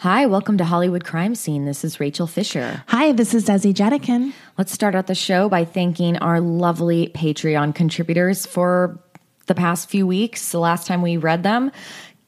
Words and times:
Hi, 0.00 0.24
welcome 0.24 0.56
to 0.56 0.64
Hollywood 0.64 1.04
Crime 1.04 1.34
Scene. 1.34 1.66
This 1.66 1.84
is 1.84 2.00
Rachel 2.00 2.26
Fisher. 2.26 2.82
Hi, 2.86 3.12
this 3.12 3.34
is 3.34 3.44
Desi 3.44 3.74
Jedeikin. 3.74 4.32
Let's 4.56 4.72
start 4.72 4.94
out 4.94 5.08
the 5.08 5.14
show 5.14 5.50
by 5.50 5.66
thanking 5.66 6.16
our 6.16 6.40
lovely 6.40 7.12
Patreon 7.14 7.74
contributors 7.74 8.46
for 8.46 8.98
the 9.44 9.54
past 9.54 9.90
few 9.90 10.06
weeks, 10.06 10.52
the 10.52 10.58
last 10.58 10.86
time 10.86 11.02
we 11.02 11.18
read 11.18 11.42
them. 11.42 11.70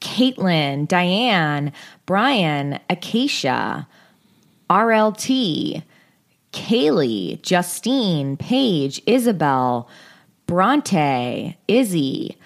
Caitlin, 0.01 0.87
Diane, 0.87 1.73
Brian, 2.05 2.79
Acacia, 2.91 3.87
RLT, 4.69 5.81
Kaylee, 6.51 7.41
Justine, 7.41 8.37
Paige, 8.37 9.01
Isabel, 9.07 9.89
Bronte, 10.45 11.57
Izzy, 11.67 12.37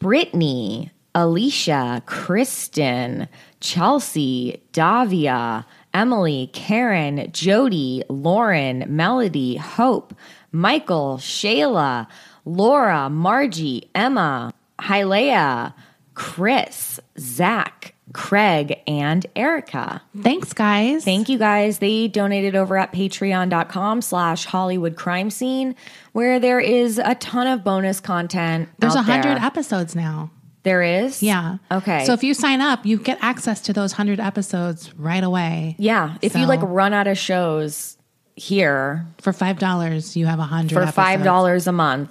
Brittany, 0.00 0.90
Alicia, 1.14 2.02
Kristen, 2.04 3.28
Chelsea, 3.60 4.62
Davia, 4.72 5.66
Emily, 5.94 6.50
Karen, 6.52 7.30
Jody, 7.32 8.02
Lauren, 8.08 8.84
Melody, 8.88 9.56
Hope, 9.56 10.14
Michael, 10.52 11.18
Shayla, 11.18 12.06
Laura, 12.44 13.08
Margie, 13.08 13.90
Emma, 13.94 14.52
Hylea, 14.78 15.74
Chris, 16.14 17.00
Zach, 17.18 17.94
Craig, 18.12 18.80
and 18.86 19.26
Erica. 19.34 20.00
Thanks, 20.22 20.52
guys. 20.52 21.04
Thank 21.04 21.28
you 21.28 21.38
guys. 21.38 21.78
They 21.78 22.08
donated 22.08 22.54
over 22.54 22.76
at 22.78 22.92
patreon.com 22.92 24.00
slash 24.00 24.46
Hollywood 24.46 24.96
crime 24.96 25.30
scene, 25.30 25.74
where 26.12 26.38
there 26.38 26.60
is 26.60 26.98
a 26.98 27.14
ton 27.16 27.46
of 27.46 27.64
bonus 27.64 28.00
content. 28.00 28.68
There's 28.78 28.94
a 28.94 28.98
out 28.98 29.06
there. 29.06 29.22
hundred 29.22 29.42
episodes 29.42 29.94
now. 29.94 30.30
There 30.66 30.82
is? 30.82 31.22
Yeah. 31.22 31.58
Okay. 31.70 32.04
So 32.06 32.12
if 32.12 32.24
you 32.24 32.34
sign 32.34 32.60
up, 32.60 32.84
you 32.84 32.98
get 32.98 33.18
access 33.20 33.60
to 33.62 33.72
those 33.72 33.92
hundred 33.92 34.18
episodes 34.18 34.92
right 34.98 35.22
away. 35.22 35.76
Yeah. 35.78 36.16
If 36.22 36.34
you 36.34 36.44
like 36.46 36.58
run 36.60 36.92
out 36.92 37.06
of 37.06 37.16
shows 37.16 37.96
here 38.34 39.06
For 39.18 39.32
five 39.32 39.60
dollars, 39.60 40.16
you 40.16 40.26
have 40.26 40.40
a 40.40 40.42
hundred. 40.42 40.74
for 40.84 40.90
five 40.90 41.22
dollars 41.22 41.68
a 41.68 41.72
month, 41.72 42.10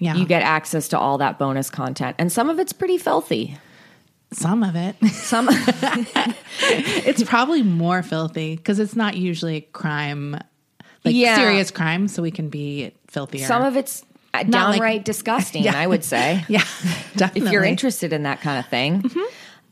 Yeah, 0.00 0.16
you 0.16 0.26
get 0.26 0.42
access 0.42 0.88
to 0.88 0.98
all 0.98 1.18
that 1.18 1.38
bonus 1.38 1.70
content. 1.70 2.16
And 2.18 2.32
some 2.32 2.50
of 2.50 2.58
it's 2.58 2.72
pretty 2.72 2.98
filthy. 2.98 3.56
some 4.32 4.64
of 4.64 4.74
it. 4.74 4.96
Some 5.12 5.46
it's 6.60 7.22
probably 7.22 7.62
more 7.62 8.02
filthy 8.02 8.56
because 8.56 8.80
it's 8.80 8.96
not 8.96 9.16
usually 9.16 9.60
crime, 9.60 10.32
like 11.04 11.14
Yeah. 11.14 11.36
serious 11.36 11.70
crime. 11.70 12.08
So 12.08 12.20
we 12.20 12.32
can 12.32 12.48
be 12.48 12.90
filthier. 13.06 13.46
some 13.46 13.62
of 13.62 13.76
it's 13.76 14.04
uh, 14.40 14.44
like- 14.44 14.50
downright 14.50 15.04
disgusting, 15.04 15.62
Yeah. 15.64 15.78
I 15.78 15.86
would 15.86 16.04
say. 16.04 16.44
yeah, 16.48 16.64
definitely. 17.16 17.42
if 17.48 17.52
you're 17.52 17.64
interested 17.64 18.12
in 18.12 18.24
that 18.24 18.40
kind 18.40 18.58
of 18.58 18.66
thing. 18.68 19.10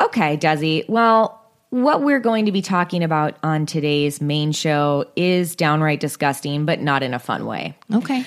Okay, 0.00 0.36
Desi. 0.36 0.88
Well, 0.88 1.40
what 1.70 2.02
we're 2.02 2.20
going 2.20 2.46
to 2.46 2.52
be 2.52 2.62
talking 2.62 3.02
about 3.02 3.36
on 3.42 3.66
today's 3.66 4.20
main 4.20 4.52
show 4.52 5.06
is 5.16 5.56
downright 5.56 6.00
disgusting, 6.00 6.64
but 6.66 6.80
not 6.80 7.02
in 7.02 7.14
a 7.14 7.18
fun 7.18 7.46
way. 7.46 7.76
Okay. 7.92 8.24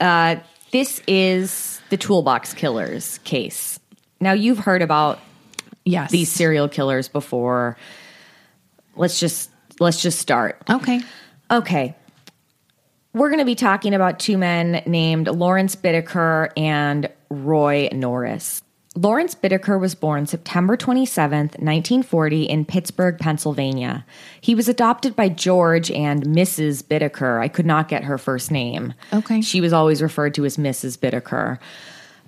Uh, 0.00 0.36
this 0.72 1.00
is 1.06 1.80
the 1.90 1.96
Toolbox 1.96 2.52
Killers 2.54 3.18
case. 3.24 3.78
Now, 4.20 4.32
you've 4.32 4.58
heard 4.58 4.82
about 4.82 5.18
Yes. 5.84 6.10
these 6.10 6.30
serial 6.30 6.68
killers 6.68 7.08
before. 7.08 7.76
Let's 8.96 9.20
just 9.20 9.50
let's 9.78 10.00
just 10.02 10.18
start. 10.18 10.60
Okay. 10.68 11.00
Okay. 11.50 11.94
We're 13.16 13.30
going 13.30 13.38
to 13.38 13.46
be 13.46 13.54
talking 13.54 13.94
about 13.94 14.18
two 14.18 14.36
men 14.36 14.82
named 14.84 15.28
Lawrence 15.28 15.74
Bittaker 15.74 16.50
and 16.54 17.08
Roy 17.30 17.88
Norris. 17.90 18.62
Lawrence 18.94 19.34
Bittaker 19.34 19.80
was 19.80 19.94
born 19.94 20.26
September 20.26 20.76
27th, 20.76 21.58
1940, 21.58 22.42
in 22.42 22.66
Pittsburgh, 22.66 23.16
Pennsylvania. 23.18 24.04
He 24.42 24.54
was 24.54 24.68
adopted 24.68 25.16
by 25.16 25.30
George 25.30 25.90
and 25.90 26.24
Mrs. 26.24 26.82
Bittaker. 26.84 27.40
I 27.40 27.48
could 27.48 27.64
not 27.64 27.88
get 27.88 28.04
her 28.04 28.18
first 28.18 28.50
name. 28.50 28.92
Okay. 29.10 29.40
She 29.40 29.62
was 29.62 29.72
always 29.72 30.02
referred 30.02 30.34
to 30.34 30.44
as 30.44 30.58
Mrs. 30.58 30.98
Bittaker. 30.98 31.58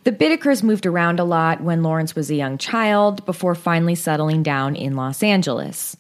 The 0.05 0.13
Bittakers 0.13 0.63
moved 0.63 0.87
around 0.87 1.21
a 1.21 1.25
lot 1.25 1.61
when 1.61 1.83
Lawrence 1.83 2.15
was 2.15 2.31
a 2.31 2.35
young 2.35 2.57
child 2.57 3.27
before 3.27 3.55
finally 3.55 3.95
settling 3.95 4.43
down 4.43 4.75
in 4.75 4.97
Los 4.97 5.23
Angeles. 5.23 5.99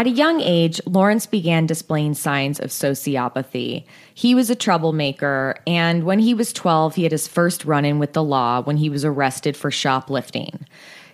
At 0.00 0.06
a 0.06 0.10
young 0.10 0.40
age, 0.40 0.80
Lawrence 0.86 1.26
began 1.26 1.66
displaying 1.66 2.14
signs 2.14 2.58
of 2.58 2.70
sociopathy. 2.70 3.84
He 4.14 4.34
was 4.34 4.48
a 4.48 4.54
troublemaker, 4.54 5.56
and 5.66 6.04
when 6.04 6.20
he 6.20 6.32
was 6.32 6.54
12, 6.54 6.94
he 6.94 7.02
had 7.02 7.12
his 7.12 7.28
first 7.28 7.66
run 7.66 7.84
in 7.84 7.98
with 7.98 8.14
the 8.14 8.24
law 8.24 8.62
when 8.62 8.78
he 8.78 8.88
was 8.88 9.04
arrested 9.04 9.58
for 9.58 9.70
shoplifting. 9.70 10.66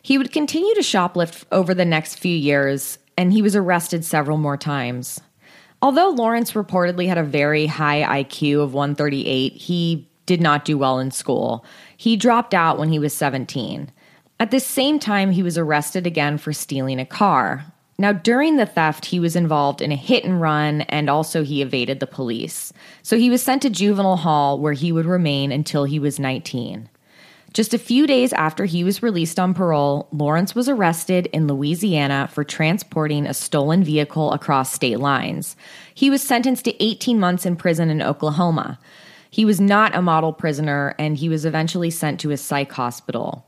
He 0.02 0.16
would 0.18 0.30
continue 0.30 0.72
to 0.76 0.82
shoplift 0.82 1.46
over 1.50 1.74
the 1.74 1.84
next 1.84 2.20
few 2.20 2.36
years, 2.36 3.00
and 3.18 3.32
he 3.32 3.42
was 3.42 3.56
arrested 3.56 4.04
several 4.04 4.38
more 4.38 4.56
times. 4.56 5.20
Although 5.82 6.10
Lawrence 6.10 6.52
reportedly 6.52 7.08
had 7.08 7.18
a 7.18 7.24
very 7.24 7.66
high 7.66 8.22
IQ 8.22 8.62
of 8.62 8.72
138, 8.72 9.52
he 9.54 10.08
did 10.26 10.40
not 10.40 10.64
do 10.64 10.78
well 10.78 11.00
in 11.00 11.10
school. 11.10 11.64
He 11.96 12.16
dropped 12.16 12.54
out 12.54 12.78
when 12.78 12.90
he 12.90 13.00
was 13.00 13.12
17. 13.14 13.90
At 14.38 14.52
the 14.52 14.60
same 14.60 15.00
time, 15.00 15.32
he 15.32 15.42
was 15.42 15.58
arrested 15.58 16.06
again 16.06 16.38
for 16.38 16.52
stealing 16.52 17.00
a 17.00 17.04
car. 17.04 17.72
Now, 17.98 18.12
during 18.12 18.56
the 18.56 18.66
theft, 18.66 19.06
he 19.06 19.18
was 19.18 19.36
involved 19.36 19.80
in 19.80 19.90
a 19.90 19.96
hit 19.96 20.24
and 20.24 20.40
run, 20.40 20.82
and 20.82 21.08
also 21.08 21.42
he 21.42 21.62
evaded 21.62 21.98
the 21.98 22.06
police. 22.06 22.72
So 23.02 23.16
he 23.16 23.30
was 23.30 23.42
sent 23.42 23.62
to 23.62 23.70
juvenile 23.70 24.16
hall 24.16 24.58
where 24.58 24.74
he 24.74 24.92
would 24.92 25.06
remain 25.06 25.50
until 25.50 25.84
he 25.84 25.98
was 25.98 26.18
19. 26.18 26.90
Just 27.54 27.72
a 27.72 27.78
few 27.78 28.06
days 28.06 28.34
after 28.34 28.66
he 28.66 28.84
was 28.84 29.02
released 29.02 29.40
on 29.40 29.54
parole, 29.54 30.08
Lawrence 30.12 30.54
was 30.54 30.68
arrested 30.68 31.24
in 31.32 31.46
Louisiana 31.46 32.28
for 32.30 32.44
transporting 32.44 33.24
a 33.24 33.32
stolen 33.32 33.82
vehicle 33.82 34.30
across 34.32 34.74
state 34.74 35.00
lines. 35.00 35.56
He 35.94 36.10
was 36.10 36.22
sentenced 36.22 36.66
to 36.66 36.84
18 36.84 37.18
months 37.18 37.46
in 37.46 37.56
prison 37.56 37.88
in 37.88 38.02
Oklahoma. 38.02 38.78
He 39.30 39.46
was 39.46 39.58
not 39.58 39.96
a 39.96 40.02
model 40.02 40.34
prisoner, 40.34 40.94
and 40.98 41.16
he 41.16 41.30
was 41.30 41.46
eventually 41.46 41.90
sent 41.90 42.20
to 42.20 42.30
a 42.30 42.36
psych 42.36 42.72
hospital. 42.72 43.46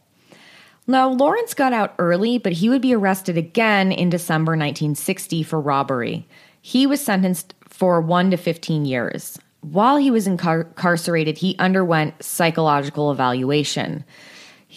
Now, 0.91 1.11
Lawrence 1.11 1.53
got 1.53 1.75
out 1.75 1.95
early, 1.99 2.39
but 2.39 2.55
he 2.55 2.71
would 2.71 2.81
be 2.81 2.95
arrested 2.95 3.37
again 3.37 3.93
in 3.93 4.09
December 4.09 4.53
1960 4.53 5.43
for 5.43 5.61
robbery. 5.61 6.27
He 6.63 6.87
was 6.87 7.03
sentenced 7.03 7.55
for 7.69 8.01
1 8.01 8.31
to 8.31 8.39
15 8.39 8.87
years. 8.87 9.39
While 9.61 9.99
he 9.99 10.11
was 10.11 10.27
incarcerated, 10.27 11.37
he 11.37 11.59
underwent 11.59 12.23
psychological 12.23 13.13
evaluation. 13.13 14.03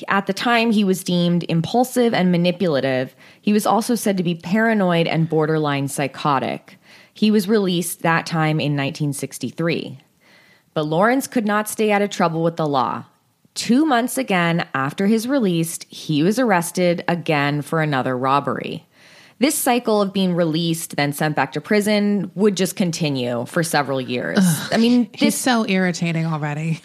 At 0.10 0.28
the 0.28 0.34
time, 0.34 0.72
he 0.72 0.84
was 0.84 1.02
deemed 1.02 1.46
impulsive 1.48 2.14
and 2.14 2.30
manipulative. 2.30 3.16
He 3.42 3.54
was 3.54 3.66
also 3.66 3.96
said 3.96 4.18
to 4.18 4.24
be 4.24 4.36
paranoid 4.36 5.08
and 5.08 5.30
borderline 5.30 5.88
psychotic. 5.88 6.78
He 7.14 7.32
was 7.32 7.48
released 7.48 8.02
that 8.02 8.26
time 8.26 8.60
in 8.60 8.74
1963. 8.74 10.00
But 10.74 10.84
Lawrence 10.84 11.28
could 11.28 11.46
not 11.46 11.70
stay 11.70 11.90
out 11.90 12.02
of 12.02 12.10
trouble 12.10 12.44
with 12.44 12.58
the 12.58 12.68
law. 12.68 13.06
Two 13.54 13.86
months 13.86 14.18
again 14.18 14.66
after 14.74 15.08
his 15.08 15.28
release, 15.28 15.80
he 15.90 16.24
was 16.24 16.40
arrested 16.40 17.04
again 17.08 17.62
for 17.62 17.82
another 17.82 18.18
robbery. 18.18 18.86
This 19.40 19.56
cycle 19.56 20.02
of 20.02 20.14
being 20.14 20.36
released, 20.36 20.96
then 20.96 21.14
sent 21.14 21.36
back 21.36 21.52
to 21.54 21.62
prison, 21.62 22.32
would 22.36 22.56
just 22.56 22.76
continue 22.76 23.46
for 23.48 23.64
several 23.64 24.00
years. 24.00 24.40
I 24.72 24.78
mean, 24.78 25.10
He's 25.14 25.34
this 25.34 25.36
so 25.36 25.66
irritating 25.68 26.26
already. 26.28 26.80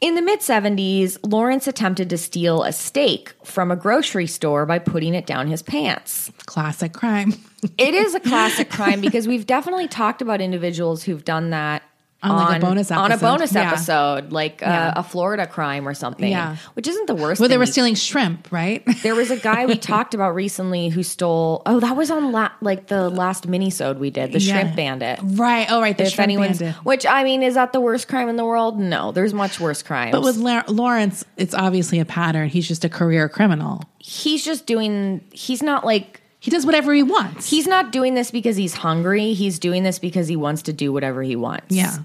in 0.00 0.14
the 0.14 0.22
mid 0.22 0.40
70s, 0.40 1.18
Lawrence 1.24 1.66
attempted 1.66 2.10
to 2.10 2.18
steal 2.18 2.62
a 2.62 2.72
steak 2.72 3.32
from 3.42 3.70
a 3.70 3.76
grocery 3.76 4.26
store 4.26 4.66
by 4.66 4.78
putting 4.78 5.14
it 5.14 5.24
down 5.26 5.46
his 5.48 5.62
pants. 5.62 6.30
Classic 6.46 6.92
crime. 6.92 7.32
It 7.78 7.94
is 7.94 8.14
a 8.14 8.20
classic 8.20 8.70
crime 8.78 9.00
because 9.00 9.26
we've 9.26 9.46
definitely 9.46 9.88
talked 9.88 10.20
about 10.22 10.40
individuals 10.42 11.02
who've 11.02 11.24
done 11.24 11.50
that 11.50 11.82
On, 12.20 12.34
like, 12.34 12.60
a 12.60 12.66
bonus 12.66 12.90
on 12.90 13.12
a 13.12 13.14
episode. 13.14 13.26
bonus 13.26 13.52
Yeah. 13.54 13.68
episode, 13.68 14.32
like 14.32 14.60
Yeah. 14.60 14.88
uh, 14.88 14.92
a 14.96 15.02
Florida 15.04 15.46
crime 15.46 15.86
or 15.86 15.94
something. 15.94 16.28
Yeah. 16.30 16.56
which 16.74 16.88
isn't 16.88 17.06
the 17.06 17.14
worst. 17.14 17.38
Well, 17.40 17.48
they 17.48 17.56
were 17.56 17.60
we- 17.62 17.66
stealing 17.70 17.94
shrimp, 17.94 18.48
right? 18.50 18.82
There 19.04 19.14
was 19.14 19.30
a 19.30 19.36
guy 19.36 19.66
we 19.66 19.76
talked 19.76 20.14
about 20.14 20.34
recently 20.34 20.88
who 20.88 21.04
stole. 21.04 21.62
Oh, 21.64 21.78
that 21.78 21.96
was 21.96 22.10
on 22.10 22.32
la- 22.32 22.50
like 22.60 22.88
the 22.88 23.08
last 23.08 23.46
minisode 23.48 23.98
we 23.98 24.10
did, 24.10 24.32
the 24.32 24.40
Yeah. 24.40 24.54
Shrimp 24.62 24.74
Bandit. 24.76 25.20
right. 25.22 25.68
Oh, 25.70 25.80
right. 25.80 25.96
The 25.96 26.04
If 26.04 26.14
shrimp 26.14 26.34
bandit. 26.36 26.74
which 26.82 27.06
I 27.06 27.22
mean, 27.22 27.44
is 27.44 27.54
that 27.54 27.72
the 27.72 27.80
worst 27.80 28.08
crime 28.08 28.28
in 28.28 28.34
the 28.36 28.44
world? 28.44 28.80
No, 28.80 29.12
there's 29.12 29.32
much 29.32 29.60
worse 29.60 29.82
crimes. 29.84 30.10
But 30.10 30.22
with 30.22 30.36
La- 30.38 30.64
Lawrence, 30.66 31.24
it's 31.36 31.54
obviously 31.54 32.00
a 32.00 32.04
pattern. 32.04 32.48
He's 32.48 32.66
just 32.66 32.84
a 32.84 32.88
career 32.88 33.28
criminal. 33.28 33.84
he's 34.00 34.44
just 34.44 34.66
doing. 34.66 35.20
He's 35.32 35.62
not 35.62 35.84
like 35.84 36.20
He 36.40 36.50
does 36.50 36.64
whatever 36.64 36.94
he 36.94 37.02
wants. 37.02 37.50
he's 37.50 37.66
not 37.66 37.90
doing 37.92 38.14
this 38.14 38.30
because 38.30 38.56
he's 38.56 38.74
hungry. 38.74 39.32
He's 39.32 39.58
doing 39.58 39.82
this 39.82 39.98
because 39.98 40.28
he 40.28 40.36
wants 40.36 40.62
to 40.62 40.72
do 40.72 40.92
whatever 40.92 41.22
he 41.22 41.34
wants. 41.36 41.74
yeah. 41.74 41.98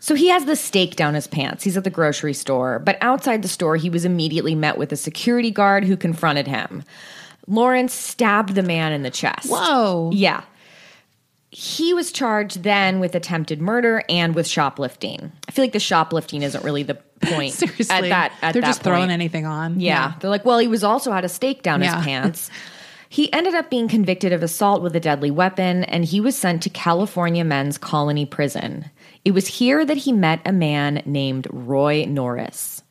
So 0.00 0.14
he 0.14 0.28
has 0.28 0.44
the 0.44 0.54
steak 0.54 0.94
down 0.94 1.14
his 1.14 1.26
pants. 1.26 1.64
He's 1.64 1.76
at 1.76 1.82
the 1.82 1.90
grocery 1.90 2.32
store, 2.32 2.78
but 2.78 2.96
outside 3.00 3.42
the 3.42 3.48
store, 3.48 3.74
he 3.76 3.90
was 3.90 4.04
immediately 4.04 4.54
met 4.54 4.78
with 4.78 4.92
a 4.92 4.96
security 4.96 5.50
guard 5.50 5.84
who 5.84 5.96
confronted 5.96 6.46
him. 6.46 6.84
Lawrence 7.48 7.94
stabbed 7.94 8.54
the 8.54 8.62
man 8.62 8.92
in 8.92 9.02
the 9.02 9.10
chest. 9.10 9.50
Whoa. 9.50 10.10
Yeah. 10.14 10.44
He 11.50 11.94
was 11.94 12.12
charged 12.12 12.62
then 12.62 13.00
with 13.00 13.14
attempted 13.14 13.60
murder 13.60 14.02
and 14.08 14.34
with 14.34 14.46
shoplifting. 14.46 15.32
I 15.48 15.50
feel 15.50 15.64
like 15.64 15.72
the 15.72 15.80
shoplifting 15.80 16.42
isn't 16.42 16.62
really 16.62 16.82
the 16.84 16.94
point 17.22 17.54
Seriously. 17.54 17.88
at 17.90 18.02
that 18.02 18.32
at 18.42 18.52
They're 18.52 18.62
that 18.62 18.68
just 18.68 18.82
throwing 18.82 19.10
anything 19.10 19.46
on. 19.46 19.80
Yeah. 19.80 20.12
They're 20.20 20.30
like, 20.30 20.44
well, 20.44 20.58
he 20.58 20.68
was 20.68 20.84
also 20.84 21.10
had 21.10 21.24
a 21.24 21.28
steak 21.28 21.62
down 21.62 21.82
Yeah. 21.82 21.96
his 21.96 22.04
pants. 22.04 22.50
He 23.08 23.32
ended 23.32 23.54
up 23.54 23.70
being 23.70 23.88
convicted 23.88 24.32
of 24.32 24.42
assault 24.42 24.82
with 24.82 24.94
a 24.94 25.00
deadly 25.00 25.30
weapon, 25.30 25.84
and 25.84 26.04
he 26.04 26.20
was 26.20 26.36
sent 26.36 26.62
to 26.62 26.70
California 26.70 27.44
Men's 27.44 27.78
Colony 27.78 28.26
Prison. 28.26 28.90
It 29.24 29.30
was 29.30 29.46
here 29.46 29.84
that 29.84 29.98
he 29.98 30.12
met 30.12 30.40
a 30.44 30.52
man 30.52 31.02
named 31.06 31.46
Roy 31.50 32.04
Norris. 32.06 32.82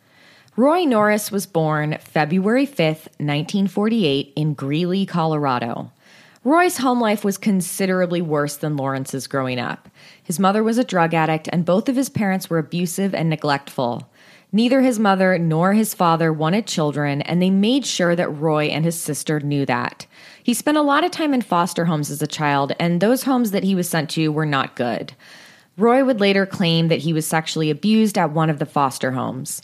Roy 0.55 0.85
Norris 0.85 1.31
was 1.31 1.45
born 1.45 1.99
February 1.99 2.65
5th, 2.65 3.09
1948, 3.19 4.33
in 4.35 4.55
Greeley, 4.55 5.05
Colorado. 5.05 5.91
Roy's 6.43 6.77
home 6.77 6.99
life 6.99 7.23
was 7.23 7.37
considerably 7.37 8.21
worse 8.21 8.57
than 8.57 8.77
Lawrence's 8.77 9.27
growing 9.27 9.59
up. 9.59 9.87
His 10.23 10.39
mother 10.39 10.63
was 10.63 10.79
a 10.79 10.83
drug 10.83 11.13
addict, 11.13 11.47
and 11.51 11.63
both 11.63 11.89
of 11.89 11.95
his 11.95 12.09
parents 12.09 12.49
were 12.49 12.57
abusive 12.57 13.13
and 13.13 13.29
neglectful. 13.29 14.09
Neither 14.57 14.81
his 14.81 14.97
mother 14.97 15.37
nor 15.37 15.73
his 15.73 15.93
father 15.93 16.33
wanted 16.33 16.65
children, 16.65 17.21
and 17.21 17.39
they 17.39 17.51
made 17.51 17.85
sure 17.85 18.15
that 18.15 18.39
Roy 18.39 18.65
and 18.65 18.83
his 18.83 18.99
sister 18.99 19.39
knew 19.39 19.67
that. 19.67 20.07
He 20.41 20.55
spent 20.55 20.79
a 20.79 20.81
lot 20.81 21.03
of 21.03 21.11
time 21.11 21.35
in 21.35 21.43
foster 21.43 21.85
homes 21.85 22.09
as 22.09 22.23
a 22.23 22.25
child, 22.25 22.73
and 22.79 22.99
those 22.99 23.21
homes 23.21 23.51
that 23.51 23.63
he 23.63 23.75
was 23.75 23.87
sent 23.87 24.09
to 24.09 24.29
were 24.29 24.47
not 24.47 24.75
good. 24.75 25.13
Roy 25.77 26.03
would 26.03 26.19
later 26.19 26.47
claim 26.47 26.87
that 26.87 27.01
he 27.01 27.13
was 27.13 27.27
sexually 27.27 27.69
abused 27.69 28.17
at 28.17 28.31
one 28.31 28.49
of 28.49 28.57
the 28.57 28.65
foster 28.65 29.11
homes. 29.11 29.61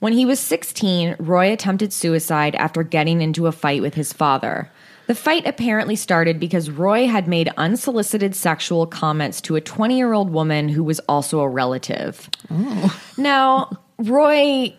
When 0.00 0.12
he 0.12 0.26
was 0.26 0.40
16, 0.40 1.14
Roy 1.20 1.52
attempted 1.52 1.92
suicide 1.92 2.56
after 2.56 2.82
getting 2.82 3.22
into 3.22 3.46
a 3.46 3.52
fight 3.52 3.80
with 3.80 3.94
his 3.94 4.12
father. 4.12 4.72
The 5.06 5.14
fight 5.14 5.46
apparently 5.46 5.94
started 5.94 6.40
because 6.40 6.68
Roy 6.68 7.06
had 7.06 7.28
made 7.28 7.52
unsolicited 7.56 8.34
sexual 8.34 8.88
comments 8.88 9.40
to 9.42 9.54
a 9.54 9.60
20 9.60 9.96
year 9.96 10.12
old 10.12 10.30
woman 10.30 10.68
who 10.68 10.82
was 10.82 10.98
also 11.00 11.38
a 11.38 11.48
relative. 11.48 12.28
Oh. 12.50 13.00
Now, 13.16 13.70
Roy 14.02 14.74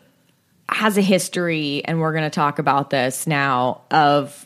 has 0.69 0.97
a 0.97 1.01
history, 1.01 1.81
and 1.85 1.99
we're 1.99 2.11
going 2.13 2.23
to 2.23 2.29
talk 2.29 2.59
about 2.59 2.89
this 2.89 3.27
now, 3.27 3.81
of 3.91 4.45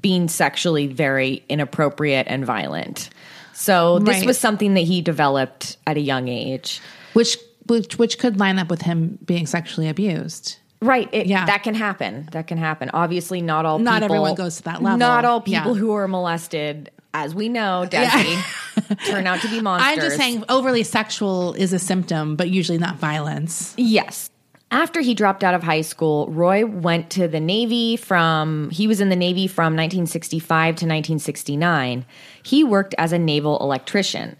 being 0.00 0.28
sexually 0.28 0.86
very 0.86 1.42
inappropriate 1.48 2.26
and 2.28 2.44
violent. 2.44 3.10
So, 3.52 3.98
this 3.98 4.18
Right. 4.18 4.26
was 4.26 4.38
something 4.38 4.74
that 4.74 4.80
he 4.82 5.02
developed 5.02 5.76
at 5.86 5.96
a 5.96 6.00
young 6.00 6.28
age. 6.28 6.80
which 7.12 7.36
which 7.66 7.98
which 7.98 8.18
could 8.18 8.38
line 8.40 8.58
up 8.58 8.68
with 8.70 8.82
him 8.82 9.18
being 9.24 9.46
sexually 9.46 9.88
abused. 9.88 10.56
Right. 10.80 11.08
It, 11.12 11.26
Yeah. 11.26 11.44
That 11.46 11.62
can 11.62 11.74
happen. 11.74 12.28
That 12.32 12.46
can 12.46 12.56
happen. 12.58 12.90
Obviously, 12.94 13.40
not 13.42 13.66
all 13.66 13.78
Not 13.78 14.00
people, 14.02 14.16
everyone 14.16 14.34
goes 14.34 14.56
to 14.56 14.62
that 14.64 14.82
level. 14.82 14.98
Not 14.98 15.24
all 15.24 15.40
people 15.40 15.74
Yeah. 15.74 15.80
who 15.80 15.92
are 15.92 16.08
molested, 16.08 16.90
as 17.12 17.34
we 17.34 17.48
know, 17.48 17.86
Desi, 17.90 19.04
turn 19.06 19.26
out 19.26 19.40
to 19.40 19.48
be 19.48 19.60
monsters. 19.60 19.92
I'm 19.92 20.00
just 20.00 20.16
saying 20.16 20.44
overly 20.48 20.82
sexual 20.82 21.54
is 21.54 21.72
a 21.72 21.78
symptom, 21.78 22.36
but 22.36 22.50
usually 22.50 22.78
not 22.78 22.96
violence. 22.96 23.74
Yes. 23.76 24.30
After 24.72 25.00
he 25.00 25.14
dropped 25.14 25.42
out 25.42 25.54
of 25.54 25.64
high 25.64 25.80
school, 25.80 26.28
Roy 26.28 26.64
went 26.64 27.10
to 27.10 27.26
the 27.26 27.40
Navy 27.40 27.96
from, 27.96 28.70
he 28.70 28.86
was 28.86 29.00
in 29.00 29.08
the 29.08 29.16
Navy 29.16 29.48
from 29.48 29.74
1965 29.74 30.46
to 30.48 30.86
1969. 30.86 32.04
He 32.44 32.62
worked 32.62 32.94
as 32.96 33.12
a 33.12 33.18
naval 33.18 33.58
electrician. 33.58 34.36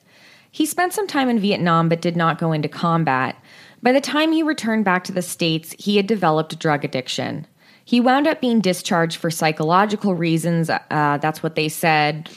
He 0.53 0.67
spent 0.67 0.93
some 0.93 1.09
time 1.09 1.29
in 1.29 1.41
Vietnam 1.41 1.89
but 1.89 2.01
did 2.01 2.17
not 2.17 2.39
go 2.39 2.53
into 2.53 2.69
combat. 2.69 3.37
By 3.83 3.93
the 3.93 4.01
time 4.01 4.31
he 4.31 4.43
returned 4.45 4.85
back 4.85 5.03
to 5.05 5.13
the 5.13 5.23
States, 5.23 5.75
he 5.79 5.97
had 5.97 6.07
developed 6.07 6.59
drug 6.61 6.85
addiction. 6.85 7.47
He 7.85 8.01
wound 8.01 8.29
up 8.29 8.41
being 8.41 8.61
discharged 8.61 9.17
for 9.17 9.31
psychological 9.31 10.15
reasons. 10.15 10.71
Uh, 10.71 11.19
that's 11.21 11.43
what 11.43 11.57
they 11.57 11.69
said. 11.69 12.31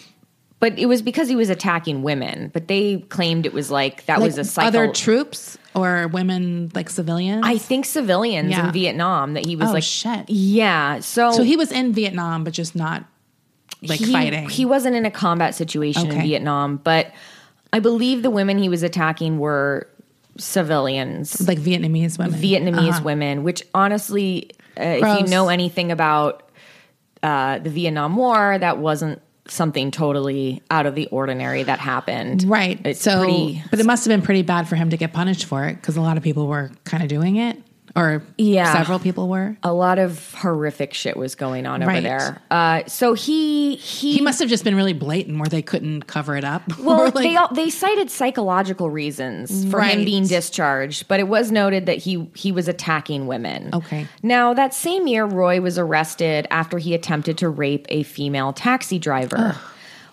But 0.64 0.80
it 0.80 0.86
was 0.86 1.02
because 1.02 1.28
he 1.28 1.36
was 1.36 1.50
attacking 1.50 2.04
women. 2.04 2.50
But 2.54 2.70
they 2.70 3.00
claimed 3.10 3.46
it 3.46 3.52
was 3.54 3.70
like 3.70 4.06
that 4.06 4.22
was 4.22 4.38
a 4.38 4.46
psycho- 4.46 4.68
other 4.70 4.88
troops 4.94 5.58
or 5.76 6.08
women 6.08 6.72
like 6.74 6.90
civilians. 6.90 7.42
I 7.46 7.58
think 7.58 7.84
civilians 7.86 8.52
Yeah. 8.52 8.68
in 8.68 8.72
Vietnam 8.72 9.34
that 9.34 9.46
he 9.46 9.58
was 9.58 9.70
Oh, 9.70 9.74
like 9.74 9.84
shit. 9.84 10.30
Yeah. 10.30 11.02
So 11.02 11.32
so 11.34 11.44
he 11.44 11.58
was 11.58 11.70
in 11.74 11.92
Vietnam, 11.92 12.46
but 12.46 12.54
just 12.54 12.76
not 12.78 13.04
like 13.82 14.00
he, 14.00 14.14
fighting. 14.14 14.48
He 14.48 14.64
wasn't 14.64 14.96
in 14.96 15.06
a 15.06 15.12
combat 15.12 15.54
situation 15.54 16.10
in 16.10 16.22
Vietnam, 16.22 16.78
but 16.82 17.12
I 17.74 17.80
believe 17.80 18.24
the 18.24 18.30
women 18.30 18.58
he 18.58 18.70
was 18.70 18.84
attacking 18.84 19.40
were 19.40 19.90
civilians, 20.38 21.46
like 21.48 21.60
Vietnamese 21.60 22.18
women. 22.18 22.40
Vietnamese 22.40 22.90
Uh-huh. 22.90 23.02
women, 23.04 23.44
which 23.44 23.64
honestly, 23.74 24.50
uh, 24.80 24.84
if 24.84 25.20
you 25.20 25.28
know 25.28 25.50
anything 25.50 25.92
about 25.92 26.44
uh, 27.22 27.60
the 27.60 27.70
Vietnam 27.70 28.16
War, 28.16 28.58
that 28.60 28.78
wasn't 28.78 29.22
something 29.48 29.92
totally 29.92 30.62
out 30.72 30.86
of 30.86 30.96
the 30.96 31.08
ordinary 31.08 31.64
that 31.64 31.80
happened. 31.80 32.44
Right. 32.44 32.80
It's 32.86 33.02
so, 33.02 33.24
pretty 33.24 33.64
but 33.70 33.80
it 33.80 33.86
must 33.86 34.06
have 34.06 34.12
been 34.12 34.22
pretty 34.22 34.42
bad 34.42 34.68
for 34.68 34.76
him 34.76 34.90
to 34.92 34.98
get 34.98 35.14
punished 35.14 35.46
for 35.46 35.66
it 35.66 35.76
because 35.76 35.98
a 35.98 36.02
lot 36.02 36.18
of 36.18 36.24
people 36.24 36.48
were 36.48 36.72
kind 36.86 37.04
of 37.04 37.10
doing 37.10 37.36
it, 37.36 37.58
or 37.96 38.24
Yeah. 38.38 38.74
several 38.74 38.98
people 39.00 39.30
were. 39.30 39.56
a 39.64 39.72
lot 39.72 40.00
of 40.00 40.34
horrific 40.36 40.94
shit 40.94 41.16
was 41.16 41.36
going 41.36 41.66
on 41.68 41.84
over 41.84 42.02
there. 42.02 42.42
Uh, 42.50 42.82
so 42.88 43.14
he 43.14 43.76
he 43.76 44.14
He 44.16 44.22
must 44.22 44.40
have 44.40 44.50
just 44.50 44.64
been 44.64 44.76
really 44.76 44.94
blatant 44.94 45.38
where 45.40 45.48
they 45.48 45.62
couldn't 45.62 46.08
cover 46.08 46.36
it 46.36 46.44
up. 46.44 46.64
Well, 46.80 47.06
like- 47.06 47.14
they 47.14 47.36
all, 47.36 47.54
they 47.54 47.70
cited 47.70 48.10
psychological 48.10 48.90
reasons 48.90 49.70
for 49.70 49.80
him 49.82 50.04
being 50.06 50.26
discharged, 50.28 51.08
but 51.08 51.20
it 51.20 51.28
was 51.28 51.52
noted 51.52 51.86
that 51.86 51.98
he 52.00 52.28
he 52.36 52.52
was 52.52 52.68
attacking 52.68 53.28
women. 53.28 53.70
Okay. 53.74 54.08
Now 54.24 54.54
that 54.54 54.74
same 54.74 55.08
year, 55.08 55.26
Roy 55.26 55.62
was 55.62 55.78
arrested 55.78 56.48
after 56.50 56.78
he 56.80 56.94
attempted 56.94 57.38
to 57.40 57.50
rape 57.50 57.86
a 57.90 58.04
female 58.04 58.54
taxi 58.54 58.98
driver. 59.00 59.56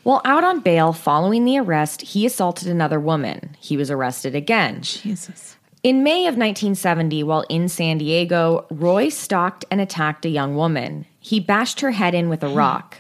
While 0.03 0.23
out 0.25 0.45
on 0.45 0.61
bail 0.61 0.93
following 0.95 1.45
the 1.45 1.59
arrest, 1.59 2.01
he 2.03 2.25
assaulted 2.25 2.69
another 2.69 2.99
woman. 2.99 3.57
He 3.61 3.77
was 3.77 3.91
arrested 3.91 4.35
again. 4.35 4.81
Jesus. 4.83 5.57
In 5.83 6.03
May 6.03 6.27
of 6.27 6.37
1970, 6.37 7.23
while 7.23 7.45
in 7.49 7.67
San 7.67 7.97
Diego, 7.97 8.67
Roy 8.71 9.09
stalked 9.09 9.65
and 9.71 9.81
attacked 9.81 10.27
a 10.27 10.29
young 10.29 10.55
woman. 10.55 11.07
He 11.21 11.41
bashed 11.41 11.81
her 11.81 11.93
head 11.93 12.15
in 12.15 12.29
with 12.29 12.43
a 12.43 12.51
hmm. 12.51 12.55
rock. 12.55 12.99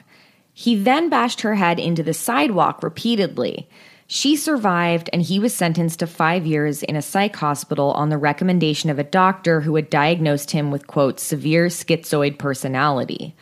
He 0.55 0.77
then 0.77 1.11
bashed 1.11 1.43
her 1.43 1.56
head 1.56 1.79
into 1.79 2.03
the 2.03 2.15
sidewalk 2.15 2.82
repeatedly. 2.82 3.69
She 4.06 4.35
survived, 4.35 5.11
and 5.12 5.21
he 5.21 5.38
was 5.38 5.55
sentenced 5.55 5.99
to 5.99 6.06
five 6.06 6.47
years 6.47 6.82
in 6.82 6.97
a 6.97 7.03
psych 7.03 7.37
hospital 7.37 7.93
on 7.93 8.09
the 8.09 8.19
recommendation 8.19 8.88
of 8.88 8.99
a 8.99 9.05
doctor 9.05 9.61
who 9.61 9.76
had 9.76 9.91
diagnosed 9.91 10.50
him 10.50 10.71
with, 10.71 10.87
quote, 10.87 11.21
severe 11.21 11.67
schizoid 11.67 12.38
personality. 12.38 13.37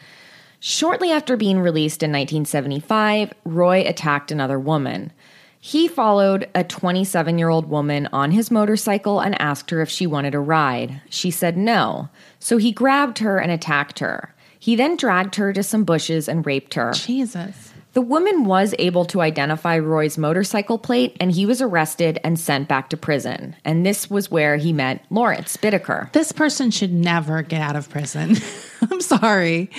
Shortly 0.61 1.13
after 1.13 1.37
being 1.37 1.61
released 1.61 2.03
in 2.03 2.11
1975, 2.11 3.33
Roy 3.45 3.85
attacked 3.87 4.33
another 4.33 4.59
woman. 4.59 5.13
He 5.61 5.89
followed 5.89 6.49
a 6.55 6.65
27 6.65 7.39
year 7.39 7.49
old 7.49 7.69
woman 7.69 8.09
on 8.13 8.31
his 8.31 8.51
motorcycle 8.51 9.21
and 9.21 9.41
asked 9.41 9.71
her 9.71 9.81
if 9.81 9.89
she 9.91 10.07
wanted 10.07 10.35
a 10.35 10.41
ride. 10.41 11.01
She 11.11 11.31
said 11.31 11.57
no, 11.57 12.09
so 12.39 12.59
he 12.59 12.73
grabbed 12.73 13.19
her 13.19 13.39
and 13.39 13.51
attacked 13.51 13.99
her. 13.99 14.35
He 14.59 14.77
then 14.77 14.97
dragged 14.97 15.37
her 15.37 15.53
to 15.53 15.63
some 15.63 15.85
bushes 15.85 16.29
and 16.29 16.45
raped 16.47 16.75
her. 16.75 16.93
Jesus. 16.93 17.73
The 17.95 18.03
woman 18.03 18.45
was 18.45 18.75
able 18.79 19.05
to 19.07 19.21
identify 19.21 19.79
Roy's 19.79 20.19
motorcycle 20.19 20.79
plate 20.79 21.17
and 21.21 21.33
he 21.33 21.47
was 21.47 21.61
arrested 21.61 22.21
and 22.23 22.39
sent 22.39 22.69
back 22.69 22.91
to 22.91 22.97
prison. 22.97 23.57
And 23.65 23.85
this 23.85 24.09
was 24.11 24.31
where 24.31 24.57
he 24.57 24.73
met 24.73 25.05
Lawrence 25.11 25.57
Bittaker. 25.57 26.13
This 26.13 26.31
person 26.31 26.71
should 26.71 26.93
never 26.93 27.43
get 27.43 27.61
out 27.61 27.77
of 27.77 27.89
prison. 27.89 28.37
I'm 28.91 29.01
sorry. 29.01 29.71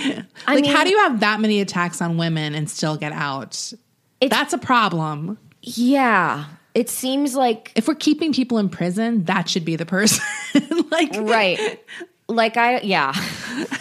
like, 0.48 0.64
mean- 0.64 0.66
how 0.66 0.84
do 0.84 0.90
you 0.90 0.98
have 1.00 1.22
that 1.22 1.40
many 1.40 1.62
attacks 1.62 2.02
on 2.02 2.18
women 2.18 2.56
and 2.56 2.70
still 2.70 2.98
get 2.98 3.14
out? 3.14 3.72
That's 4.22 4.52
a 4.52 4.58
problem. 4.58 5.38
Yeah, 5.62 6.46
it 6.74 6.90
seems 6.90 7.36
like 7.36 7.72
If 7.76 7.88
we're 7.88 7.96
keeping 7.96 8.34
people 8.34 8.58
in 8.58 8.70
prison, 8.70 9.26
that 9.26 9.50
should 9.50 9.66
be 9.66 9.76
the 9.76 9.86
person. 9.86 10.24
like, 10.92 11.12
right. 11.16 11.80
Like 12.28 12.58
I, 12.58 12.80
yeah. 12.82 13.12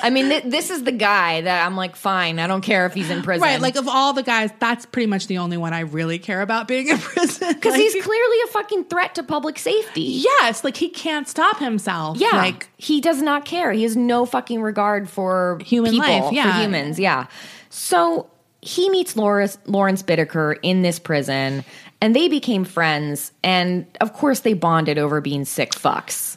I 0.02 0.08
mean, 0.08 0.30
th- 0.30 0.44
this 0.44 0.70
is 0.70 0.82
the 0.85 0.90
guy 0.92 1.42
that 1.42 1.66
I'm 1.66 1.76
like, 1.76 1.97
fine. 1.97 2.38
I 2.38 2.47
don't 2.47 2.62
care 2.62 2.87
if 2.87 2.94
he's 2.94 3.11
in 3.11 3.23
prison, 3.23 3.42
right. 3.42 3.61
Like, 3.61 3.76
of 3.76 3.87
all 3.87 4.14
the 4.14 4.23
guys, 4.23 4.50
that's 4.58 4.87
pretty 4.87 5.06
much 5.06 5.26
the 5.26 5.37
only 5.38 5.58
one 5.58 5.75
I 5.75 5.80
really 5.80 6.18
care 6.18 6.40
about 6.40 6.66
being 6.66 6.88
in 6.88 6.97
prison. 6.99 7.52
because 7.52 7.73
Like, 7.73 7.80
he's 7.82 8.02
clearly 8.02 8.37
a 8.44 8.47
fucking 8.49 8.85
threat 8.85 9.14
to 9.16 9.23
public 9.23 9.58
safety. 9.58 10.00
yes, 10.00 10.64
like 10.64 10.78
he 10.78 10.88
can't 10.88 11.28
stop 11.28 11.58
himself. 11.58 12.16
Yeah, 12.18 12.30
Like, 12.32 12.70
he 12.78 13.02
does 13.02 13.20
not 13.20 13.44
care. 13.44 13.70
He 13.70 13.82
has 13.82 13.97
no 13.97 14.25
fucking 14.25 14.62
regard 14.62 15.11
for 15.11 15.58
Human 15.66 15.90
people, 15.92 16.08
life, 16.08 16.25
for 16.28 16.35
yeah. 16.35 16.58
humans. 16.62 16.99
Yeah. 16.99 17.26
So 17.68 18.30
he 18.61 18.91
meets 18.91 19.17
Lawrence, 19.17 19.59
Lawrence 19.67 20.03
Bittaker 20.03 20.57
in 20.62 20.83
this 20.83 20.99
prison, 20.99 21.65
and 22.00 22.15
they 22.15 22.29
became 22.29 22.65
friends. 22.65 23.33
And 23.43 23.87
of 24.00 24.12
course, 24.12 24.41
they 24.41 24.55
bonded 24.55 24.99
over 24.99 25.21
being 25.21 25.45
sick 25.45 25.73
fucks. 25.73 26.37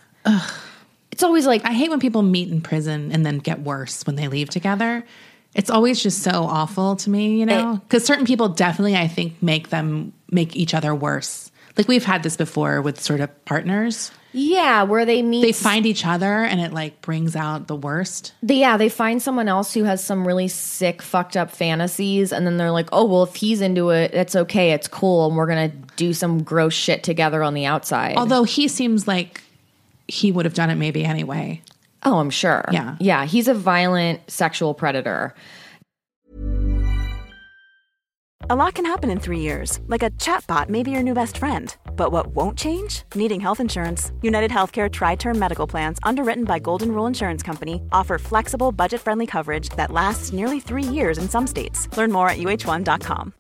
It's 1.12 1.24
always 1.24 1.46
like 1.46 1.66
I 1.66 1.74
hate 1.74 1.90
when 1.90 2.00
people 2.00 2.22
meet 2.22 2.50
in 2.50 2.62
prison 2.62 3.12
and 3.12 3.26
then 3.26 3.40
get 3.40 3.62
worse 3.62 4.06
when 4.06 4.16
they 4.16 4.28
leave 4.28 4.50
together. 4.50 5.04
It's 5.54 5.70
always 5.70 6.02
just 6.02 6.24
so 6.24 6.46
awful 6.46 6.96
to 6.96 7.10
me, 7.10 7.38
you 7.38 7.46
know? 7.46 7.82
Because 7.88 8.06
certain 8.06 8.26
people 8.26 8.48
definitely, 8.50 8.96
I 8.96 9.08
think, 9.08 9.42
make 9.44 9.70
them 9.70 10.14
make 10.32 10.56
each 10.56 10.74
other 10.74 10.96
worse. 10.96 11.51
Like 11.78 11.88
we've 11.88 12.06
had 12.06 12.24
this 12.24 12.38
before 12.38 12.82
with 12.82 13.00
sort 13.00 13.20
of 13.22 13.46
partners. 13.46 14.12
yeah, 14.34 14.84
where 14.84 15.06
they 15.06 15.22
meet. 15.22 15.42
They 15.42 15.52
find 15.52 15.86
each 15.86 16.06
other 16.06 16.44
and 16.44 16.60
it 16.62 16.74
like 16.74 17.02
brings 17.02 17.36
out 17.36 17.68
the 17.68 17.76
worst. 17.76 18.34
They, 18.44 18.56
yeah, 18.56 18.78
they 18.78 18.90
find 18.90 19.22
someone 19.22 19.48
else 19.48 19.74
who 19.74 19.84
has 19.84 20.04
some 20.04 20.26
really 20.28 20.48
sick, 20.48 21.02
fucked 21.02 21.36
up 21.36 21.52
fantasies, 21.52 22.32
and 22.32 22.46
then 22.46 22.58
they're 22.58 22.72
like, 22.72 22.88
"Oh, 22.92 23.06
well, 23.06 23.24
if 23.24 23.36
he's 23.36 23.62
into 23.62 23.90
it, 23.90 24.14
it's 24.14 24.36
okay, 24.36 24.72
it's 24.72 24.88
cool, 24.88 25.28
and 25.28 25.36
we're 25.36 25.48
gonna 25.48 25.72
do 25.96 26.14
some 26.14 26.44
gross 26.44 26.74
shit 26.74 27.04
together 27.04 27.44
on 27.44 27.54
the 27.54 27.66
outside." 27.66 28.16
Although 28.18 28.44
he 28.44 28.68
seems 28.68 29.08
like 29.08 29.42
he 30.08 30.32
would 30.32 30.46
have 30.46 30.54
done 30.54 30.70
it 30.70 30.76
maybe 30.76 31.04
anyway. 31.06 31.62
oh, 32.04 32.20
I'm 32.20 32.30
sure. 32.32 32.66
Yeah. 32.72 32.96
yeah, 33.00 33.26
he's 33.26 33.48
a 33.48 33.54
violent 33.54 34.30
sexual 34.30 34.74
predator. 34.74 35.36
A 38.52 38.56
lot 38.56 38.76
can 38.76 38.86
happen 38.86 39.10
in 39.10 39.18
three 39.18 39.40
years, 39.40 39.80
like 39.88 40.04
a 40.04 40.10
chatbot 40.20 40.68
may 40.68 40.84
be 40.84 40.92
your 40.92 41.02
new 41.02 41.14
best 41.14 41.38
friend. 41.38 41.74
But 41.96 42.12
what 42.12 42.36
won't 42.36 42.58
change? 42.58 43.04
Needing 43.16 43.40
health 43.40 43.62
insurance. 43.62 44.12
United 44.22 44.52
Healthcare 44.52 44.92
Tri 44.92 45.16
Term 45.16 45.40
Medical 45.40 45.66
Plans, 45.66 46.00
underwritten 46.04 46.44
by 46.44 46.60
Golden 46.60 46.92
Rule 46.92 47.06
Insurance 47.06 47.42
Company, 47.42 47.82
offer 47.94 48.18
flexible, 48.18 48.74
budget 48.74 49.00
friendly 49.00 49.26
coverage 49.26 49.70
that 49.78 49.90
lasts 49.90 50.34
nearly 50.34 50.60
three 50.60 50.84
years 50.84 51.18
in 51.18 51.30
some 51.30 51.48
states. 51.48 51.88
Learn 51.96 52.12
more 52.12 52.28
at 52.28 52.40
uhone.com. 52.40 53.34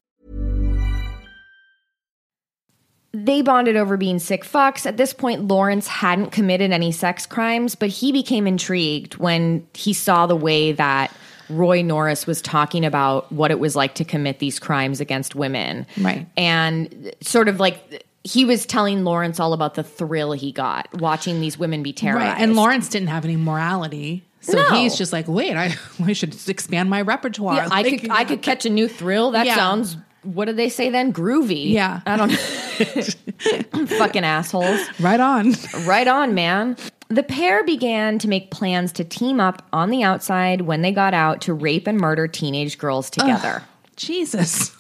They 3.14 3.42
bonded 3.42 3.76
over 3.76 3.98
being 3.98 4.20
sick 4.20 4.46
fucks. 4.46 4.86
At 4.86 4.96
this 4.96 5.12
point, 5.12 5.46
Lawrence 5.46 5.88
hadn't 5.88 6.32
committed 6.32 6.72
any 6.72 6.94
sex 6.94 7.26
crimes, 7.26 7.76
but 7.76 7.90
he 7.90 8.14
became 8.14 8.48
intrigued 8.48 9.18
when 9.18 9.68
he 9.74 9.92
saw 9.92 10.26
the 10.26 10.38
way 10.38 10.72
that 10.72 11.12
Roy 11.52 11.82
Norris 11.82 12.26
was 12.26 12.42
talking 12.42 12.86
about 12.86 13.32
what 13.32 13.52
it 13.52 13.60
was 13.60 13.76
like 13.76 13.96
to 13.96 14.06
commit 14.06 14.40
these 14.40 14.60
crimes 14.60 15.00
against 15.00 15.36
women. 15.36 15.86
Right. 16.00 16.28
And 16.38 17.14
sort 17.22 17.48
of 17.48 17.60
like 17.60 18.06
he 18.24 18.46
was 18.46 18.66
telling 18.66 19.04
Lawrence 19.04 19.40
all 19.40 19.54
about 19.54 19.74
the 19.76 19.84
thrill 19.84 20.32
he 20.34 20.52
got 20.52 20.88
watching 21.00 21.42
these 21.42 21.58
women 21.58 21.82
be 21.84 21.92
terrorized. 21.94 22.34
Right. 22.34 22.42
And 22.42 22.56
Lawrence 22.56 22.88
didn't 22.90 23.10
have 23.10 23.26
any 23.26 23.36
morality. 23.36 24.24
So 24.42 24.58
No. 24.58 24.70
he's 24.76 24.96
just 24.98 25.12
like, 25.14 25.28
wait, 25.28 25.56
I, 25.56 25.76
I 26.04 26.14
should 26.14 26.36
expand 26.50 26.90
my 26.90 27.02
repertoire. 27.02 27.56
Yeah, 27.56 27.68
I 27.72 27.82
Like, 27.82 28.02
could 28.02 28.10
I 28.12 28.24
could 28.24 28.42
catch 28.42 28.66
a 28.66 28.70
new 28.70 28.88
thrill. 28.88 29.32
That 29.32 29.46
Yeah. 29.46 29.56
sounds 29.56 29.98
what 30.24 30.46
did 30.46 30.56
they 30.56 30.70
say 30.70 30.90
then? 30.92 31.12
Groovy. 31.12 31.72
Yeah. 31.72 32.02
I 32.06 32.16
don't 32.16 32.30
know. 32.32 33.86
fucking 33.98 34.24
assholes. 34.24 34.80
right 35.00 35.20
on. 35.20 35.54
Right 35.84 36.08
on, 36.08 36.36
man. 36.36 36.78
The 37.12 37.24
pair 37.24 37.62
began 37.66 38.20
to 38.20 38.30
make 38.30 38.52
plans 38.52 38.94
to 38.94 39.04
team 39.04 39.42
up 39.42 39.68
on 39.74 39.90
the 39.90 40.02
outside 40.02 40.62
when 40.62 40.82
they 40.82 40.94
got 40.94 41.14
out 41.14 41.42
to 41.42 41.54
rape 41.54 41.86
and 41.86 41.98
murder 41.98 42.26
teenage 42.26 42.78
girls 42.78 43.10
together. 43.10 43.64
Jesus. 43.98 44.74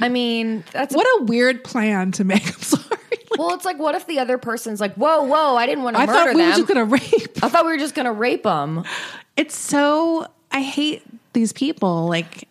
I 0.00 0.08
mean, 0.08 0.64
that's 0.72 0.92
What 0.92 1.06
a 1.20 1.24
weird 1.24 1.62
plan 1.62 2.10
to 2.12 2.24
make. 2.24 2.44
I'm 2.46 2.60
sorry. 2.62 2.84
Like, 3.10 3.28
well, 3.38 3.54
it's 3.54 3.64
like 3.64 3.78
what 3.78 3.94
if 3.94 4.08
the 4.08 4.18
other 4.18 4.38
person's 4.38 4.80
like, 4.80 4.94
"Whoa, 4.94 5.22
whoa, 5.22 5.54
I 5.56 5.66
didn't 5.66 5.84
want 5.84 5.94
to 5.96 6.02
I 6.02 6.06
murder 6.06 6.18
thought 6.18 6.34
we 6.34 6.40
them. 6.42 6.50
were 6.50 6.56
just 6.56 6.68
going 6.68 6.78
to 6.78 6.84
rape. 6.84 7.44
I 7.44 7.48
thought 7.48 7.64
we 7.64 7.70
were 7.72 7.78
just 7.78 7.94
gonna 7.94 8.12
rape 8.12 8.42
them." 8.42 8.84
It's 9.36 9.56
so, 9.56 10.26
I 10.50 10.62
hate 10.62 11.02
these 11.32 11.52
people. 11.52 12.08
Like, 12.08 12.48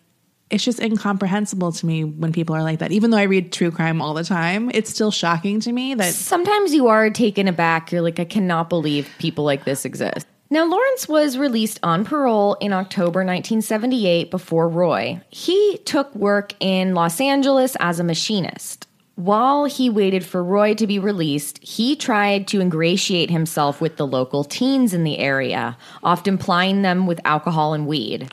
it's 0.52 0.62
just 0.62 0.80
incomprehensible 0.80 1.72
to 1.72 1.86
me 1.86 2.04
when 2.04 2.32
people 2.32 2.54
are 2.54 2.62
like 2.62 2.78
that. 2.80 2.92
Even 2.92 3.10
though 3.10 3.16
I 3.16 3.22
read 3.22 3.52
true 3.52 3.70
crime 3.70 4.02
all 4.02 4.12
the 4.12 4.22
time, 4.22 4.70
it's 4.74 4.90
still 4.90 5.10
shocking 5.10 5.60
to 5.60 5.72
me 5.72 5.94
that 5.94 6.12
Sometimes 6.12 6.74
you 6.74 6.88
are 6.88 7.08
taken 7.10 7.48
aback. 7.48 7.90
You're 7.90 8.02
like, 8.02 8.20
I 8.20 8.26
cannot 8.26 8.68
believe 8.68 9.08
people 9.18 9.44
like 9.44 9.64
this 9.64 9.84
exist. 9.84 10.26
Now, 10.50 10.66
Lawrence 10.66 11.08
was 11.08 11.38
released 11.38 11.80
on 11.82 12.04
parole 12.04 12.54
in 12.60 12.74
October 12.74 13.20
1978 13.20 14.30
before 14.30 14.68
Roy. 14.68 15.18
He 15.30 15.78
took 15.86 16.14
work 16.14 16.52
in 16.60 16.94
Los 16.94 17.22
Angeles 17.22 17.74
as 17.80 17.98
a 17.98 18.04
machinist. 18.04 18.86
While 19.14 19.64
he 19.64 19.88
waited 19.88 20.24
for 20.24 20.44
Roy 20.44 20.74
to 20.74 20.86
be 20.86 20.98
released, 20.98 21.58
he 21.62 21.96
tried 21.96 22.46
to 22.48 22.60
ingratiate 22.60 23.30
himself 23.30 23.80
with 23.80 23.96
the 23.96 24.06
local 24.06 24.44
teens 24.44 24.92
in 24.92 25.04
the 25.04 25.18
area, 25.18 25.78
often 26.02 26.36
plying 26.36 26.82
them 26.82 27.06
with 27.06 27.20
alcohol 27.24 27.72
and 27.72 27.86
weed. 27.86 28.30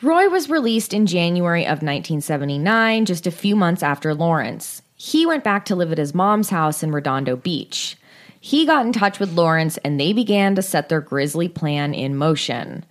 Roy 0.00 0.28
was 0.28 0.48
released 0.48 0.94
in 0.94 1.06
January 1.06 1.64
of 1.64 1.82
1979, 1.82 3.04
just 3.04 3.26
a 3.26 3.32
few 3.32 3.56
months 3.56 3.82
after 3.82 4.14
Lawrence. 4.14 4.80
He 4.94 5.26
went 5.26 5.42
back 5.42 5.64
to 5.66 5.74
live 5.74 5.90
at 5.90 5.98
his 5.98 6.14
mom's 6.14 6.50
house 6.50 6.84
in 6.84 6.92
Redondo 6.92 7.34
Beach. 7.34 7.96
He 8.40 8.64
got 8.64 8.86
in 8.86 8.92
touch 8.92 9.18
with 9.18 9.32
Lawrence 9.32 9.76
and 9.78 9.98
they 9.98 10.12
began 10.12 10.54
to 10.54 10.62
set 10.62 10.88
their 10.88 11.00
grisly 11.00 11.48
plan 11.48 11.94
in 11.94 12.16
motion. 12.16 12.84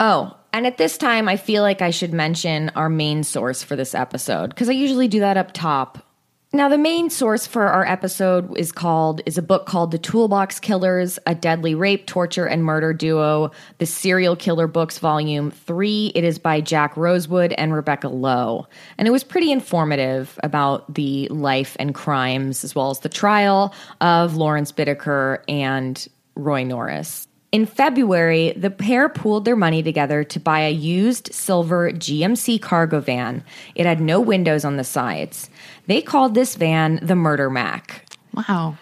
Oh, 0.00 0.36
and 0.52 0.66
at 0.66 0.78
this 0.78 0.98
time, 0.98 1.28
I 1.28 1.36
feel 1.36 1.62
like 1.62 1.80
I 1.80 1.90
should 1.90 2.12
mention 2.12 2.70
our 2.70 2.88
main 2.88 3.22
source 3.22 3.62
for 3.62 3.76
this 3.76 3.94
episode 3.94 4.48
because 4.48 4.68
I 4.68 4.72
usually 4.72 5.06
do 5.06 5.20
that 5.20 5.36
up 5.36 5.52
top. 5.52 6.11
Now, 6.54 6.68
the 6.68 6.76
main 6.76 7.08
source 7.08 7.46
for 7.46 7.68
our 7.68 7.86
episode 7.86 8.58
is 8.58 8.72
called 8.72 9.22
is 9.24 9.38
a 9.38 9.42
book 9.42 9.64
called 9.64 9.90
The 9.90 9.96
Toolbox 9.96 10.60
Killers: 10.60 11.18
A 11.26 11.34
Deadly 11.34 11.74
Rape, 11.74 12.06
Torture, 12.06 12.44
and 12.44 12.62
Murder 12.62 12.92
Duo. 12.92 13.52
The 13.78 13.86
Serial 13.86 14.36
Killer 14.36 14.66
Books, 14.66 14.98
Volume 14.98 15.50
Three. 15.50 16.12
It 16.14 16.24
is 16.24 16.38
by 16.38 16.60
Jack 16.60 16.94
Rosewood 16.94 17.54
and 17.54 17.72
Rebecca 17.72 18.08
Lowe, 18.08 18.66
and 18.98 19.08
it 19.08 19.12
was 19.12 19.24
pretty 19.24 19.50
informative 19.50 20.38
about 20.42 20.92
the 20.92 21.26
life 21.28 21.74
and 21.80 21.94
crimes 21.94 22.64
as 22.64 22.74
well 22.74 22.90
as 22.90 22.98
the 22.98 23.08
trial 23.08 23.74
of 24.02 24.36
Lawrence 24.36 24.72
Bittaker 24.72 25.42
and 25.48 26.06
Roy 26.34 26.64
Norris. 26.64 27.28
In 27.52 27.66
February, 27.66 28.54
the 28.56 28.70
pair 28.70 29.10
pooled 29.10 29.44
their 29.44 29.56
money 29.56 29.82
together 29.82 30.24
to 30.24 30.40
buy 30.40 30.60
a 30.60 30.70
used 30.70 31.34
silver 31.34 31.90
GMC 31.92 32.60
cargo 32.62 32.98
van. 33.00 33.44
It 33.74 33.84
had 33.84 34.00
no 34.00 34.20
windows 34.20 34.64
on 34.64 34.78
the 34.78 34.84
sides. 34.84 35.50
They 35.86 36.02
called 36.02 36.34
this 36.34 36.54
van 36.54 36.98
the 37.02 37.14
Murder 37.16 37.50
Mac. 37.50 38.06
wow. 38.34 38.76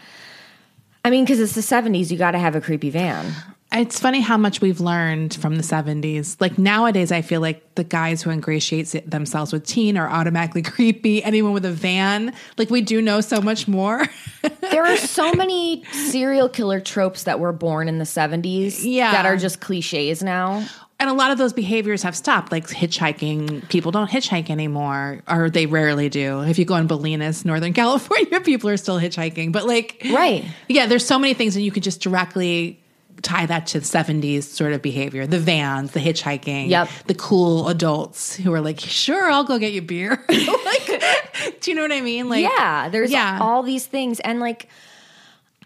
I 1.05 1.09
mean, 1.11 1.25
because 1.25 1.41
it's 1.41 1.55
the 1.55 1.63
70s, 1.63 2.11
you 2.11 2.19
got 2.19 2.33
to 2.33 2.39
have 2.39 2.55
a 2.55 2.61
creepy 2.61 2.91
van. 2.91 3.33
It's 3.73 3.99
funny 4.01 4.21
how 4.21 4.37
much 4.37 4.61
we've 4.61 4.81
learned 4.81 5.33
from 5.35 5.57
the 5.57 5.63
70s. 5.63 6.37
Like 6.41 6.59
nowadays, 6.59 7.11
I 7.13 7.23
feel 7.23 7.41
like 7.41 7.75
the 7.77 7.85
guys 7.85 8.21
who 8.21 8.29
ingratiate 8.31 9.09
themselves 9.11 9.53
with 9.53 9.65
teen 9.65 9.97
are 9.97 10.09
automatically 10.11 10.61
creepy. 10.77 11.23
Anyone 11.25 11.53
with 11.53 11.65
a 11.65 11.71
van, 11.73 12.35
like 12.59 12.69
we 12.69 12.83
do 12.83 13.01
know 13.01 13.21
so 13.23 13.41
much 13.41 13.67
more. 13.69 14.07
There 14.71 14.85
are 14.87 14.97
so 14.97 15.33
many 15.33 15.83
serial 15.91 16.49
killer 16.49 16.79
tropes 16.81 17.25
that 17.25 17.41
were 17.41 17.53
born 17.53 17.89
in 17.89 17.99
the 17.99 18.05
70s 18.05 18.81
Yeah. 18.85 19.11
that 19.11 19.27
are 19.27 19.37
just 19.37 19.61
cliches 19.61 20.23
now. 20.23 20.65
And 21.01 21.11
a 21.11 21.13
lot 21.15 21.33
of 21.33 21.39
those 21.39 21.53
behaviors 21.53 22.05
have 22.05 22.15
stopped, 22.15 22.53
like 22.53 22.69
hitchhiking. 22.69 23.69
People 23.69 23.91
don't 23.91 24.09
hitchhike 24.09 24.51
anymore, 24.51 25.23
or 25.27 25.51
they 25.51 25.67
rarely 25.67 26.09
do. 26.09 26.43
If 26.43 26.59
you 26.59 26.65
go 26.65 26.77
in 26.77 26.87
Bolinas, 26.87 27.45
Northern 27.45 27.73
California, 27.83 28.41
people 28.41 28.71
are 28.71 28.77
still 28.77 29.01
hitchhiking. 29.01 29.51
But 29.51 29.67
like, 29.67 30.01
Right. 30.13 30.45
Yeah, 30.69 30.87
there's 30.87 31.05
so 31.07 31.19
many 31.19 31.35
things 31.35 31.57
and 31.57 31.65
you 31.65 31.73
could 31.73 31.83
just 31.83 32.01
directly 32.01 32.79
tie 33.23 33.45
that 33.47 33.67
to 33.67 33.81
the 33.81 33.85
70s 33.85 34.45
sort 34.45 34.73
of 34.73 34.81
behavior 34.81 35.27
the 35.27 35.39
vans 35.39 35.91
the 35.91 36.01
hitchhiking 36.01 36.71
Yep. 36.71 36.89
the 37.07 37.15
cool 37.15 37.69
adults 37.69 38.35
who 38.35 38.51
are 38.55 38.63
like 38.63 38.81
sure 38.81 39.31
i'll 39.31 39.45
go 39.45 39.59
get 39.59 39.73
you 39.75 39.83
beer 39.83 40.25
like 40.31 41.61
do 41.61 41.71
you 41.71 41.75
know 41.75 41.83
what 41.83 41.93
i 41.93 42.01
mean 42.01 42.31
like 42.31 42.43
yeah, 42.45 42.89
there's 42.89 43.11
yeah. 43.13 43.37
all 43.43 43.63
these 43.63 43.85
things. 43.87 44.21
And 44.21 44.41
like, 44.41 44.69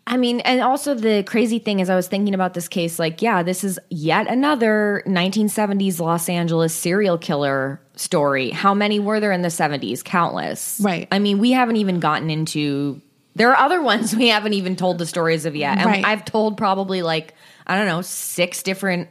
I 0.06 0.18
mean, 0.18 0.40
and 0.40 0.60
also 0.60 0.94
the 0.94 1.22
crazy 1.22 1.58
thing 1.58 1.80
is, 1.80 1.88
I 1.88 1.96
was 1.96 2.08
thinking 2.08 2.34
about 2.34 2.52
this 2.52 2.68
case, 2.68 2.98
like, 2.98 3.22
yeah, 3.22 3.42
this 3.42 3.64
is 3.64 3.78
yet 3.88 4.26
another 4.28 5.02
1970s 5.06 5.98
Los 5.98 6.28
Angeles 6.28 6.74
serial 6.74 7.16
killer 7.16 7.80
story. 7.96 8.50
How 8.50 8.74
many 8.74 9.00
were 9.00 9.18
there 9.18 9.32
in 9.32 9.40
the 9.42 9.48
70s? 9.48 10.04
Countless. 10.04 10.78
Right. 10.82 11.08
I 11.10 11.18
mean, 11.20 11.38
we 11.38 11.52
haven't 11.52 11.76
even 11.76 12.00
gotten 12.00 12.28
into, 12.28 13.00
there 13.34 13.50
are 13.50 13.56
other 13.56 13.80
ones 13.82 14.14
we 14.14 14.28
haven't 14.28 14.52
even 14.52 14.76
told 14.76 14.98
the 14.98 15.06
stories 15.06 15.46
of 15.46 15.56
yet. 15.56 15.78
And 15.78 15.86
Right. 15.86 16.04
I've 16.04 16.24
told 16.26 16.58
probably 16.58 17.00
like, 17.00 17.34
I 17.66 17.76
don't 17.78 17.86
know, 17.86 18.02
six 18.02 18.62
different 18.62 19.08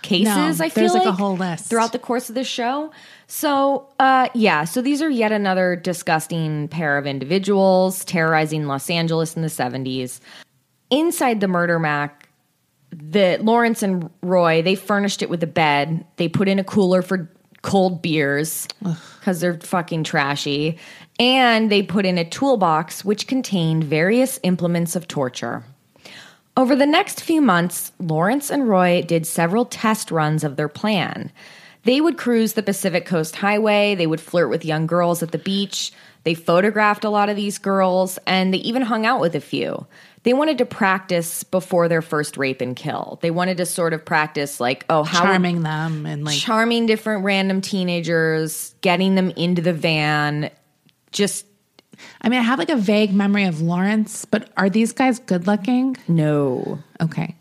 cases, 0.00 0.58
No, 0.58 0.64
I 0.64 0.68
feel 0.70 0.82
there's, 0.84 0.94
like, 0.94 1.06
a 1.06 1.12
whole 1.12 1.36
list. 1.36 1.66
throughout 1.66 1.92
the 1.92 1.98
course 1.98 2.28
of 2.28 2.34
the 2.34 2.44
show. 2.44 2.92
So, 3.26 3.88
uh, 3.98 4.28
yeah, 4.34 4.64
so 4.64 4.82
these 4.82 5.00
are 5.00 5.10
yet 5.10 5.32
another 5.32 5.76
disgusting 5.76 6.68
pair 6.68 6.98
of 6.98 7.06
individuals 7.06 8.04
terrorizing 8.04 8.66
Los 8.66 8.90
Angeles 8.90 9.34
in 9.34 9.42
the 9.42 9.48
70s. 9.48 10.20
Inside 10.90 11.40
the 11.40 11.48
murder 11.48 11.78
mac, 11.78 12.28
the 12.90 13.38
Lawrence 13.40 13.82
and 13.82 14.10
Roy, 14.22 14.62
they 14.62 14.74
furnished 14.74 15.22
it 15.22 15.30
with 15.30 15.42
a 15.42 15.48
bed. 15.48 16.04
They 16.16 16.28
put 16.28 16.48
in 16.48 16.58
a 16.58 16.64
cooler 16.64 17.02
for 17.02 17.30
cold 17.62 18.02
beers 18.02 18.68
because 19.18 19.40
they're 19.40 19.58
fucking 19.58 20.04
trashy. 20.04 20.78
And 21.18 21.72
they 21.72 21.82
put 21.82 22.06
in 22.06 22.18
a 22.18 22.28
toolbox 22.28 23.04
which 23.04 23.26
contained 23.26 23.84
various 23.84 24.38
implements 24.42 24.94
of 24.94 25.08
torture. 25.08 25.64
Over 26.56 26.76
the 26.76 26.86
next 26.86 27.20
few 27.20 27.40
months, 27.40 27.90
Lawrence 27.98 28.50
and 28.50 28.68
Roy 28.68 29.02
did 29.02 29.26
several 29.26 29.64
test 29.64 30.10
runs 30.10 30.44
of 30.44 30.56
their 30.56 30.68
plan. 30.68 31.32
They 31.84 32.00
would 32.00 32.16
cruise 32.16 32.54
the 32.54 32.62
Pacific 32.62 33.06
Coast 33.06 33.36
Highway, 33.36 33.94
they 33.94 34.06
would 34.06 34.20
flirt 34.20 34.50
with 34.50 34.64
young 34.64 34.86
girls 34.86 35.22
at 35.22 35.32
the 35.32 35.38
beach, 35.38 35.92
they 36.24 36.34
photographed 36.34 37.04
a 37.04 37.10
lot 37.10 37.28
of 37.28 37.36
these 37.36 37.58
girls, 37.58 38.18
and 38.26 38.52
they 38.52 38.58
even 38.58 38.82
hung 38.82 39.04
out 39.04 39.20
with 39.20 39.34
a 39.34 39.40
few. 39.40 39.86
They 40.22 40.32
wanted 40.32 40.56
to 40.58 40.64
practice 40.64 41.44
before 41.44 41.86
their 41.88 42.00
first 42.00 42.38
rape 42.38 42.62
and 42.62 42.74
kill. 42.74 43.18
They 43.20 43.30
wanted 43.30 43.58
to 43.58 43.66
sort 43.66 43.92
of 43.92 44.06
practice, 44.06 44.58
like, 44.58 44.86
oh, 44.88 45.02
how 45.02 45.22
charming 45.22 45.62
them 45.62 46.06
and 46.06 46.24
like 46.24 46.38
charming 46.38 46.86
different 46.86 47.24
random 47.24 47.60
teenagers, 47.60 48.74
getting 48.80 49.16
them 49.16 49.30
into 49.30 49.60
the 49.60 49.74
van, 49.74 50.50
just 51.14 51.46
i 52.20 52.28
mean 52.28 52.40
i 52.40 52.42
have 52.42 52.58
like 52.58 52.68
a 52.68 52.76
vague 52.76 53.14
memory 53.14 53.44
of 53.44 53.62
lawrence 53.62 54.24
but 54.24 54.50
are 54.56 54.68
these 54.68 54.92
guys 54.92 55.20
good 55.20 55.46
looking 55.46 55.96
no, 56.08 56.78
okay. 57.00 57.36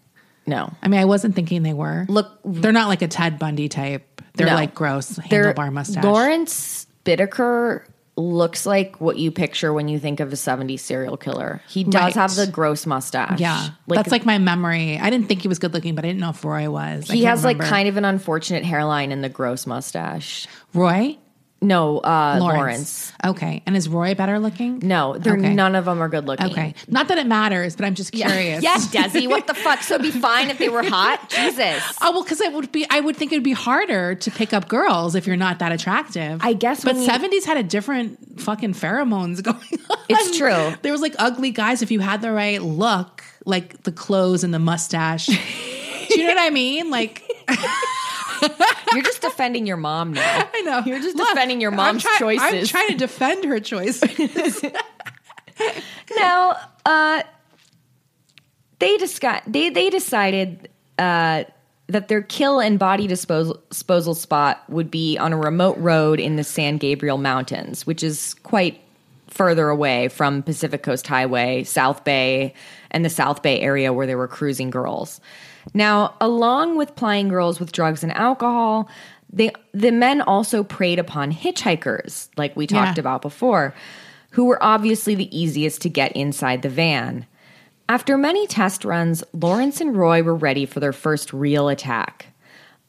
No. 0.45 0.71
i 0.81 0.87
mean 0.87 0.99
i 0.99 1.05
wasn't 1.05 1.35
thinking 1.35 1.63
they 1.63 1.73
were. 1.73 2.05
Look, 2.07 2.39
they're 2.45 2.71
not 2.71 2.87
like 2.87 3.01
a 3.01 3.07
ted 3.07 3.39
bundy 3.39 3.67
type 3.67 4.12
they're 4.35 4.47
No. 4.47 4.55
like 4.55 4.73
gross 4.75 5.19
They're- 5.29 5.53
handlebar 5.53 5.71
mustache 5.71 6.03
Lawrence 6.03 6.87
Bittaker 7.05 7.83
looks 8.15 8.65
like 8.67 9.01
what 9.01 9.17
you 9.17 9.31
picture 9.31 9.73
when 9.73 9.87
you 9.87 9.97
think 9.99 10.19
of 10.19 10.31
a 10.31 10.35
70s 10.35 10.79
serial 10.81 11.17
killer. 11.17 11.61
He 11.67 11.83
does 11.83 11.93
Right. 12.01 12.13
have 12.13 12.35
the 12.35 12.45
gross 12.45 12.85
mustache. 12.85 13.39
yeah 13.39 13.69
that's 13.87 14.11
like 14.11 14.23
my 14.25 14.37
memory 14.37 14.99
i 14.99 15.09
didn't 15.09 15.27
think 15.27 15.41
he 15.41 15.47
was 15.47 15.57
good 15.59 15.73
looking 15.73 15.95
but 15.95 16.05
i 16.05 16.09
didn't 16.09 16.19
know 16.19 16.29
if 16.29 16.43
roy 16.45 16.69
was 16.69 17.09
he 17.09 17.23
has 17.23 17.43
like 17.43 17.59
kind 17.59 17.89
of 17.89 17.97
an 17.97 18.05
unfortunate 18.05 18.63
hairline 18.65 19.11
and 19.11 19.23
the 19.23 19.29
gross 19.29 19.65
mustache. 19.65 20.47
roy 20.75 21.17
No, 21.63 21.99
uh, 21.99 22.37
Lawrence. 22.39 23.11
Okay. 23.25 23.63
And 23.65 23.75
is 23.75 23.87
Roy 23.89 24.13
better 24.15 24.37
looking? 24.37 24.79
No, 24.79 25.17
they're 25.17 25.37
Okay. 25.37 25.53
none 25.53 25.75
of 25.75 25.85
them 25.85 26.01
are 26.01 26.09
good 26.09 26.25
looking. 26.27 26.51
Okay. 26.51 26.75
Not 26.87 27.07
that 27.07 27.17
it 27.17 27.25
matters, 27.25 27.75
but 27.75 27.85
I'm 27.85 27.95
just 27.95 28.11
curious. 28.11 28.61
Yes, 28.63 28.87
Desi. 28.93 29.27
What 29.27 29.47
the 29.47 29.53
fuck? 29.53 29.81
So 29.81 29.95
it'd 29.95 30.03
be 30.03 30.11
fine 30.19 30.49
if 30.49 30.57
they 30.57 30.69
were 30.69 30.83
hot. 30.83 31.29
Jesus. 31.29 31.81
Oh 32.01 32.11
well, 32.11 32.23
because 32.23 32.41
it 32.41 32.51
would 32.53 32.71
be. 32.71 32.85
I 32.89 32.99
would 32.99 33.15
think 33.15 33.31
it 33.31 33.35
would 33.37 33.43
be 33.43 33.53
harder 33.53 34.15
to 34.15 34.31
pick 34.31 34.53
up 34.53 34.67
girls 34.67 35.15
if 35.15 35.25
you're 35.25 35.35
not 35.37 35.59
that 35.59 35.71
attractive. 35.71 36.39
I 36.43 36.53
guess 36.53 36.83
but 36.83 36.97
seventies 36.97 37.45
had 37.45 37.57
a 37.57 37.63
different 37.63 38.41
fucking 38.41 38.73
pheromones 38.73 39.41
going 39.43 39.57
on. 39.89 39.97
It's 40.09 40.37
true. 40.37 40.73
There 40.81 40.91
was 40.91 41.01
like 41.01 41.15
ugly 41.17 41.51
guys 41.51 41.81
if 41.81 41.91
you 41.91 41.99
had 42.01 42.21
the 42.21 42.31
right 42.31 42.61
look, 42.61 43.23
like 43.45 43.83
the 43.83 43.91
clothes 43.91 44.43
and 44.43 44.53
the 44.53 44.59
mustache. 44.59 45.27
Do 45.27 46.19
you 46.19 46.27
know 46.27 46.33
what 46.35 46.41
I 46.43 46.49
mean? 46.49 46.89
Like 46.91 47.23
You're 48.93 49.03
just 49.03 49.21
defending 49.21 49.65
your 49.65 49.77
mom 49.77 50.13
now. 50.13 50.49
I 50.53 50.61
know 50.61 50.79
You're 50.85 50.99
just 50.99 51.17
Look, 51.17 51.27
defending 51.29 51.61
your 51.61 51.71
I'm 51.71 51.77
mom's 51.77 52.03
try- 52.03 52.37
I'm 52.39 52.65
trying 52.65 52.89
to 52.89 52.97
defend 52.97 53.45
her 53.45 53.59
choices. 53.59 54.63
now, 56.17 56.57
uh, 56.85 57.23
they 58.79 58.97
discuss, 58.97 59.41
they 59.47 59.69
they 59.69 59.89
decided 59.89 60.69
uh, 60.97 61.43
that 61.87 62.07
their 62.07 62.21
kill 62.21 62.59
and 62.59 62.79
body 62.79 63.07
disposal, 63.07 63.61
disposal 63.69 64.15
spot 64.15 64.63
would 64.69 64.89
be 64.91 65.17
on 65.17 65.33
a 65.33 65.37
remote 65.37 65.77
road 65.77 66.19
in 66.19 66.35
the 66.35 66.43
San 66.43 66.77
Gabriel 66.77 67.17
Mountains, 67.17 67.85
which 67.85 68.03
is 68.03 68.33
quite 68.43 68.79
further 69.29 69.69
away 69.69 70.07
from 70.09 70.43
Pacific 70.43 70.83
Coast 70.83 71.07
Highway, 71.07 71.63
South 71.63 72.03
Bay, 72.03 72.53
and 72.91 73.03
the 73.03 73.09
South 73.09 73.41
Bay 73.41 73.59
area 73.59 73.91
where 73.91 74.05
they 74.05 74.15
were 74.15 74.27
cruising 74.27 74.69
girls. 74.69 75.19
Now, 75.73 76.15
along 76.19 76.77
with 76.77 76.95
plying 76.95 77.27
girls 77.29 77.59
with 77.59 77.71
drugs 77.71 78.03
and 78.03 78.11
alcohol, 78.13 78.89
they, 79.31 79.51
the 79.73 79.91
men 79.91 80.21
also 80.21 80.63
preyed 80.63 80.99
upon 80.99 81.31
hitchhikers, 81.31 82.29
like 82.37 82.55
we 82.55 82.67
talked 82.67 82.97
Yeah. 82.97 83.01
about 83.01 83.21
before, 83.21 83.73
who 84.31 84.45
were 84.45 84.61
obviously 84.61 85.15
the 85.15 85.35
easiest 85.37 85.81
to 85.81 85.89
get 85.89 86.11
inside 86.13 86.61
the 86.61 86.69
van. 86.69 87.25
After 87.89 88.17
many 88.17 88.47
test 88.47 88.85
runs, 88.85 89.23
Lawrence 89.33 89.81
and 89.81 89.95
Roy 89.95 90.23
were 90.23 90.35
ready 90.35 90.65
for 90.65 90.79
their 90.79 90.93
first 90.93 91.33
real 91.33 91.67
attack. 91.69 92.27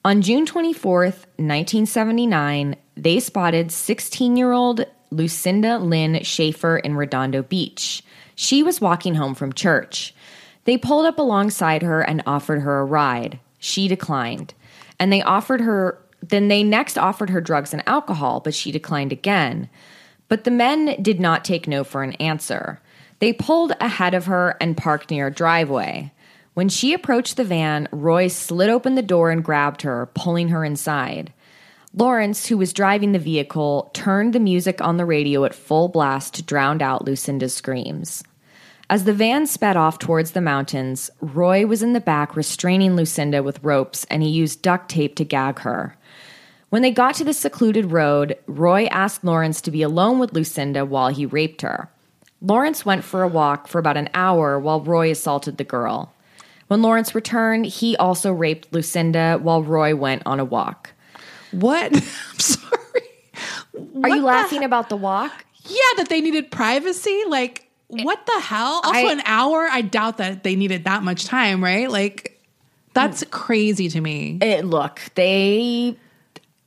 On 0.04 0.20
June 0.22 0.44
24th, 0.46 1.26
1979, 1.38 2.76
they 2.96 3.20
spotted 3.20 3.72
16 3.72 4.36
year 4.36 4.52
old 4.52 4.84
Lucinda 5.10 5.78
Lynn 5.78 6.22
Schaefer 6.22 6.76
in 6.78 6.96
Redondo 6.96 7.42
Beach. 7.42 8.02
She 8.34 8.62
was 8.62 8.80
walking 8.80 9.14
home 9.14 9.34
from 9.34 9.52
church. 9.52 10.14
They 10.64 10.78
pulled 10.78 11.06
up 11.06 11.18
alongside 11.18 11.82
her 11.82 12.00
and 12.00 12.22
offered 12.26 12.62
her 12.62 12.80
a 12.80 12.84
ride. 12.84 13.38
She 13.58 13.88
declined. 13.88 14.54
And 14.98 15.12
they 15.12 15.22
offered 15.22 15.60
her, 15.60 15.98
then 16.22 16.48
they 16.48 16.62
next 16.62 16.96
offered 16.96 17.30
her 17.30 17.40
drugs 17.40 17.72
and 17.72 17.82
alcohol, 17.86 18.40
but 18.40 18.54
she 18.54 18.72
declined 18.72 19.12
again. 19.12 19.68
But 20.28 20.44
the 20.44 20.50
men 20.50 20.96
did 21.02 21.20
not 21.20 21.44
take 21.44 21.68
no 21.68 21.84
for 21.84 22.02
an 22.02 22.12
answer. 22.14 22.80
They 23.18 23.32
pulled 23.32 23.72
ahead 23.80 24.14
of 24.14 24.26
her 24.26 24.56
and 24.60 24.76
parked 24.76 25.10
near 25.10 25.28
a 25.28 25.32
driveway. 25.32 26.12
When 26.54 26.68
she 26.68 26.92
approached 26.92 27.36
the 27.36 27.44
van, 27.44 27.88
Roy 27.90 28.28
slid 28.28 28.70
open 28.70 28.94
the 28.94 29.02
door 29.02 29.30
and 29.30 29.44
grabbed 29.44 29.82
her, 29.82 30.06
pulling 30.14 30.48
her 30.48 30.64
inside. 30.64 31.32
Lawrence, 31.92 32.46
who 32.46 32.58
was 32.58 32.72
driving 32.72 33.12
the 33.12 33.18
vehicle, 33.18 33.90
turned 33.92 34.32
the 34.32 34.40
music 34.40 34.80
on 34.80 34.96
the 34.96 35.04
radio 35.04 35.44
at 35.44 35.54
full 35.54 35.88
blast 35.88 36.34
to 36.34 36.42
drown 36.42 36.80
out 36.82 37.04
Lucinda's 37.04 37.54
screams. 37.54 38.24
As 38.90 39.04
the 39.04 39.14
van 39.14 39.46
sped 39.46 39.76
off 39.76 39.98
towards 39.98 40.32
the 40.32 40.40
mountains, 40.40 41.10
Roy 41.20 41.66
was 41.66 41.82
in 41.82 41.94
the 41.94 42.00
back 42.00 42.36
restraining 42.36 42.96
Lucinda 42.96 43.42
with 43.42 43.62
ropes 43.64 44.04
and 44.10 44.22
he 44.22 44.28
used 44.28 44.62
duct 44.62 44.90
tape 44.90 45.14
to 45.16 45.24
gag 45.24 45.60
her. 45.60 45.96
When 46.68 46.82
they 46.82 46.90
got 46.90 47.14
to 47.16 47.24
the 47.24 47.32
secluded 47.32 47.92
road, 47.92 48.36
Roy 48.46 48.86
asked 48.86 49.24
Lawrence 49.24 49.60
to 49.62 49.70
be 49.70 49.82
alone 49.82 50.18
with 50.18 50.32
Lucinda 50.34 50.84
while 50.84 51.08
he 51.08 51.24
raped 51.24 51.62
her. 51.62 51.88
Lawrence 52.42 52.84
went 52.84 53.04
for 53.04 53.22
a 53.22 53.28
walk 53.28 53.68
for 53.68 53.78
about 53.78 53.96
an 53.96 54.10
hour 54.12 54.58
while 54.58 54.80
Roy 54.82 55.10
assaulted 55.10 55.56
the 55.56 55.64
girl. 55.64 56.12
When 56.66 56.82
Lawrence 56.82 57.14
returned, 57.14 57.66
he 57.66 57.96
also 57.96 58.32
raped 58.32 58.72
Lucinda 58.72 59.38
while 59.40 59.62
Roy 59.62 59.94
went 59.94 60.22
on 60.26 60.40
a 60.40 60.44
walk. 60.44 60.90
what? 61.52 61.94
I'm 61.96 62.02
sorry. 62.38 62.68
Are 63.74 63.80
What 63.92 64.10
you 64.10 64.20
the 64.20 64.26
laughing 64.26 64.64
about 64.64 64.88
the 64.90 64.96
walk? 64.96 65.44
Yeah, 65.66 65.76
that 65.96 66.08
they 66.10 66.20
needed 66.20 66.50
privacy. 66.50 67.22
Like, 67.28 67.63
what 68.02 68.26
the 68.26 68.40
hell? 68.40 68.80
Also, 68.84 69.06
I- 69.06 69.12
an 69.12 69.22
hour. 69.24 69.68
I 69.70 69.82
doubt 69.82 70.18
that 70.18 70.42
they 70.42 70.56
needed 70.56 70.84
that 70.84 71.02
much 71.02 71.24
time, 71.26 71.62
right? 71.62 71.90
Like, 71.90 72.40
that's 72.92 73.24
crazy 73.30 73.88
to 73.90 74.00
me. 74.00 74.38
Eh, 74.40 74.62
look, 74.64 75.00
they 75.14 75.96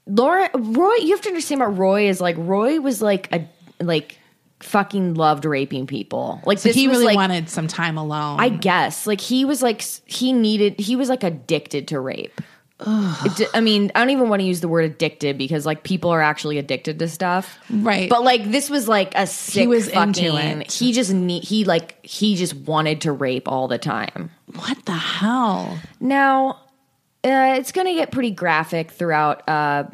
Laura 0.06 0.50
Roy, 0.54 0.94
you 0.96 1.12
have 1.12 1.22
to 1.22 1.30
understand 1.30 1.62
about 1.62 1.78
Roy 1.78 2.08
is 2.08 2.22
like 2.22 2.36
Roy 2.38 2.80
was 2.80 3.02
like 3.02 3.34
a 3.34 3.48
like 3.82 4.18
fucking 4.60 5.14
loved 5.14 5.46
raping 5.46 5.86
people. 5.88 6.42
Like 6.46 6.60
So 6.60 6.72
he 6.72 6.88
really 6.88 7.06
like, 7.06 7.16
wanted 7.16 7.50
some 7.50 7.68
time 7.68 7.98
alone. 7.98 8.40
I 8.40 8.50
guess 8.50 9.06
like 9.06 9.22
he 9.22 9.46
was 9.46 9.62
like 9.62 9.82
he 10.06 10.34
needed 10.34 10.80
he 10.80 10.96
was 10.96 11.10
like 11.10 11.24
addicted 11.24 11.90
to 11.90 12.00
rape. 12.00 12.42
It- 12.80 13.50
I 13.56 13.60
mean, 13.62 13.92
I 13.96 14.00
don't 14.02 14.12
even 14.12 14.30
want 14.30 14.42
to 14.42 14.46
use 14.46 14.62
the 14.62 14.68
word 14.68 14.86
addicted 14.86 15.38
because 15.38 15.66
like 15.66 15.84
people 15.84 16.12
are 16.12 16.22
actually 16.22 16.58
addicted 16.60 17.00
to 17.00 17.08
stuff, 17.08 17.58
Right. 17.72 18.10
But 18.10 18.24
like 18.24 18.52
this 18.52 18.70
was 18.70 18.88
like 18.88 19.14
a 19.16 19.26
sick 19.26 19.68
was 19.68 19.90
fucking. 19.90 20.26
into 20.26 20.38
it. 20.62 20.72
He 20.72 20.94
just 20.94 21.12
need 21.12 21.44
he 21.44 21.66
like 21.66 21.98
he 22.06 22.36
just 22.36 22.54
wanted 22.56 23.02
to 23.02 23.12
rape 23.12 23.48
all 23.48 23.68
the 23.68 23.80
time. 23.80 24.30
what 24.54 24.78
the 24.86 24.92
hell? 24.94 25.80
Now, 26.00 26.60
uh, 27.24 27.56
it's 27.58 27.72
going 27.72 27.88
to 27.88 27.94
get 27.96 28.12
pretty 28.12 28.32
graphic 28.32 28.92
throughout 28.92 29.48
uh, 29.50 29.86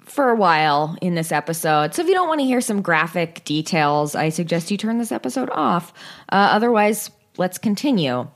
for 0.00 0.28
a 0.30 0.34
while 0.36 0.96
in 1.00 1.14
this 1.14 1.30
episode. 1.32 1.94
So 1.94 2.02
if 2.02 2.08
you 2.08 2.14
don't 2.14 2.28
want 2.28 2.40
to 2.40 2.46
hear 2.46 2.60
some 2.60 2.82
graphic 2.82 3.44
details, 3.44 4.14
I 4.14 4.28
suggest 4.30 4.70
you 4.70 4.76
turn 4.76 4.98
this 4.98 5.12
episode 5.12 5.50
off. 5.52 5.92
Uh, 6.30 6.48
otherwise, 6.52 7.10
let's 7.38 7.58
continue. 7.58 8.26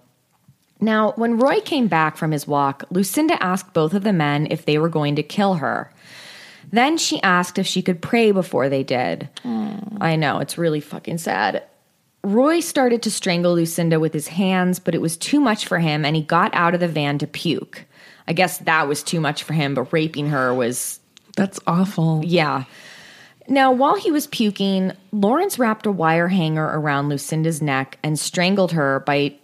Now, 0.80 1.12
when 1.16 1.38
Roy 1.38 1.60
came 1.60 1.88
back 1.88 2.16
from 2.16 2.30
his 2.30 2.46
walk, 2.46 2.84
Lucinda 2.90 3.42
asked 3.42 3.74
both 3.74 3.94
of 3.94 4.02
the 4.02 4.12
men 4.12 4.46
if 4.50 4.64
they 4.64 4.78
were 4.78 4.88
going 4.88 5.16
to 5.16 5.22
kill 5.22 5.54
her. 5.54 5.92
Then 6.72 6.98
she 6.98 7.22
asked 7.22 7.58
if 7.58 7.66
she 7.66 7.82
could 7.82 8.00
pray 8.00 8.30
before 8.32 8.68
they 8.68 8.82
did. 8.82 9.28
Hmm. 9.42 9.78
I 10.00 10.16
know, 10.16 10.38
it's 10.38 10.56
really 10.58 10.80
fucking 10.80 11.18
sad. 11.18 11.64
Roy 12.22 12.60
started 12.60 13.02
to 13.02 13.10
strangle 13.10 13.54
Lucinda 13.54 13.98
with 13.98 14.12
his 14.12 14.28
hands, 14.28 14.78
but 14.78 14.94
it 14.94 15.00
was 15.00 15.16
too 15.16 15.40
much 15.40 15.66
for 15.66 15.78
him 15.78 16.04
and 16.04 16.14
he 16.14 16.22
got 16.22 16.54
out 16.54 16.74
of 16.74 16.80
the 16.80 16.88
van 16.88 17.18
to 17.18 17.26
puke. 17.26 17.84
I 18.28 18.32
guess 18.32 18.58
that 18.58 18.86
was 18.86 19.02
too 19.02 19.20
much 19.20 19.42
for 19.42 19.54
him, 19.54 19.74
but 19.74 19.92
raping 19.92 20.28
her 20.28 20.54
was, 20.54 21.00
That's 21.36 21.58
awful. 21.66 22.22
yeah. 22.24 22.64
Now, 23.48 23.72
while 23.72 23.96
he 23.96 24.12
was 24.12 24.28
puking, 24.28 24.92
Lawrence 25.10 25.58
wrapped 25.58 25.86
a 25.86 25.90
wire 25.90 26.28
hanger 26.28 26.64
around 26.66 27.08
Lucinda's 27.08 27.60
neck 27.60 27.98
and 28.04 28.16
strangled 28.16 28.70
her 28.72 29.00
by 29.00 29.34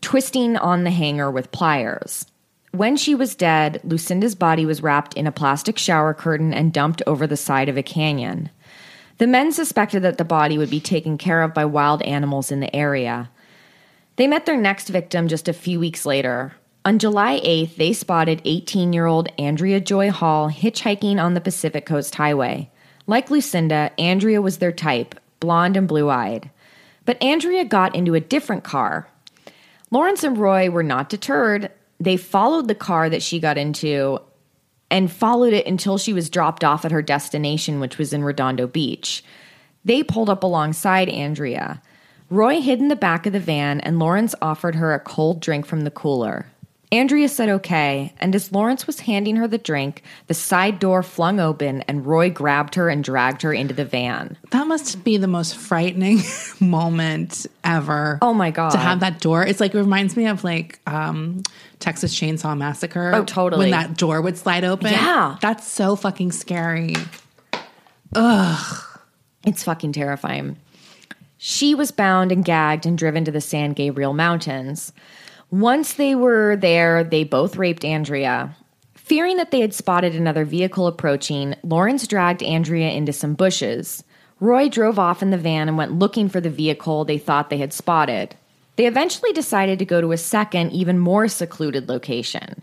twisting 0.00 0.56
on 0.56 0.84
the 0.84 0.90
hanger 0.90 1.30
with 1.30 1.52
pliers. 1.52 2.26
When 2.72 2.96
she 2.96 3.14
was 3.14 3.34
dead, 3.34 3.80
Lucinda's 3.84 4.34
body 4.34 4.66
was 4.66 4.82
wrapped 4.82 5.14
in 5.14 5.26
a 5.26 5.32
plastic 5.32 5.78
shower 5.78 6.12
curtain 6.12 6.52
and 6.52 6.72
dumped 6.72 7.02
over 7.06 7.26
the 7.26 7.36
side 7.36 7.68
of 7.68 7.78
a 7.78 7.82
canyon. 7.82 8.50
The 9.18 9.26
men 9.26 9.50
suspected 9.52 10.02
that 10.02 10.18
the 10.18 10.24
body 10.24 10.58
would 10.58 10.68
be 10.68 10.80
taken 10.80 11.16
care 11.16 11.40
of 11.42 11.54
by 11.54 11.64
wild 11.64 12.02
animals 12.02 12.52
in 12.52 12.60
the 12.60 12.74
area. 12.76 13.30
They 14.16 14.26
met 14.26 14.44
their 14.44 14.58
next 14.58 14.88
victim 14.88 15.28
just 15.28 15.48
a 15.48 15.54
few 15.54 15.80
weeks 15.80 16.04
later. 16.04 16.52
On 16.84 16.98
July 16.98 17.40
8th, 17.40 17.76
they 17.76 17.92
spotted 17.92 18.42
18 18.44 18.92
year 18.92 19.06
old 19.06 19.28
Andrea 19.38 19.80
Joy 19.80 20.10
Hall 20.10 20.50
hitchhiking 20.50 21.20
on 21.20 21.34
the 21.34 21.40
Pacific 21.40 21.86
Coast 21.86 22.14
Highway. 22.14 22.70
Like 23.06 23.30
Lucinda, 23.30 23.90
Andrea 23.98 24.42
was 24.42 24.58
their 24.58 24.72
type, 24.72 25.18
blonde 25.40 25.76
and 25.76 25.88
blue 25.88 26.10
eyed. 26.10 26.50
But 27.04 27.22
Andrea 27.22 27.64
got 27.64 27.94
into 27.94 28.14
a 28.14 28.20
different 28.20 28.64
car. 28.64 29.08
Lawrence 29.90 30.24
and 30.24 30.36
Roy 30.36 30.70
were 30.70 30.82
not 30.82 31.08
deterred. 31.08 31.70
They 32.00 32.16
followed 32.16 32.68
the 32.68 32.74
car 32.74 33.08
that 33.08 33.22
she 33.22 33.40
got 33.40 33.58
into 33.58 34.20
and 34.90 35.10
followed 35.10 35.52
it 35.52 35.66
until 35.66 35.98
she 35.98 36.12
was 36.12 36.30
dropped 36.30 36.64
off 36.64 36.84
at 36.84 36.92
her 36.92 37.02
destination, 37.02 37.80
which 37.80 37.98
was 37.98 38.12
in 38.12 38.24
Redondo 38.24 38.66
Beach. 38.66 39.24
They 39.84 40.02
pulled 40.02 40.30
up 40.30 40.42
alongside 40.42 41.08
Andrea. 41.08 41.80
Roy 42.28 42.60
hid 42.60 42.80
in 42.80 42.88
the 42.88 42.96
back 42.96 43.26
of 43.26 43.32
the 43.32 43.40
van, 43.40 43.80
and 43.80 43.98
Lawrence 43.98 44.34
offered 44.42 44.74
her 44.74 44.92
a 44.92 45.00
cold 45.00 45.40
drink 45.40 45.64
from 45.64 45.82
the 45.82 45.90
cooler. 45.90 46.46
Andrea 46.98 47.28
said 47.28 47.48
okay, 47.48 48.12
and 48.18 48.34
as 48.34 48.52
Lawrence 48.52 48.86
was 48.86 49.00
handing 49.00 49.36
her 49.36 49.46
the 49.48 49.58
drink, 49.58 50.02
the 50.26 50.34
side 50.34 50.78
door 50.78 51.02
flung 51.02 51.40
open 51.40 51.82
and 51.82 52.06
Roy 52.06 52.30
grabbed 52.30 52.74
her 52.74 52.88
and 52.88 53.02
dragged 53.02 53.42
her 53.42 53.52
into 53.52 53.74
the 53.74 53.84
van. 53.84 54.36
That 54.50 54.66
must 54.66 55.04
be 55.04 55.16
the 55.16 55.26
most 55.26 55.56
frightening 55.56 56.20
moment 56.60 57.46
ever. 57.64 58.18
Oh 58.22 58.34
my 58.34 58.50
God. 58.50 58.70
To 58.70 58.78
have 58.78 59.00
that 59.00 59.20
door. 59.20 59.44
It's 59.44 59.60
like 59.60 59.74
it 59.74 59.78
reminds 59.78 60.16
me 60.16 60.26
of 60.26 60.44
like 60.44 60.80
um 60.86 61.42
Texas 61.78 62.18
Chainsaw 62.18 62.56
Massacre. 62.56 63.12
Oh, 63.14 63.24
totally. 63.24 63.70
When 63.70 63.70
that 63.72 63.96
door 63.96 64.20
would 64.20 64.38
slide 64.38 64.64
open. 64.64 64.92
Yeah. 64.92 65.36
That's 65.40 65.66
so 65.66 65.96
fucking 65.96 66.32
scary. 66.32 66.94
Ugh. 68.14 68.84
It's 69.44 69.62
fucking 69.62 69.92
terrifying. 69.92 70.58
She 71.38 71.74
was 71.74 71.90
bound 71.90 72.32
and 72.32 72.44
gagged 72.44 72.86
and 72.86 72.96
driven 72.96 73.24
to 73.24 73.30
the 73.30 73.40
San 73.40 73.72
Gabriel 73.72 74.14
Mountains. 74.14 74.92
Once 75.50 75.94
they 75.94 76.14
were 76.14 76.56
there, 76.56 77.04
they 77.04 77.22
both 77.22 77.56
raped 77.56 77.84
Andrea. 77.84 78.56
Fearing 78.94 79.36
that 79.36 79.52
they 79.52 79.60
had 79.60 79.72
spotted 79.72 80.14
another 80.16 80.44
vehicle 80.44 80.88
approaching, 80.88 81.54
Lawrence 81.62 82.08
dragged 82.08 82.42
Andrea 82.42 82.90
into 82.90 83.12
some 83.12 83.34
bushes. 83.34 84.02
Roy 84.40 84.68
drove 84.68 84.98
off 84.98 85.22
in 85.22 85.30
the 85.30 85.38
van 85.38 85.68
and 85.68 85.78
went 85.78 85.92
looking 85.92 86.28
for 86.28 86.40
the 86.40 86.50
vehicle 86.50 87.04
they 87.04 87.16
thought 87.16 87.48
they 87.48 87.58
had 87.58 87.72
spotted. 87.72 88.34
They 88.74 88.86
eventually 88.86 89.32
decided 89.32 89.78
to 89.78 89.84
go 89.84 90.00
to 90.00 90.12
a 90.12 90.18
second, 90.18 90.72
even 90.72 90.98
more 90.98 91.28
secluded 91.28 91.88
location. 91.88 92.62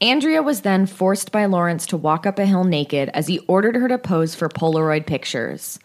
Andrea 0.00 0.42
was 0.42 0.62
then 0.62 0.86
forced 0.86 1.32
by 1.32 1.46
Lawrence 1.46 1.86
to 1.86 1.96
walk 1.96 2.24
up 2.24 2.38
a 2.38 2.46
hill 2.46 2.64
naked 2.64 3.10
as 3.12 3.26
he 3.26 3.40
ordered 3.40 3.76
her 3.76 3.88
to 3.88 3.98
pose 3.98 4.34
for 4.34 4.48
Polaroid 4.48 5.06
pictures. 5.06 5.78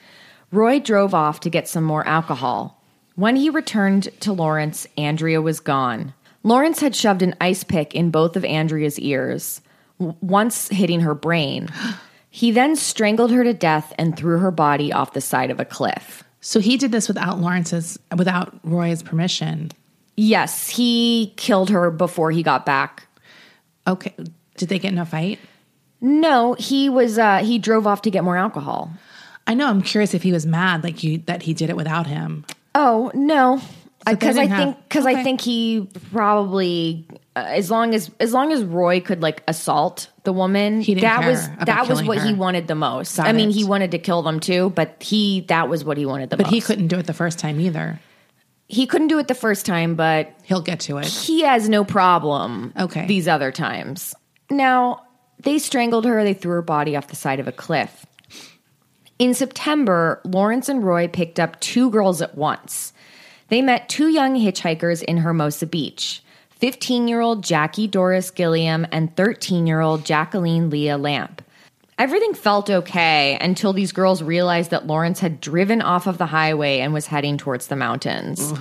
Roy 0.52 0.80
drove 0.80 1.14
off 1.14 1.40
to 1.42 1.50
get 1.50 1.68
some 1.68 1.84
more 1.84 2.08
alcohol. 2.08 2.82
When 3.16 3.36
he 3.36 3.50
returned 3.50 4.10
to 4.22 4.32
Lawrence, 4.32 4.86
Andrea 4.96 5.42
was 5.42 5.60
gone. 5.60 6.14
Lawrence 6.44 6.80
had 6.80 6.96
shoved 6.96 7.22
an 7.22 7.36
ice 7.42 7.64
pick 7.64 7.94
in 7.94 8.12
both 8.12 8.36
of 8.36 8.46
Andrea's 8.46 9.00
ears, 9.00 9.62
w- 10.00 10.18
once 10.22 10.70
hitting 10.70 11.02
her 11.02 11.14
brain. 11.16 11.70
He 12.30 12.52
then 12.52 12.76
strangled 12.76 13.32
her 13.32 13.44
to 13.44 13.54
death 13.54 13.94
and 13.98 14.16
threw 14.16 14.38
her 14.38 14.52
body 14.52 14.94
off 14.94 15.14
the 15.14 15.22
side 15.22 15.50
of 15.50 15.60
a 15.60 15.66
cliff. 15.66 16.24
So 16.40 16.60
he 16.60 16.78
did 16.78 16.92
this 16.92 17.08
without 17.08 17.40
Lawrence's, 17.40 17.98
without 18.16 18.60
Roy's 18.64 19.02
permission. 19.02 19.72
Yes, 20.16 20.70
he 20.70 21.34
killed 21.38 21.72
her 21.72 21.90
before 21.90 22.30
he 22.30 22.44
got 22.44 22.64
back. 22.64 23.08
Okay. 23.88 24.14
Did 24.58 24.70
they 24.70 24.78
get 24.78 24.92
in 24.92 25.00
a 25.00 25.06
fight? 25.06 25.40
No, 26.00 26.54
he 26.60 26.90
was 26.90 27.18
uh 27.18 27.38
he 27.40 27.58
drove 27.58 27.88
off 27.88 28.04
to 28.04 28.12
get 28.12 28.24
more 28.24 28.38
alcohol. 28.38 28.92
I 29.48 29.56
know. 29.56 29.68
I'm 29.68 29.82
curious 29.82 30.14
if 30.14 30.22
he 30.22 30.34
was 30.34 30.46
mad, 30.46 30.84
like 30.84 31.04
you, 31.04 31.20
that 31.26 31.44
he 31.44 31.56
did 31.56 31.70
it 31.72 31.76
without 31.78 32.06
him. 32.06 32.46
Oh, 32.76 33.10
no. 33.16 33.62
Because 34.12 34.38
I 34.38 34.48
think 34.48 34.78
cuz 34.90 35.06
I 35.06 35.24
think 35.24 35.42
he 35.42 35.88
probably 36.12 37.06
uh, 37.36 37.40
as 37.48 37.70
long 37.72 37.94
as 37.94 38.10
as 38.20 38.34
long 38.34 38.52
as 38.52 38.64
Roy 38.64 39.00
could 39.00 39.22
like 39.22 39.44
assault 39.48 40.10
the 40.24 40.34
woman, 40.34 40.82
that 41.00 41.26
was 41.26 41.48
that 41.66 41.88
was 41.88 42.04
what 42.04 42.20
he 42.22 42.34
wanted 42.34 42.68
the 42.68 42.76
most. 42.76 43.18
Got 43.18 43.28
I 43.28 43.32
mean, 43.34 43.50
it. 43.50 43.56
he 43.56 43.64
wanted 43.64 43.92
to 43.92 44.00
kill 44.00 44.22
them 44.24 44.40
too, 44.40 44.72
but 44.76 45.02
he 45.02 45.42
that 45.48 45.70
was 45.70 45.84
what 45.86 45.98
he 45.98 46.06
wanted 46.06 46.30
the 46.30 46.38
But 46.38 46.46
most. 46.48 46.52
But 46.52 46.56
he 46.56 46.62
couldn't 46.62 46.88
do 46.88 46.98
it 46.98 47.06
the 47.06 47.14
first 47.14 47.40
time 47.40 47.60
either. 47.62 48.00
he 48.68 48.86
couldn't 48.86 49.08
do 49.08 49.18
it 49.20 49.28
the 49.30 49.36
first 49.36 49.66
time, 49.66 49.96
but 49.96 50.34
He'll 50.44 50.62
get 50.62 50.80
to 50.82 50.98
it. 50.98 51.06
he 51.06 51.42
has 51.44 51.70
no 51.70 51.84
problem 51.86 52.74
Okay. 52.78 53.06
these 53.08 53.28
other 53.28 53.52
times. 53.52 54.14
Now, 54.50 55.04
they 55.42 55.58
strangled 55.60 56.04
her, 56.06 56.24
they 56.24 56.34
threw 56.34 56.52
her 56.54 56.62
body 56.62 56.96
off 56.98 57.08
the 57.08 57.16
side 57.16 57.40
of 57.40 57.48
a 57.48 57.52
cliff. 57.54 58.06
In 59.20 59.34
September, 59.34 60.20
Lawrence 60.26 60.68
and 60.70 60.84
Roy 60.84 61.08
picked 61.08 61.40
up 61.40 61.60
two 61.60 61.90
girls 61.90 62.22
at 62.22 62.36
once. 62.38 62.94
They 63.50 63.62
met 63.62 63.90
two 63.90 64.10
young 64.10 64.36
hitchhikers 64.36 65.02
in 65.04 65.18
Hermosa 65.18 65.66
Beach 65.66 66.24
15 66.52 67.08
year 67.08 67.22
old 67.22 67.44
Jackie 67.44 67.88
Doris 67.88 68.32
Gilliam 68.32 68.86
and 68.92 69.16
13 69.16 69.68
year 69.68 69.80
old 69.80 70.06
Jacqueline 70.06 70.70
Leah 70.70 70.98
Lamp. 70.98 71.42
Everything 71.98 72.34
felt 72.34 72.70
okay 72.70 73.38
until 73.42 73.74
these 73.74 73.92
girls 73.92 74.22
realized 74.22 74.70
that 74.72 74.86
Lawrence 74.86 75.20
had 75.20 75.42
driven 75.42 75.82
off 75.82 76.06
of 76.06 76.20
the 76.20 76.28
highway 76.28 76.80
and 76.80 76.94
was 76.94 77.08
heading 77.08 77.38
towards 77.38 77.68
the 77.68 77.76
mountains. 77.76 78.54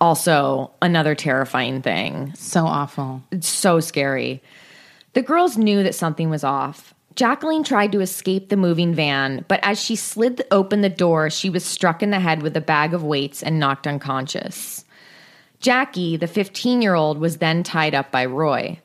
Also, 0.00 0.70
another 0.82 1.14
terrifying 1.14 1.80
thing. 1.80 2.32
So 2.34 2.66
awful. 2.66 3.22
It's 3.30 3.48
so 3.48 3.80
scary. 3.80 4.42
The 5.14 5.22
girls 5.22 5.56
knew 5.56 5.82
that 5.82 5.94
something 5.94 6.28
was 6.28 6.44
off. 6.44 6.94
Jacqueline 7.18 7.64
tried 7.64 7.90
to 7.90 8.00
escape 8.00 8.48
the 8.48 8.56
moving 8.56 8.94
van, 8.94 9.44
but 9.48 9.58
as 9.64 9.82
she 9.82 9.96
slid 9.96 10.40
open 10.52 10.82
the 10.82 10.88
door, 10.88 11.30
she 11.30 11.50
was 11.50 11.64
struck 11.64 12.00
in 12.00 12.10
the 12.12 12.20
head 12.20 12.42
with 12.42 12.56
a 12.56 12.60
bag 12.60 12.94
of 12.94 13.02
weights 13.02 13.42
and 13.42 13.58
knocked 13.58 13.88
unconscious. 13.88 14.84
Jackie, 15.58 16.16
the 16.16 16.28
15 16.28 16.80
year 16.80 16.94
old, 16.94 17.18
was 17.18 17.38
then 17.38 17.64
tied 17.64 17.92
up 17.92 18.12
by 18.12 18.24
Roy. 18.24 18.78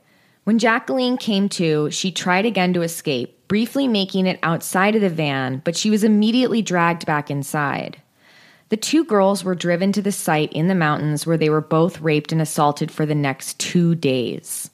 When 0.45 0.57
Jacqueline 0.57 1.17
came 1.17 1.47
to, 1.49 1.91
she 1.91 2.11
tried 2.11 2.47
again 2.47 2.73
to 2.73 2.81
escape, 2.81 3.47
briefly 3.47 3.87
making 3.87 4.25
it 4.25 4.39
outside 4.41 4.95
of 4.95 5.01
the 5.01 5.11
van, 5.11 5.61
but 5.63 5.77
she 5.77 5.91
was 5.91 6.03
immediately 6.03 6.63
dragged 6.63 7.05
back 7.05 7.29
inside. 7.29 8.01
The 8.69 8.77
two 8.77 9.05
girls 9.05 9.43
were 9.43 9.53
driven 9.53 9.91
to 9.91 10.01
the 10.01 10.11
site 10.11 10.51
in 10.53 10.69
the 10.69 10.73
mountains 10.73 11.27
where 11.27 11.37
they 11.37 11.51
were 11.51 11.61
both 11.61 12.01
raped 12.01 12.31
and 12.31 12.41
assaulted 12.41 12.89
for 12.89 13.05
the 13.05 13.13
next 13.13 13.59
two 13.59 13.93
days. 13.93 14.71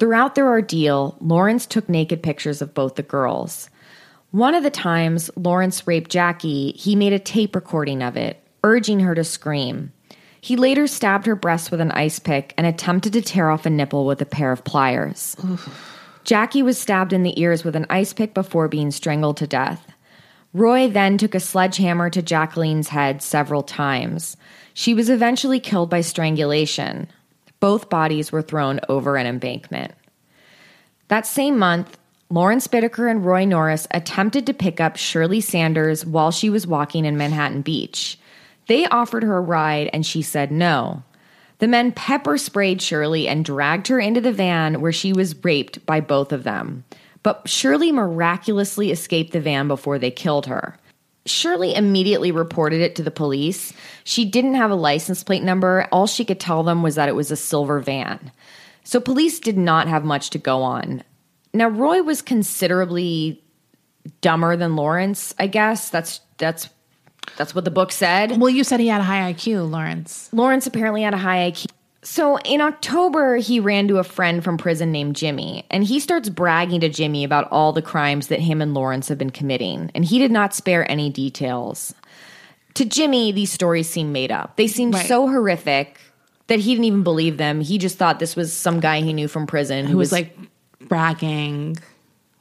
Throughout 0.00 0.34
their 0.34 0.48
ordeal, 0.48 1.14
Lawrence 1.20 1.66
took 1.66 1.86
naked 1.86 2.22
pictures 2.22 2.62
of 2.62 2.72
both 2.72 2.94
the 2.94 3.02
girls. 3.02 3.68
One 4.30 4.54
of 4.54 4.62
the 4.62 4.70
times 4.70 5.30
Lawrence 5.36 5.86
raped 5.86 6.10
Jackie, 6.10 6.72
he 6.72 6.96
made 6.96 7.12
a 7.12 7.18
tape 7.18 7.54
recording 7.54 8.02
of 8.02 8.16
it, 8.16 8.42
urging 8.64 9.00
her 9.00 9.14
to 9.14 9.22
scream. 9.22 9.92
He 10.40 10.56
later 10.56 10.86
stabbed 10.86 11.26
her 11.26 11.36
breast 11.36 11.70
with 11.70 11.82
an 11.82 11.92
ice 11.92 12.18
pick 12.18 12.54
and 12.56 12.66
attempted 12.66 13.12
to 13.12 13.20
tear 13.20 13.50
off 13.50 13.66
a 13.66 13.70
nipple 13.70 14.06
with 14.06 14.22
a 14.22 14.26
pair 14.26 14.52
of 14.52 14.64
pliers. 14.64 15.36
Jackie 16.24 16.62
was 16.62 16.78
stabbed 16.78 17.12
in 17.12 17.22
the 17.22 17.38
ears 17.38 17.62
with 17.62 17.76
an 17.76 17.86
ice 17.90 18.14
pick 18.14 18.32
before 18.32 18.68
being 18.68 18.90
strangled 18.90 19.36
to 19.36 19.46
death. 19.46 19.92
Roy 20.54 20.88
then 20.88 21.18
took 21.18 21.34
a 21.34 21.40
sledgehammer 21.40 22.08
to 22.08 22.22
Jacqueline's 22.22 22.88
head 22.88 23.20
several 23.22 23.62
times. 23.62 24.38
She 24.72 24.94
was 24.94 25.10
eventually 25.10 25.60
killed 25.60 25.90
by 25.90 26.00
strangulation. 26.00 27.08
Both 27.60 27.90
bodies 27.90 28.32
were 28.32 28.42
thrown 28.42 28.80
over 28.88 29.16
an 29.16 29.26
embankment. 29.26 29.92
That 31.08 31.26
same 31.26 31.58
month, 31.58 31.98
Lawrence 32.30 32.66
Bittaker 32.68 33.10
and 33.10 33.24
Roy 33.24 33.44
Norris 33.44 33.86
attempted 33.90 34.46
to 34.46 34.54
pick 34.54 34.80
up 34.80 34.96
Shirley 34.96 35.40
Sanders 35.40 36.06
while 36.06 36.30
she 36.30 36.48
was 36.48 36.66
walking 36.66 37.04
in 37.04 37.16
Manhattan 37.16 37.62
Beach. 37.62 38.18
They 38.68 38.86
offered 38.86 39.24
her 39.24 39.36
a 39.36 39.40
ride 39.40 39.90
and 39.92 40.06
she 40.06 40.22
said 40.22 40.52
no. 40.52 41.02
The 41.58 41.68
men 41.68 41.92
pepper 41.92 42.38
sprayed 42.38 42.80
Shirley 42.80 43.28
and 43.28 43.44
dragged 43.44 43.88
her 43.88 43.98
into 43.98 44.20
the 44.20 44.32
van 44.32 44.80
where 44.80 44.92
she 44.92 45.12
was 45.12 45.44
raped 45.44 45.84
by 45.84 46.00
both 46.00 46.32
of 46.32 46.44
them. 46.44 46.84
But 47.22 47.48
Shirley 47.48 47.92
miraculously 47.92 48.90
escaped 48.90 49.32
the 49.32 49.40
van 49.40 49.68
before 49.68 49.98
they 49.98 50.10
killed 50.10 50.46
her. 50.46 50.78
Shirley 51.26 51.74
immediately 51.74 52.32
reported 52.32 52.80
it 52.80 52.96
to 52.96 53.02
the 53.02 53.10
police. 53.10 53.72
She 54.04 54.24
didn't 54.24 54.54
have 54.54 54.70
a 54.70 54.76
license 54.76 55.22
plate 55.22 55.42
number. 55.42 55.86
All 55.92 56.06
she 56.06 56.24
could 56.24 56.40
tell 56.40 56.62
them 56.62 56.82
was 56.82 56.94
that 56.94 57.08
it 57.08 57.14
was 57.14 57.30
a 57.30 57.36
silver 57.36 57.80
van. 57.80 58.32
So 58.84 59.00
police 59.00 59.38
did 59.38 59.58
not 59.58 59.86
have 59.88 60.04
much 60.04 60.30
to 60.30 60.38
go 60.38 60.62
on. 60.62 61.02
Now 61.52 61.68
Roy 61.68 62.02
was 62.02 62.22
considerably 62.22 63.42
dumber 64.20 64.56
than 64.56 64.76
Lawrence, 64.76 65.34
I 65.38 65.46
guess. 65.46 65.90
That's 65.90 66.20
that's 66.38 66.68
that's 67.36 67.54
what 67.54 67.64
the 67.64 67.70
book 67.70 67.92
said. 67.92 68.40
Well, 68.40 68.50
you 68.50 68.64
said 68.64 68.80
he 68.80 68.88
had 68.88 69.00
a 69.00 69.04
high 69.04 69.32
IQ, 69.32 69.70
Lawrence. 69.70 70.30
Lawrence 70.32 70.66
apparently 70.66 71.02
had 71.02 71.14
a 71.14 71.18
high 71.18 71.50
IQ. 71.50 71.66
So 72.02 72.38
in 72.38 72.60
October, 72.62 73.36
he 73.36 73.60
ran 73.60 73.86
to 73.88 73.98
a 73.98 74.04
friend 74.04 74.42
from 74.42 74.56
prison 74.56 74.90
named 74.90 75.16
Jimmy, 75.16 75.66
and 75.70 75.84
he 75.84 76.00
starts 76.00 76.30
bragging 76.30 76.80
to 76.80 76.88
Jimmy 76.88 77.24
about 77.24 77.48
all 77.50 77.72
the 77.72 77.82
crimes 77.82 78.28
that 78.28 78.40
him 78.40 78.62
and 78.62 78.72
Lawrence 78.72 79.08
have 79.08 79.18
been 79.18 79.30
committing, 79.30 79.90
and 79.94 80.04
he 80.04 80.18
did 80.18 80.30
not 80.30 80.54
spare 80.54 80.90
any 80.90 81.10
details. 81.10 81.94
To 82.74 82.84
Jimmy, 82.86 83.32
these 83.32 83.52
stories 83.52 83.88
seemed 83.90 84.12
made 84.12 84.32
up. 84.32 84.56
They 84.56 84.66
seemed 84.66 84.94
Right. 84.94 85.06
so 85.06 85.28
horrific 85.28 85.98
that 86.46 86.60
he 86.60 86.72
didn't 86.72 86.84
even 86.86 87.02
believe 87.02 87.36
them. 87.36 87.60
He 87.60 87.76
just 87.76 87.98
thought 87.98 88.18
this 88.18 88.34
was 88.34 88.52
some 88.52 88.80
guy 88.80 89.02
he 89.02 89.12
knew 89.12 89.28
from 89.28 89.46
prison 89.46 89.84
who 89.84 89.92
Who 89.92 89.98
was 89.98 90.10
like 90.12 90.36
bragging. 90.88 91.76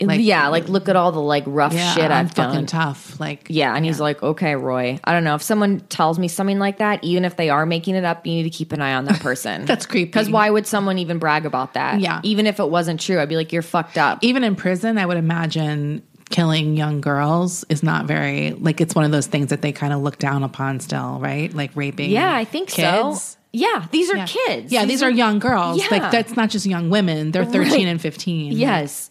Like- 0.07 0.21
yeah, 0.21 0.47
like 0.47 0.69
look 0.69 0.87
at 0.89 0.95
all 0.95 1.11
the 1.11 1.21
like 1.21 1.43
rough 1.47 1.73
Yeah, 1.73 1.93
shit 1.93 2.05
I'm 2.11 2.25
I've 2.27 2.31
fucking 2.31 2.53
done. 2.53 2.65
tough. 2.65 3.19
Like, 3.19 3.47
Yeah, 3.49 3.75
and 3.75 3.83
he's 3.85 3.99
like, 3.99 4.21
okay, 4.23 4.55
Roy. 4.55 4.99
I 5.03 5.11
don't 5.13 5.23
know 5.23 5.35
if 5.35 5.41
someone 5.41 5.79
tells 5.81 6.17
me 6.19 6.27
something 6.27 6.59
like 6.59 6.77
that, 6.77 7.03
even 7.03 7.25
if 7.25 7.35
they 7.35 7.49
are 7.49 7.65
making 7.65 7.95
it 7.95 8.05
up, 8.05 8.25
you 8.25 8.33
need 8.33 8.43
to 8.43 8.49
keep 8.49 8.71
an 8.71 8.81
eye 8.81 8.93
on 8.93 9.05
that 9.05 9.19
person. 9.19 9.65
That's 9.65 9.85
creepy. 9.85 10.05
Because 10.05 10.29
why 10.29 10.49
would 10.49 10.65
someone 10.67 10.97
even 10.99 11.19
brag 11.19 11.45
about 11.45 11.73
that? 11.73 11.99
Yeah. 11.99 12.21
even 12.23 12.47
if 12.47 12.59
it 12.59 12.69
wasn't 12.69 12.99
true, 13.01 13.19
I'd 13.19 13.29
be 13.29 13.35
like, 13.35 13.51
you're 13.51 13.61
fucked 13.61 13.97
up. 13.97 14.19
even 14.21 14.43
in 14.43 14.55
prison, 14.55 14.97
I 14.97 15.05
would 15.05 15.17
imagine 15.17 16.03
killing 16.29 16.77
young 16.77 17.01
girls 17.01 17.65
is 17.69 17.81
not 17.81 18.05
very 18.05 18.51
like 18.51 18.79
it's 18.81 18.93
one 18.93 19.03
of 19.03 19.09
those 19.11 19.25
things 19.25 19.49
that 19.49 19.63
they 19.63 19.71
kind 19.71 19.91
of 19.93 20.01
look 20.01 20.19
down 20.19 20.43
upon 20.43 20.79
still, 20.79 21.17
right? 21.19 21.51
Like 21.53 21.71
raping. 21.75 22.11
yeah, 22.11 22.31
I 22.35 22.45
think 22.45 22.69
kids. 22.69 23.21
so. 23.21 23.35
Yeah, 23.51 23.87
these 23.89 24.11
are 24.11 24.17
Yeah. 24.17 24.25
kids. 24.27 24.71
Yeah, 24.71 24.85
these, 24.85 25.01
are, 25.01 25.09
young 25.09 25.39
girls. 25.39 25.79
Yeah. 25.79 25.87
Like 25.89 26.11
that's 26.11 26.35
not 26.35 26.51
just 26.51 26.67
young 26.67 26.91
women. 26.91 27.31
They're 27.31 27.45
13 27.57 27.61
Right. 27.71 27.87
and 27.87 27.99
15. 27.99 28.51
Yes. 28.51 29.09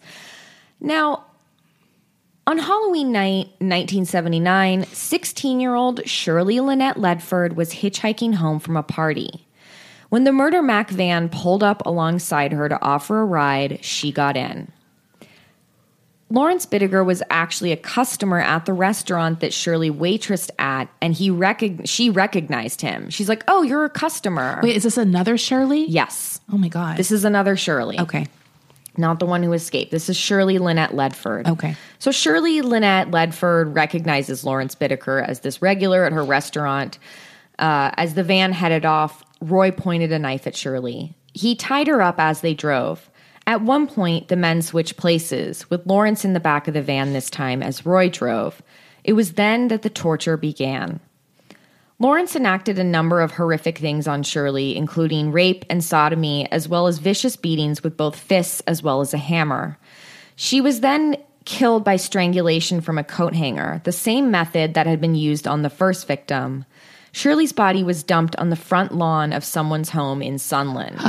Now, 0.81 1.25
on 2.47 2.57
Halloween 2.57 3.11
night, 3.11 3.47
1979, 3.59 4.85
16 4.85 5.59
year 5.59 5.75
old 5.75 6.07
Shirley 6.07 6.59
Lynette 6.59 6.95
Ledford 6.97 7.53
was 7.55 7.73
hitchhiking 7.73 8.35
home 8.35 8.59
from 8.59 8.77
a 8.77 8.83
party. 8.83 9.45
When 10.09 10.23
the 10.23 10.31
Murder 10.31 10.63
Mac 10.63 10.89
van 10.89 11.29
pulled 11.29 11.61
up 11.61 11.85
alongside 11.85 12.51
her 12.53 12.67
to 12.67 12.81
offer 12.81 13.21
a 13.21 13.25
ride, 13.25 13.83
she 13.85 14.11
got 14.11 14.35
in. 14.35 14.71
Lawrence 16.31 16.65
Bittaker 16.67 17.03
was 17.03 17.23
actually 17.31 17.71
a 17.71 17.77
customer 17.77 18.39
at 18.39 18.65
the 18.65 18.73
restaurant 18.73 19.39
that 19.39 19.51
Shirley 19.51 19.89
waitressed 19.89 20.51
at, 20.59 20.87
and 21.01 21.13
he 21.13 21.31
recog- 21.31 21.87
she 21.87 22.09
recognized 22.11 22.81
him. 22.81 23.09
She's 23.09 23.27
like, 23.27 23.43
"Oh, 23.47 23.63
you're 23.63 23.83
a 23.85 23.89
customer." 23.89 24.59
Wait, 24.61 24.75
is 24.75 24.83
this 24.83 24.97
another 24.97 25.37
Shirley? 25.37 25.85
yes, 25.85 26.39
Oh 26.51 26.57
my 26.57 26.67
god. 26.67 26.97
this 26.97 27.11
is 27.11 27.25
another 27.25 27.55
Shirley 27.55 27.99
okay. 27.99 28.27
Not 28.97 29.19
the 29.19 29.25
one 29.25 29.43
who 29.43 29.53
escaped. 29.53 29.91
This 29.91 30.09
is 30.09 30.17
Shirley 30.17 30.57
Lynette 30.57 30.91
Ledford. 30.91 31.47
Okay. 31.47 31.75
So 31.99 32.11
Shirley 32.11 32.61
Lynette 32.61 33.11
Ledford 33.11 33.75
recognizes 33.75 34.43
Lawrence 34.43 34.75
Bittaker 34.75 35.25
as 35.25 35.41
this 35.41 35.61
regular 35.61 36.05
at 36.05 36.11
her 36.13 36.23
restaurant. 36.23 36.99
Uh, 37.57 37.91
as 37.97 38.13
the 38.13 38.23
van 38.23 38.51
headed 38.51 38.85
off, 38.85 39.23
Roy 39.41 39.71
pointed 39.71 40.11
a 40.11 40.19
knife 40.19 40.47
at 40.47 40.55
Shirley. 40.55 41.15
He 41.33 41.55
tied 41.55 41.87
her 41.87 42.01
up 42.01 42.19
as 42.19 42.41
they 42.41 42.53
drove. 42.53 43.09
At 43.47 43.61
one 43.61 43.87
point, 43.87 44.27
the 44.27 44.35
men 44.35 44.61
switched 44.61 44.97
places, 44.97 45.69
with 45.69 45.85
Lawrence 45.85 46.23
in 46.23 46.33
the 46.33 46.39
back 46.39 46.67
of 46.67 46.73
the 46.73 46.81
van 46.81 47.13
this 47.13 47.29
time 47.29 47.63
as 47.63 47.85
Roy 47.85 48.09
drove. 48.09 48.61
It 49.03 49.13
was 49.13 49.33
then 49.33 49.69
that 49.69 49.81
the 49.81 49.89
torture 49.89 50.37
began. 50.37 50.99
Lawrence 52.01 52.33
enacted 52.33 52.79
a 52.79 52.83
number 52.83 53.19
of 53.19 53.31
horrific 53.31 53.77
things 53.77 54.07
on 54.07 54.23
Shirley, 54.23 54.77
including 54.77 55.33
rape 55.33 55.65
and 55.69 55.83
sodomy, 55.83 56.49
as 56.49 56.69
well 56.69 56.87
as 56.87 56.97
vicious 56.97 57.35
beatings 57.35 57.83
with 57.83 57.97
both 57.97 58.15
fists 58.17 58.61
as 58.61 58.81
well 58.81 59.01
as 59.01 59.13
a 59.13 59.17
hammer. 59.17 59.77
She 60.37 60.61
was 60.61 60.79
then 60.79 61.17
killed 61.43 61.83
by 61.83 61.97
strangulation 61.97 62.79
from 62.79 62.97
a 62.97 63.03
coat 63.03 63.35
hanger, 63.35 63.81
the 63.83 63.91
same 63.91 64.31
method 64.31 64.75
that 64.75 64.87
had 64.87 65.01
been 65.01 65.15
used 65.15 65.45
on 65.45 65.61
the 65.61 65.69
first 65.69 66.07
victim. 66.07 66.63
Shirley's 67.11 67.51
body 67.51 67.83
was 67.83 68.03
dumped 68.03 68.35
on 68.37 68.49
the 68.49 68.55
front 68.55 68.93
lawn 68.93 69.33
of 69.33 69.43
someone's 69.43 69.89
home 69.89 70.21
in 70.21 70.39
Sunland. 70.39 71.01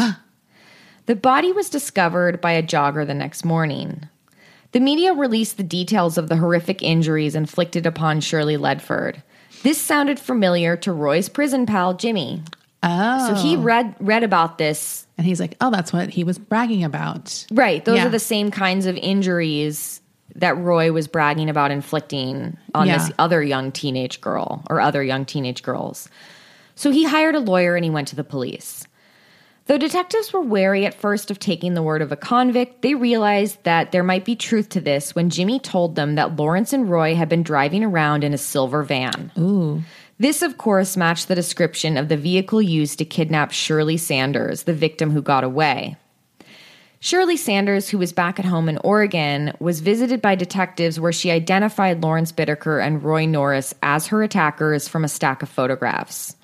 the 1.07 1.15
body 1.15 1.53
was 1.53 1.71
discovered 1.71 2.41
by 2.41 2.53
a 2.53 2.63
jogger 2.63 3.07
the 3.07 3.15
next 3.15 3.45
morning. 3.45 4.09
The 4.73 4.81
media 4.81 5.15
released 5.15 5.57
the 5.57 5.63
details 5.63 6.19
of 6.19 6.29
the 6.29 6.37
horrific 6.37 6.83
injuries 6.83 7.35
inflicted 7.37 7.87
upon 7.87 8.21
Shirley 8.21 8.57
Ledford. 8.57 9.23
This 9.63 9.81
sounded 9.81 10.19
familiar 10.19 10.77
to 10.79 10.93
Roy's 10.93 11.29
prison 11.29 11.67
pal, 11.67 11.95
Jimmy. 11.95 12.43
Oh. 12.83 13.29
So 13.29 13.35
he 13.35 13.57
oh. 13.57 13.61
read 13.61 13.95
read 14.01 14.23
about 14.23 14.59
this. 14.59 15.07
and 15.19 15.27
he's 15.27 15.39
like, 15.41 15.55
oh, 15.61 15.71
that's 15.71 15.93
what 15.93 16.09
he 16.09 16.25
was 16.25 16.39
bragging 16.39 16.83
about. 16.83 17.45
Right. 17.53 17.85
Those 17.85 17.99
Yeah. 17.99 18.07
are 18.07 18.11
the 18.11 18.19
same 18.19 18.51
kinds 18.51 18.87
of 18.87 18.97
injuries 18.97 20.01
that 20.37 20.57
Roy 20.57 20.93
was 20.93 21.07
bragging 21.09 21.51
about 21.51 21.71
inflicting 21.71 22.57
on 22.75 22.87
Yeah. 22.87 22.97
this 22.99 23.13
other 23.19 23.43
young 23.43 23.71
teenage 23.73 24.21
girl 24.23 24.63
or 24.71 24.81
other 24.81 25.03
young 25.03 25.25
teenage 25.27 25.63
girls. 25.63 26.09
So 26.75 26.91
he 26.91 27.05
hired 27.05 27.35
a 27.35 27.41
lawyer 27.41 27.77
and 27.77 27.85
he 27.85 27.91
went 27.91 28.09
to 28.09 28.17
the 28.17 28.25
police. 28.25 28.87
Though 29.71 29.79
detectives 29.79 30.33
were 30.33 30.41
wary 30.41 30.85
at 30.85 30.95
first 30.95 31.31
of 31.31 31.39
taking 31.39 31.75
the 31.75 31.83
word 31.83 32.03
of 32.03 32.11
a 32.11 32.17
convict, 32.17 32.83
they 32.83 32.97
realized 32.97 33.63
that 33.63 33.93
there 33.93 34.03
might 34.03 34.25
be 34.25 34.35
truth 34.35 34.69
to 34.71 34.81
this 34.81 35.15
when 35.15 35.31
Jimmy 35.31 35.61
told 35.61 35.95
them 35.95 36.17
that 36.17 36.35
Lawrence 36.35 36.73
and 36.73 36.91
Roy 36.91 37.15
had 37.15 37.29
been 37.29 37.45
driving 37.45 37.85
around 37.85 38.25
in 38.25 38.35
a 38.35 38.37
silver 38.37 38.83
van. 38.83 39.31
Ooh. 39.39 39.81
This, 40.19 40.43
of 40.43 40.59
course, 40.59 40.97
matched 40.97 41.29
the 41.29 41.37
description 41.37 41.97
of 41.97 42.09
the 42.09 42.17
vehicle 42.17 42.61
used 42.61 42.99
to 42.99 43.05
kidnap 43.05 43.53
Shirley 43.53 43.97
Sanders, 43.97 44.65
the 44.65 44.75
victim 44.75 45.13
who 45.13 45.23
got 45.23 45.45
away. 45.45 45.97
Shirley 46.99 47.37
Sanders, 47.37 47.89
who 47.89 47.99
was 47.99 48.13
back 48.13 48.41
at 48.41 48.47
home 48.47 48.69
in 48.69 48.77
Oregon, 48.79 49.53
was 49.61 49.79
visited 49.79 50.21
by 50.21 50.35
detectives 50.35 50.99
where 50.99 51.13
she 51.13 51.31
identified 51.31 52.03
Lawrence 52.03 52.33
Bittaker 52.33 52.85
and 52.85 53.05
Roy 53.05 53.25
Norris 53.25 53.73
as 53.85 54.09
her 54.09 54.25
attackers 54.25 54.89
from 54.89 55.05
a 55.05 55.09
stack 55.09 55.45
of 55.45 55.49
photographs. 55.49 56.35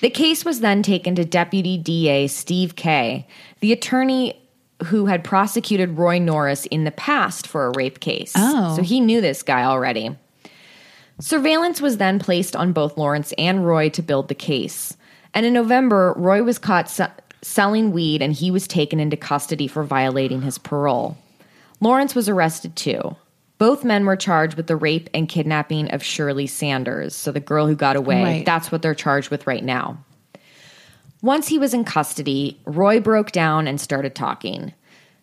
The 0.00 0.10
case 0.10 0.44
was 0.44 0.60
then 0.60 0.82
taken 0.82 1.14
to 1.16 1.24
Deputy 1.24 1.76
DA 1.76 2.26
Steve 2.26 2.76
Kay, 2.76 3.26
the 3.60 3.72
attorney 3.72 4.40
who 4.86 5.06
had 5.06 5.24
prosecuted 5.24 5.98
Roy 5.98 6.18
Norris 6.18 6.66
in 6.66 6.84
the 6.84 6.90
past 6.90 7.46
for 7.46 7.66
a 7.66 7.72
rape 7.76 8.00
case. 8.00 8.32
Oh. 8.34 8.76
So 8.76 8.82
he 8.82 9.00
knew 9.00 9.20
this 9.20 9.42
guy 9.42 9.62
already. 9.64 10.16
Surveillance 11.18 11.82
was 11.82 11.98
then 11.98 12.18
placed 12.18 12.56
on 12.56 12.72
both 12.72 12.96
Lawrence 12.96 13.34
and 13.36 13.66
Roy 13.66 13.90
to 13.90 14.00
build 14.00 14.28
the 14.28 14.34
case. 14.34 14.96
And 15.34 15.44
in 15.44 15.52
November, 15.52 16.14
Roy 16.16 16.42
was 16.42 16.58
caught 16.58 16.88
se- 16.88 17.10
selling 17.42 17.92
weed 17.92 18.22
and 18.22 18.32
he 18.32 18.50
was 18.50 18.66
taken 18.66 18.98
into 18.98 19.18
custody 19.18 19.66
for 19.66 19.84
violating 19.84 20.40
his 20.42 20.56
parole. 20.56 21.18
Lawrence 21.80 22.14
was 22.14 22.28
arrested 22.28 22.74
too. 22.74 23.16
Both 23.60 23.84
men 23.84 24.06
were 24.06 24.16
charged 24.16 24.56
with 24.56 24.68
the 24.68 24.76
rape 24.76 25.10
and 25.12 25.28
kidnapping 25.28 25.90
of 25.90 26.02
Shirley 26.02 26.46
Sanders, 26.46 27.14
so 27.14 27.30
the 27.30 27.40
girl 27.40 27.66
who 27.66 27.76
got 27.76 27.94
away. 27.94 28.22
Right. 28.22 28.46
That's 28.46 28.72
what 28.72 28.80
they're 28.80 28.94
charged 28.94 29.30
with 29.30 29.46
right 29.46 29.62
now. 29.62 30.02
Once 31.20 31.46
he 31.46 31.58
was 31.58 31.74
in 31.74 31.84
custody, 31.84 32.58
Roy 32.64 33.00
broke 33.00 33.32
down 33.32 33.68
and 33.68 33.78
started 33.78 34.14
talking. 34.14 34.72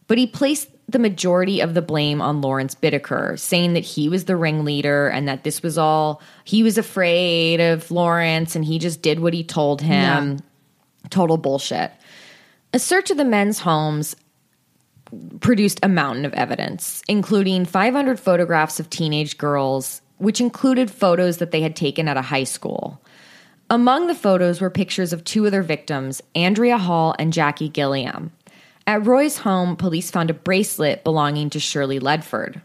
But 0.06 0.20
he 0.20 0.28
placed 0.28 0.70
the 0.88 1.00
majority 1.00 1.60
of 1.62 1.74
the 1.74 1.82
blame 1.82 2.22
on 2.22 2.40
Lawrence 2.42 2.76
Bittaker, 2.76 3.40
saying 3.40 3.74
that 3.74 3.84
he 3.84 4.08
was 4.08 4.26
the 4.26 4.38
ringleader 4.38 5.08
and 5.08 5.28
that 5.28 5.44
this 5.44 5.64
was 5.64 5.80
all, 5.80 6.22
he 6.44 6.62
was 6.62 6.78
afraid 6.78 7.60
of 7.60 7.90
Lawrence 7.90 8.56
and 8.56 8.64
he 8.64 8.78
just 8.78 9.02
did 9.02 9.20
what 9.20 9.34
he 9.34 9.44
told 9.44 9.82
him. 9.82 10.38
Total 11.10 11.38
bullshit. 11.38 11.92
A 12.72 12.78
search 12.78 13.10
of 13.10 13.18
the 13.18 13.26
men's 13.26 13.58
homes 13.58 14.16
produced 15.40 15.80
a 15.84 15.90
mountain 15.90 16.26
of 16.26 16.34
evidence, 16.34 17.02
including 17.08 17.66
500 17.66 18.20
photographs 18.20 18.80
of 18.80 18.90
teenage 18.90 19.38
girls, 19.38 20.02
which 20.18 20.42
included 20.42 20.92
photos 20.92 21.38
that 21.38 21.52
they 21.52 21.62
had 21.62 21.76
taken 21.76 22.08
at 22.08 22.18
a 22.18 22.22
high 22.22 22.44
school. 22.44 23.02
Among 23.70 24.08
the 24.08 24.16
photos 24.16 24.62
were 24.62 24.70
pictures 24.70 25.12
of 25.12 25.24
two 25.24 25.46
of 25.46 25.52
their 25.52 25.64
victims, 25.64 26.22
Andrea 26.36 26.78
Hall 26.78 27.16
and 27.20 27.34
Jackie 27.34 27.70
Gilliam. 27.70 28.32
At 28.86 29.06
Roy's 29.06 29.40
home, 29.40 29.76
police 29.76 30.10
found 30.10 30.30
a 30.30 30.34
bracelet 30.34 31.04
belonging 31.04 31.50
to 31.50 31.60
Shirley 31.60 32.00
Ledford. 32.00 32.62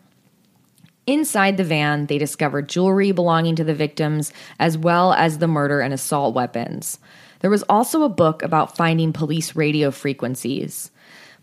Inside 1.04 1.56
the 1.56 1.64
van, 1.64 2.06
they 2.06 2.18
discovered 2.18 2.68
jewelry 2.68 3.10
belonging 3.10 3.56
to 3.56 3.64
the 3.64 3.74
victims, 3.74 4.32
as 4.60 4.78
well 4.78 5.12
as 5.12 5.38
the 5.38 5.48
murder 5.48 5.80
and 5.80 5.92
assault 5.92 6.34
weapons. 6.34 6.98
There 7.40 7.50
was 7.50 7.64
also 7.64 8.04
a 8.04 8.08
book 8.08 8.44
about 8.44 8.76
finding 8.76 9.12
police 9.12 9.56
radio 9.56 9.90
frequencies. 9.90 10.92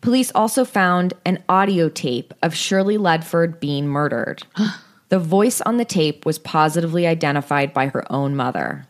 Police 0.01 0.31
also 0.33 0.63
found 0.63 1.13
an 1.25 1.43
audio 1.49 1.89
tape 1.89 2.33
of 2.41 2.55
Shirley 2.55 2.97
Ledford 2.97 3.59
being 3.59 3.87
murdered. 3.87 4.43
the 5.09 5.19
voice 5.19 5.61
on 5.61 5.77
the 5.77 5.85
tape 5.85 6.25
was 6.25 6.39
positively 6.39 7.05
identified 7.05 7.73
by 7.73 7.87
her 7.87 8.09
own 8.11 8.35
mother. 8.35 8.85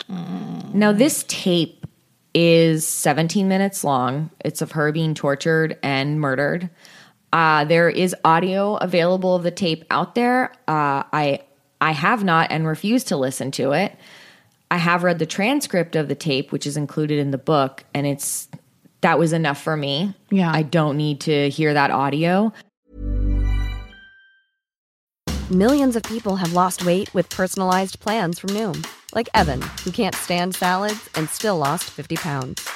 Now, 0.73 0.91
this 0.91 1.25
tape 1.27 1.87
is 2.33 2.85
17 2.85 3.47
minutes 3.47 3.83
long. 3.83 4.29
It's 4.45 4.61
of 4.61 4.71
her 4.73 4.91
being 4.91 5.15
tortured 5.15 5.77
and 5.81 6.19
murdered. 6.21 6.69
Uh, 7.33 7.65
there 7.65 7.89
is 7.89 8.15
audio 8.23 8.75
available 8.75 9.35
of 9.35 9.43
the 9.43 9.51
tape 9.51 9.85
out 9.89 10.15
there. 10.15 10.51
Uh, 10.67 11.03
I 11.11 11.41
I 11.81 11.91
have 11.91 12.23
not 12.23 12.51
and 12.51 12.67
refuse 12.67 13.05
to 13.05 13.17
listen 13.17 13.51
to 13.51 13.71
it. 13.71 13.95
I 14.71 14.77
have 14.77 15.03
read 15.03 15.19
the 15.19 15.25
transcript 15.25 15.95
of 15.95 16.07
the 16.07 16.15
tape, 16.15 16.51
which 16.51 16.67
is 16.67 16.77
included 16.77 17.19
in 17.19 17.31
the 17.31 17.37
book, 17.37 17.83
and 17.93 18.05
it's 18.05 18.47
that 19.01 19.17
was 19.19 19.33
enough 19.33 19.62
for 19.62 19.75
me. 19.77 20.13
Yeah. 20.29 20.51
I 20.51 20.63
don't 20.63 20.97
need 20.97 21.21
to 21.21 21.49
hear 21.49 21.73
that 21.73 21.91
audio. 21.91 22.53
Millions 25.51 25.95
of 25.95 26.03
people 26.03 26.35
have 26.35 26.53
lost 26.53 26.85
weight 26.85 27.12
with 27.15 27.27
personalized 27.29 27.99
plans 27.99 28.38
from 28.38 28.51
Noom, 28.51 28.85
like 29.15 29.27
Evan, 29.33 29.62
who 29.83 29.89
can't 29.89 30.13
stand 30.13 30.53
salads 30.53 31.09
and 31.15 31.27
still 31.27 31.57
lost 31.57 31.85
50 31.85 32.17
pounds. 32.17 32.69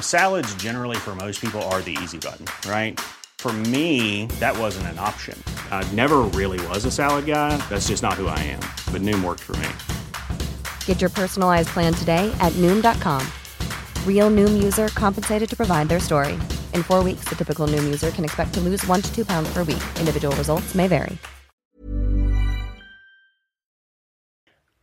Salads, 0.00 0.54
generally, 0.54 0.96
for 0.96 1.14
most 1.14 1.38
people, 1.38 1.60
are 1.64 1.82
the 1.82 1.96
easy 2.02 2.18
button, 2.18 2.46
right? 2.66 2.98
For 3.38 3.52
me, 3.52 4.24
that 4.40 4.56
wasn't 4.56 4.86
an 4.86 4.98
option. 4.98 5.40
I 5.70 5.86
never 5.92 6.22
really 6.22 6.66
was 6.68 6.86
a 6.86 6.90
salad 6.90 7.26
guy. 7.26 7.58
That's 7.68 7.88
just 7.88 8.02
not 8.02 8.14
who 8.14 8.28
I 8.28 8.38
am. 8.38 8.60
But 8.90 9.02
Noom 9.02 9.22
worked 9.22 9.42
for 9.42 9.54
me. 9.58 9.68
Get 10.86 11.02
your 11.02 11.10
personalized 11.10 11.68
plan 11.68 11.92
today 11.92 12.34
at 12.40 12.54
Noom.com. 12.54 13.20
Real 14.06 14.30
Noom 14.30 14.62
user 14.62 14.88
compensated 14.88 15.50
to 15.50 15.56
provide 15.56 15.90
their 15.90 16.00
story. 16.00 16.38
In 16.72 16.82
four 16.82 17.02
weeks, 17.02 17.24
the 17.28 17.34
typical 17.34 17.66
Noom 17.66 17.84
user 17.84 18.10
can 18.10 18.24
expect 18.24 18.54
to 18.54 18.60
lose 18.60 18.82
one 18.86 19.02
to 19.02 19.14
two 19.14 19.26
pounds 19.26 19.52
per 19.52 19.62
week. 19.62 19.82
Individual 20.00 20.34
results 20.36 20.74
may 20.74 20.88
vary. 20.88 21.18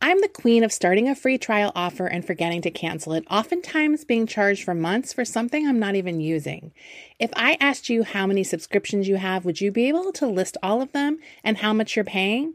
I'm 0.04 0.20
the 0.20 0.28
queen 0.28 0.64
of 0.64 0.72
starting 0.72 1.08
a 1.08 1.14
free 1.14 1.38
trial 1.38 1.70
offer 1.76 2.06
and 2.06 2.26
forgetting 2.26 2.60
to 2.62 2.72
cancel 2.72 3.12
it, 3.12 3.24
oftentimes 3.30 4.04
being 4.04 4.26
charged 4.26 4.64
for 4.64 4.74
months 4.74 5.12
for 5.12 5.24
something 5.24 5.66
I'm 5.66 5.78
not 5.78 5.94
even 5.94 6.20
using. 6.20 6.72
If 7.20 7.30
I 7.36 7.56
asked 7.60 7.88
you 7.88 8.02
how 8.02 8.26
many 8.26 8.42
subscriptions 8.42 9.06
you 9.06 9.16
have, 9.16 9.44
would 9.44 9.60
you 9.60 9.70
be 9.70 9.86
able 9.88 10.10
to 10.12 10.26
list 10.26 10.56
all 10.60 10.82
of 10.82 10.90
them 10.90 11.18
and 11.44 11.58
how 11.58 11.72
much 11.72 11.94
you're 11.94 12.04
paying? 12.04 12.54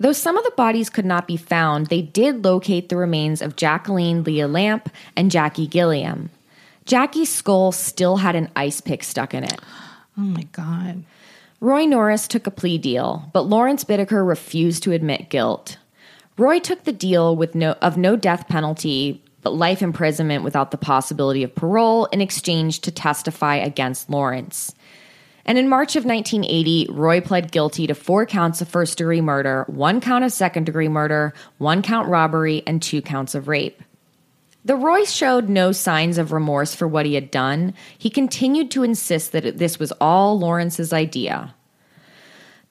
Though 0.00 0.12
some 0.12 0.36
of 0.36 0.44
the 0.44 0.52
bodies 0.52 0.90
could 0.90 1.04
not 1.04 1.26
be 1.26 1.36
found, 1.36 1.86
they 1.86 2.02
did 2.02 2.44
locate 2.44 2.88
the 2.88 2.96
remains 2.96 3.42
of 3.42 3.56
Jacqueline 3.56 4.22
Leah 4.22 4.46
Lamp 4.46 4.90
and 5.16 5.30
Jackie 5.30 5.66
Gilliam. 5.66 6.30
Jackie's 6.84 7.32
skull 7.32 7.72
still 7.72 8.18
had 8.18 8.36
an 8.36 8.50
ice 8.54 8.80
pick 8.80 9.02
stuck 9.02 9.34
in 9.34 9.44
it. 9.44 9.60
Oh 10.16 10.22
my 10.22 10.44
God. 10.52 11.04
Roy 11.60 11.84
Norris 11.84 12.28
took 12.28 12.46
a 12.46 12.52
plea 12.52 12.78
deal, 12.78 13.28
but 13.32 13.42
Lawrence 13.42 13.84
Bittaker 13.84 14.26
refused 14.26 14.84
to 14.84 14.92
admit 14.92 15.28
guilt. 15.28 15.78
Roy 16.36 16.60
took 16.60 16.84
the 16.84 16.92
deal 16.92 17.34
with 17.34 17.56
no, 17.56 17.72
of 17.82 17.96
no 17.96 18.14
death 18.14 18.46
penalty, 18.46 19.20
but 19.42 19.54
life 19.54 19.82
imprisonment 19.82 20.44
without 20.44 20.70
the 20.70 20.76
possibility 20.76 21.42
of 21.42 21.54
parole 21.54 22.06
in 22.06 22.20
exchange 22.20 22.80
to 22.80 22.92
testify 22.92 23.56
against 23.56 24.08
Lawrence. 24.08 24.72
And 25.48 25.56
in 25.56 25.66
March 25.66 25.96
of 25.96 26.04
1980, 26.04 26.88
Roy 26.90 27.22
pled 27.22 27.50
guilty 27.50 27.86
to 27.86 27.94
four 27.94 28.26
counts 28.26 28.60
of 28.60 28.68
first 28.68 28.98
degree 28.98 29.22
murder, 29.22 29.64
one 29.66 29.98
count 29.98 30.22
of 30.22 30.30
second 30.30 30.64
degree 30.64 30.88
murder, 30.88 31.32
one 31.56 31.80
count 31.80 32.06
robbery, 32.06 32.62
and 32.66 32.82
two 32.82 33.00
counts 33.00 33.34
of 33.34 33.48
rape. 33.48 33.82
The 34.66 34.76
Roy 34.76 35.04
showed 35.04 35.48
no 35.48 35.72
signs 35.72 36.18
of 36.18 36.32
remorse 36.32 36.74
for 36.74 36.86
what 36.86 37.06
he 37.06 37.14
had 37.14 37.30
done. 37.30 37.72
He 37.96 38.10
continued 38.10 38.70
to 38.72 38.82
insist 38.82 39.32
that 39.32 39.56
this 39.56 39.78
was 39.78 39.90
all 39.92 40.38
Lawrence's 40.38 40.92
idea. 40.92 41.54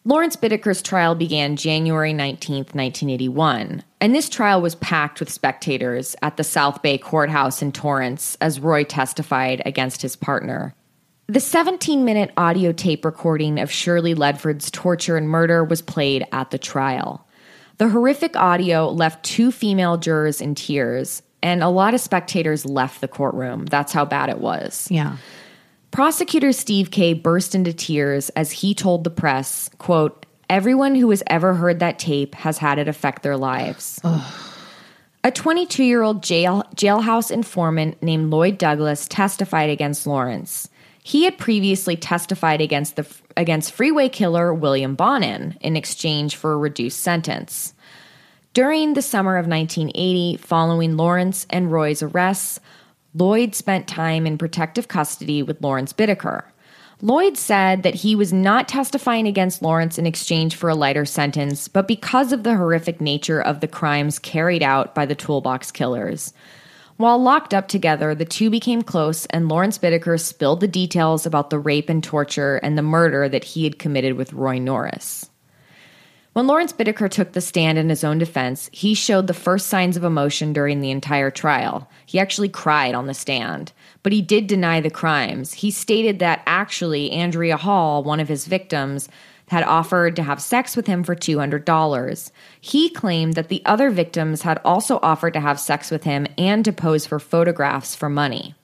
Lawrence 0.05 0.35
Bittaker's 0.35 0.83
trial 0.83 1.15
began 1.15 1.55
January 1.55 2.13
19, 2.13 2.57
1981, 2.57 3.83
and 3.99 4.13
this 4.13 4.29
trial 4.29 4.61
was 4.61 4.75
packed 4.75 5.19
with 5.19 5.31
spectators 5.31 6.15
at 6.21 6.37
the 6.37 6.43
South 6.43 6.83
Bay 6.83 6.99
Courthouse 6.99 7.63
in 7.63 7.71
Torrance 7.71 8.37
as 8.39 8.59
Roy 8.59 8.83
testified 8.83 9.63
against 9.65 10.03
his 10.03 10.15
partner. 10.15 10.75
The 11.29 11.41
17 11.41 12.05
minute 12.05 12.31
audio 12.37 12.71
tape 12.71 13.03
recording 13.03 13.59
of 13.59 13.69
Shirley 13.69 14.13
Ledford's 14.13 14.71
torture 14.71 15.17
and 15.17 15.27
murder 15.27 15.61
was 15.61 15.81
played 15.81 16.25
at 16.31 16.51
the 16.51 16.57
trial. 16.57 17.27
The 17.79 17.89
horrific 17.89 18.37
audio 18.37 18.87
left 18.87 19.25
two 19.25 19.51
female 19.51 19.97
jurors 19.97 20.39
in 20.39 20.55
tears, 20.55 21.21
and 21.43 21.61
a 21.61 21.67
lot 21.67 21.93
of 21.93 21.99
spectators 21.99 22.65
left 22.65 23.01
the 23.01 23.09
courtroom. 23.09 23.65
That's 23.65 23.91
how 23.91 24.05
bad 24.05 24.29
it 24.29 24.37
was. 24.37 24.87
Yeah. 24.89 25.17
Prosecutor 25.91 26.53
Steve 26.53 26.91
Kay 26.91 27.11
burst 27.11 27.53
into 27.53 27.73
tears 27.73 28.29
as 28.29 28.53
he 28.53 28.73
told 28.73 29.03
the 29.03 29.09
press, 29.09 29.69
quote, 29.79 30.25
Everyone 30.49 30.95
who 30.95 31.09
has 31.09 31.23
ever 31.27 31.53
heard 31.53 31.79
that 31.79 31.99
tape 31.99 32.35
has 32.35 32.57
had 32.57 32.79
it 32.79 32.87
affect 32.87 33.23
their 33.23 33.35
lives. 33.35 33.99
A 35.25 35.31
22 35.31 35.83
year 35.83 36.03
old 36.03 36.23
jail, 36.23 36.63
jailhouse 36.77 37.31
informant 37.31 38.01
named 38.01 38.29
Lloyd 38.29 38.57
Douglas 38.57 39.09
testified 39.09 39.69
against 39.69 40.07
Lawrence. 40.07 40.69
He 41.07 41.23
had 41.23 41.37
previously 41.37 41.95
testified 41.95 42.59
against 42.59 42.97
the 42.97 43.07
against 43.37 43.71
freeway 43.71 44.09
killer 44.09 44.53
William 44.53 44.95
Bonin 44.95 45.57
in 45.61 45.77
exchange 45.77 46.35
for 46.35 46.51
a 46.51 46.57
reduced 46.57 46.99
sentence. 46.99 47.73
During 48.53 48.93
the 48.93 49.01
summer 49.01 49.37
of 49.37 49.47
1980, 49.47 50.35
following 50.35 50.97
Lawrence 50.97 51.47
and 51.49 51.71
Roy's 51.71 52.03
arrests, 52.03 52.59
Lloyd 53.13 53.55
spent 53.55 53.87
time 53.87 54.27
in 54.27 54.37
protective 54.37 54.89
custody 54.89 55.41
with 55.41 55.61
Lawrence 55.61 55.93
Bittaker. 55.93 56.43
Lloyd 57.01 57.37
said 57.37 57.83
that 57.83 57.95
he 57.95 58.13
was 58.13 58.33
not 58.33 58.67
testifying 58.67 59.27
against 59.27 59.61
Lawrence 59.61 59.97
in 59.97 60.05
exchange 60.05 60.57
for 60.57 60.69
a 60.69 60.75
lighter 60.75 61.05
sentence, 61.05 61.69
but 61.69 61.87
because 61.87 62.33
of 62.33 62.43
the 62.43 62.57
horrific 62.57 62.99
nature 62.99 63.39
of 63.39 63.61
the 63.61 63.67
crimes 63.69 64.19
carried 64.19 64.61
out 64.61 64.93
by 64.93 65.05
the 65.05 65.15
toolbox 65.15 65.71
killers. 65.71 66.33
While 66.97 67.21
locked 67.21 67.53
up 67.53 67.67
together, 67.67 68.15
the 68.15 68.25
two 68.25 68.49
became 68.49 68.81
close, 68.81 69.27
and 69.27 69.47
Lawrence 69.47 69.77
Bittaker 69.77 70.19
spilled 70.19 70.61
the 70.61 70.67
details 70.67 71.27
about 71.27 71.51
the 71.51 71.59
rape 71.59 71.89
and 71.89 72.03
torture 72.03 72.55
and 72.57 72.75
the 72.75 72.81
murder 72.81 73.29
that 73.29 73.43
he 73.43 73.65
had 73.65 73.77
committed 73.77 74.13
with 74.13 74.33
Roy 74.33 74.57
Norris. 74.57 75.29
When 76.33 76.47
Lawrence 76.47 76.73
Bittaker 76.73 77.09
took 77.09 77.33
the 77.33 77.41
stand 77.41 77.77
in 77.77 77.89
his 77.89 78.03
own 78.03 78.17
defense, 78.17 78.69
he 78.71 78.95
showed 78.95 79.27
the 79.27 79.33
first 79.35 79.67
signs 79.67 79.95
of 79.95 80.03
emotion 80.03 80.53
during 80.53 80.81
the 80.81 80.91
entire 80.91 81.29
trial. 81.29 81.87
He 82.05 82.19
actually 82.19 82.49
cried 82.49 82.95
on 82.95 83.05
the 83.05 83.13
stand, 83.13 83.73
but 84.01 84.11
he 84.11 84.21
did 84.23 84.47
deny 84.47 84.81
the 84.81 84.89
crimes. 84.89 85.53
He 85.53 85.69
stated 85.69 86.17
that 86.19 86.41
actually 86.47 87.11
Andrea 87.11 87.57
Hall, 87.57 88.03
one 88.03 88.19
of 88.19 88.27
his 88.27 88.47
victims, 88.47 89.07
had 89.47 89.63
offered 89.63 90.15
to 90.15 90.23
have 90.23 90.41
sex 90.41 90.75
with 90.75 90.87
him 90.87 91.03
for 91.03 91.15
$200. 91.15 92.31
He 92.59 92.89
claimed 92.89 93.35
that 93.35 93.47
the 93.47 93.61
other 93.65 93.89
victims 93.89 94.41
had 94.41 94.59
also 94.63 94.99
offered 95.01 95.33
to 95.33 95.39
have 95.39 95.59
sex 95.59 95.89
with 95.89 96.03
him 96.03 96.27
and 96.37 96.63
to 96.65 96.73
pose 96.73 97.05
for 97.05 97.19
photographs 97.19 97.95
for 97.95 98.09
money. 98.09 98.55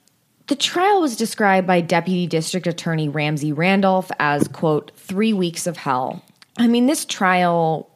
The 0.46 0.56
trial 0.56 1.00
was 1.00 1.16
described 1.16 1.66
by 1.66 1.80
Deputy 1.80 2.26
District 2.26 2.66
Attorney 2.66 3.08
Ramsey 3.08 3.52
Randolph 3.52 4.10
as, 4.18 4.46
quote, 4.48 4.92
three 4.94 5.32
weeks 5.32 5.66
of 5.66 5.78
hell. 5.78 6.22
I 6.58 6.66
mean, 6.66 6.86
this 6.86 7.06
trial 7.06 7.90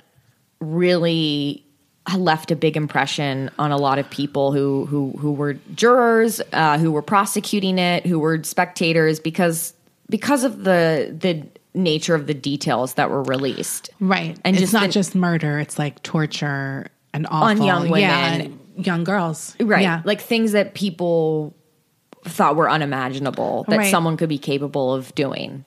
really 0.58 1.64
left 2.16 2.50
a 2.50 2.56
big 2.56 2.74
impression 2.74 3.50
on 3.58 3.70
a 3.70 3.76
lot 3.76 3.98
of 3.98 4.08
people 4.08 4.52
who 4.52 4.86
who 4.86 5.10
who 5.18 5.32
were 5.32 5.54
jurors, 5.74 6.40
uh, 6.54 6.78
who 6.78 6.90
were 6.90 7.02
prosecuting 7.02 7.78
it, 7.78 8.06
who 8.06 8.18
were 8.18 8.42
spectators, 8.42 9.20
because 9.20 9.74
because 10.08 10.42
of 10.42 10.64
the 10.64 11.14
the 11.20 11.46
nature 11.78 12.14
of 12.14 12.26
the 12.26 12.34
details 12.34 12.94
that 12.94 13.08
were 13.10 13.22
released. 13.22 13.88
Right. 14.00 14.38
And 14.44 14.56
it's 14.56 14.60
just 14.60 14.72
not 14.74 14.82
the- 14.86 14.92
just 14.92 15.14
murder, 15.14 15.58
it's 15.58 15.78
like 15.78 16.02
torture 16.02 16.88
and 17.14 17.26
awful. 17.30 17.64
young 17.64 17.86
Yeah, 17.96 18.32
women. 18.32 18.58
and 18.76 18.86
young 18.86 19.04
girls. 19.04 19.56
Right. 19.60 19.82
Yeah. 19.82 20.02
Like 20.04 20.20
things 20.20 20.52
that 20.52 20.74
people 20.74 21.54
thought 22.24 22.56
were 22.56 22.68
unimaginable 22.70 23.64
that 23.68 23.78
Right. 23.78 23.90
someone 23.90 24.16
could 24.16 24.28
be 24.28 24.38
capable 24.38 24.92
of 24.92 25.14
doing. 25.14 25.64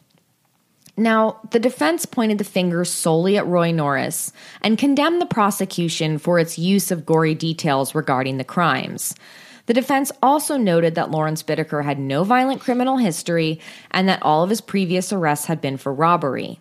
Now, 0.98 1.38
the 1.52 1.60
defense 1.60 2.06
pointed 2.06 2.38
the 2.38 2.44
finger 2.44 2.84
solely 2.84 3.38
at 3.38 3.48
Roy 3.48 3.72
Norris 3.72 4.34
and 4.62 4.78
condemned 4.78 5.22
the 5.22 5.26
prosecution 5.26 6.18
for 6.18 6.38
its 6.38 6.60
use 6.60 6.92
of 6.92 7.06
gory 7.06 7.34
details 7.34 7.96
regarding 7.96 8.38
the 8.38 8.44
crimes. 8.44 9.16
The 9.66 9.74
defense 9.74 10.12
also 10.22 10.58
noted 10.58 10.96
that 10.96 11.12
Lawrence 11.12 11.44
Bittaker 11.44 11.84
had 11.84 12.00
no 12.00 12.24
violent 12.24 12.62
criminal 12.62 12.98
history 12.98 13.60
and 13.92 14.08
that 14.10 14.24
all 14.24 14.44
of 14.44 14.50
his 14.50 14.62
previous 14.62 15.14
arrests 15.14 15.46
had 15.46 15.62
been 15.62 15.78
for 15.78 15.94
robbery. 15.94 16.60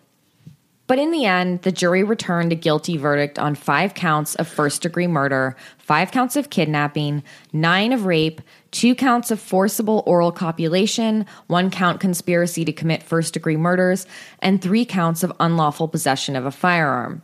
But 0.91 0.99
in 0.99 1.11
the 1.11 1.25
end, 1.25 1.61
the 1.61 1.71
jury 1.71 2.03
returned 2.03 2.51
a 2.51 2.55
guilty 2.55 2.97
verdict 2.97 3.39
on 3.39 3.55
five 3.55 3.93
counts 3.93 4.35
of 4.35 4.45
first 4.45 4.81
degree 4.81 5.07
murder, 5.07 5.55
five 5.77 6.11
counts 6.11 6.35
of 6.35 6.49
kidnapping, 6.49 7.23
nine 7.53 7.93
of 7.93 8.05
rape, 8.05 8.41
two 8.71 8.93
counts 8.93 9.31
of 9.31 9.39
forcible 9.39 10.03
oral 10.05 10.33
copulation, 10.33 11.25
one 11.47 11.71
count 11.71 12.01
conspiracy 12.01 12.65
to 12.65 12.73
commit 12.73 13.03
first 13.03 13.33
degree 13.33 13.55
murders, 13.55 14.05
and 14.39 14.61
three 14.61 14.83
counts 14.83 15.23
of 15.23 15.31
unlawful 15.39 15.87
possession 15.87 16.35
of 16.35 16.45
a 16.45 16.51
firearm. 16.51 17.21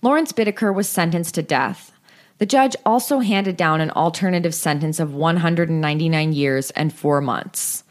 Lawrence 0.00 0.32
Bittaker 0.32 0.74
was 0.74 0.88
sentenced 0.88 1.34
to 1.34 1.42
death. 1.42 1.92
The 2.38 2.46
judge 2.46 2.76
also 2.86 3.18
handed 3.18 3.56
down 3.56 3.80
an 3.80 3.90
alternative 3.90 4.54
sentence 4.54 5.00
of 5.00 5.12
199 5.12 6.32
years 6.32 6.70
and 6.72 6.92
four 6.92 7.20
months. 7.20 7.84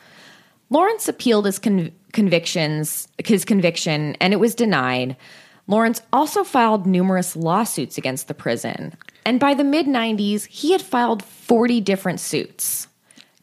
Lawrence 0.70 1.08
appealed 1.08 1.46
his 1.46 1.60
con- 1.60 1.92
convictions, 2.14 3.08
his 3.24 3.46
conviction, 3.46 4.16
and 4.20 4.34
it 4.34 4.38
was 4.38 4.56
denied. 4.56 5.16
Lawrence 5.68 6.02
also 6.14 6.44
filed 6.44 6.86
numerous 6.86 7.36
lawsuits 7.36 7.98
against 7.98 8.28
the 8.28 8.34
prison, 8.34 8.96
and 9.26 9.40
by 9.40 9.54
the 9.54 9.64
mid 9.64 9.86
90s, 9.86 10.46
he 10.46 10.72
had 10.72 10.82
filed 10.82 11.24
40 11.24 11.82
different 11.82 12.22
suits. 12.22 12.88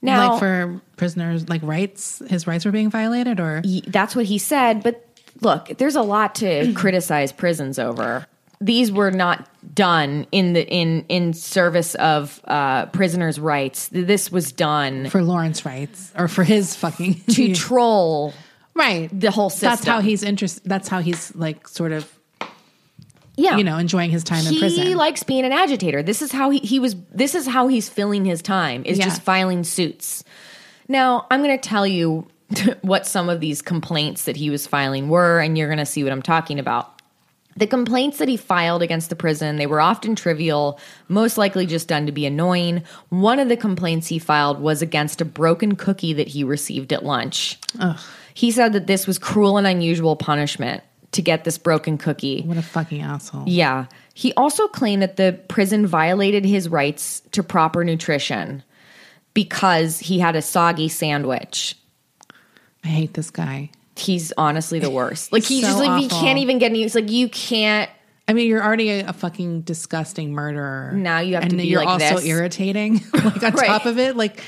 Now, 0.00 0.32
like 0.32 0.38
for 0.38 0.80
prisoners, 0.96 1.48
like 1.48 1.62
rights, 1.62 2.22
his 2.28 2.46
rights 2.46 2.64
were 2.64 2.72
being 2.72 2.90
violated, 2.90 3.40
or 3.40 3.62
that's 3.86 4.16
what 4.16 4.24
he 4.26 4.38
said, 4.38 4.82
but 4.82 5.06
look, 5.40 5.68
there's 5.78 5.96
a 5.96 6.02
lot 6.02 6.34
to 6.36 6.72
criticize 6.74 7.32
prisons 7.32 7.78
over. 7.78 8.26
These 8.64 8.90
were 8.90 9.10
not 9.10 9.48
done 9.74 10.26
in 10.32 10.54
the 10.54 10.66
in 10.66 11.04
in 11.08 11.34
service 11.34 11.94
of 11.96 12.40
uh, 12.44 12.86
prisoners' 12.86 13.38
rights. 13.38 13.88
This 13.88 14.32
was 14.32 14.52
done 14.52 15.10
for 15.10 15.22
Lawrence 15.22 15.66
rights, 15.66 16.12
or 16.16 16.28
for 16.28 16.44
his 16.44 16.74
fucking 16.74 17.14
to 17.30 17.54
troll 17.66 18.32
right 18.74 19.08
the 19.12 19.30
whole 19.30 19.50
system. 19.50 19.68
That's 19.70 19.84
how 19.84 20.00
he's 20.00 20.22
interested. 20.22 20.62
That's 20.64 20.88
how 20.88 21.00
he's 21.00 21.34
like 21.34 21.68
sort 21.68 21.92
of 21.92 22.10
yeah. 23.36 23.56
you 23.56 23.64
know 23.64 23.76
enjoying 23.76 24.10
his 24.10 24.24
time 24.24 24.46
in 24.46 24.58
prison. 24.58 24.86
he 24.86 24.94
likes 24.94 25.22
being 25.22 25.44
an 25.44 25.52
agitator. 25.52 26.02
This 26.02 26.22
is 26.22 26.32
how 26.32 26.50
he, 26.50 26.60
he 26.60 26.78
was. 26.78 26.96
This 27.12 27.34
is 27.34 27.46
how 27.46 27.68
he's 27.68 27.88
filling 27.88 28.24
his 28.24 28.42
time 28.42 28.82
is 28.84 28.98
Yeah. 28.98 29.04
just 29.04 29.22
filing 29.22 29.64
suits. 29.64 30.24
Now 30.88 31.26
I'm 31.30 31.42
going 31.42 31.58
to 31.58 31.68
tell 31.68 31.86
you 31.86 32.26
what 32.82 33.06
some 33.06 33.28
of 33.28 33.40
these 33.40 33.62
complaints 33.62 34.24
that 34.24 34.36
he 34.36 34.50
was 34.50 34.66
filing 34.66 35.08
were, 35.08 35.40
and 35.40 35.58
you're 35.58 35.68
going 35.68 35.78
to 35.78 35.86
see 35.86 36.02
what 36.02 36.12
I'm 36.12 36.22
talking 36.22 36.58
about. 36.58 36.93
The 37.56 37.66
complaints 37.66 38.18
that 38.18 38.28
he 38.28 38.36
filed 38.36 38.82
against 38.82 39.10
the 39.10 39.16
prison, 39.16 39.56
they 39.56 39.66
were 39.66 39.80
often 39.80 40.16
trivial, 40.16 40.80
most 41.08 41.38
likely 41.38 41.66
just 41.66 41.86
done 41.88 42.06
to 42.06 42.12
be 42.12 42.26
annoying. 42.26 42.82
One 43.10 43.38
of 43.38 43.48
the 43.48 43.56
complaints 43.56 44.08
he 44.08 44.18
filed 44.18 44.60
was 44.60 44.82
against 44.82 45.20
a 45.20 45.24
broken 45.24 45.76
cookie 45.76 46.12
that 46.14 46.28
he 46.28 46.42
received 46.42 46.92
at 46.92 47.04
lunch. 47.04 47.58
He 48.34 48.50
said 48.50 48.72
that 48.72 48.88
this 48.88 49.06
was 49.06 49.18
cruel 49.18 49.56
and 49.56 49.66
unusual 49.66 50.16
punishment 50.16 50.82
to 51.12 51.22
get 51.22 51.44
this 51.44 51.58
broken 51.58 51.96
cookie. 51.96 52.42
What 52.42 52.56
a 52.56 52.62
fucking 52.62 53.00
asshole. 53.00 53.44
Yeah. 53.46 53.86
He 54.14 54.32
also 54.34 54.66
claimed 54.66 55.02
that 55.02 55.16
the 55.16 55.38
prison 55.46 55.86
violated 55.86 56.44
his 56.44 56.68
rights 56.68 57.20
to 57.30 57.44
proper 57.44 57.84
nutrition 57.84 58.64
because 59.32 60.00
he 60.00 60.18
had 60.18 60.34
a 60.34 60.42
soggy 60.42 60.88
sandwich. 60.88 61.76
I 62.82 62.88
hate 62.88 63.14
this 63.14 63.30
guy. 63.30 63.70
He's 63.96 64.32
honestly 64.36 64.78
the 64.80 64.90
worst. 64.90 65.32
Like 65.32 65.44
he's 65.44 65.62
So 65.62 65.68
just 65.68 65.78
like 65.78 66.02
he 66.02 66.08
can't 66.08 66.38
even 66.38 66.58
get 66.58 66.70
any. 66.70 66.82
It's 66.82 66.94
like 66.94 67.10
you 67.10 67.28
can't. 67.28 67.90
I 68.26 68.32
mean, 68.32 68.48
you're 68.48 68.64
already 68.64 68.90
a, 68.90 69.08
a 69.08 69.12
fucking 69.12 69.62
disgusting 69.62 70.32
murderer. 70.32 70.92
Now 70.92 71.20
you 71.20 71.34
have 71.34 71.42
and 71.44 71.50
to 71.50 71.56
be 71.58 71.66
you're 71.66 71.84
like 71.84 72.00
also 72.02 72.16
this. 72.16 72.24
irritating. 72.24 73.02
like 73.14 73.42
on 73.42 73.52
Right. 73.54 73.66
top 73.66 73.84
of 73.86 73.98
it, 73.98 74.16
like 74.16 74.42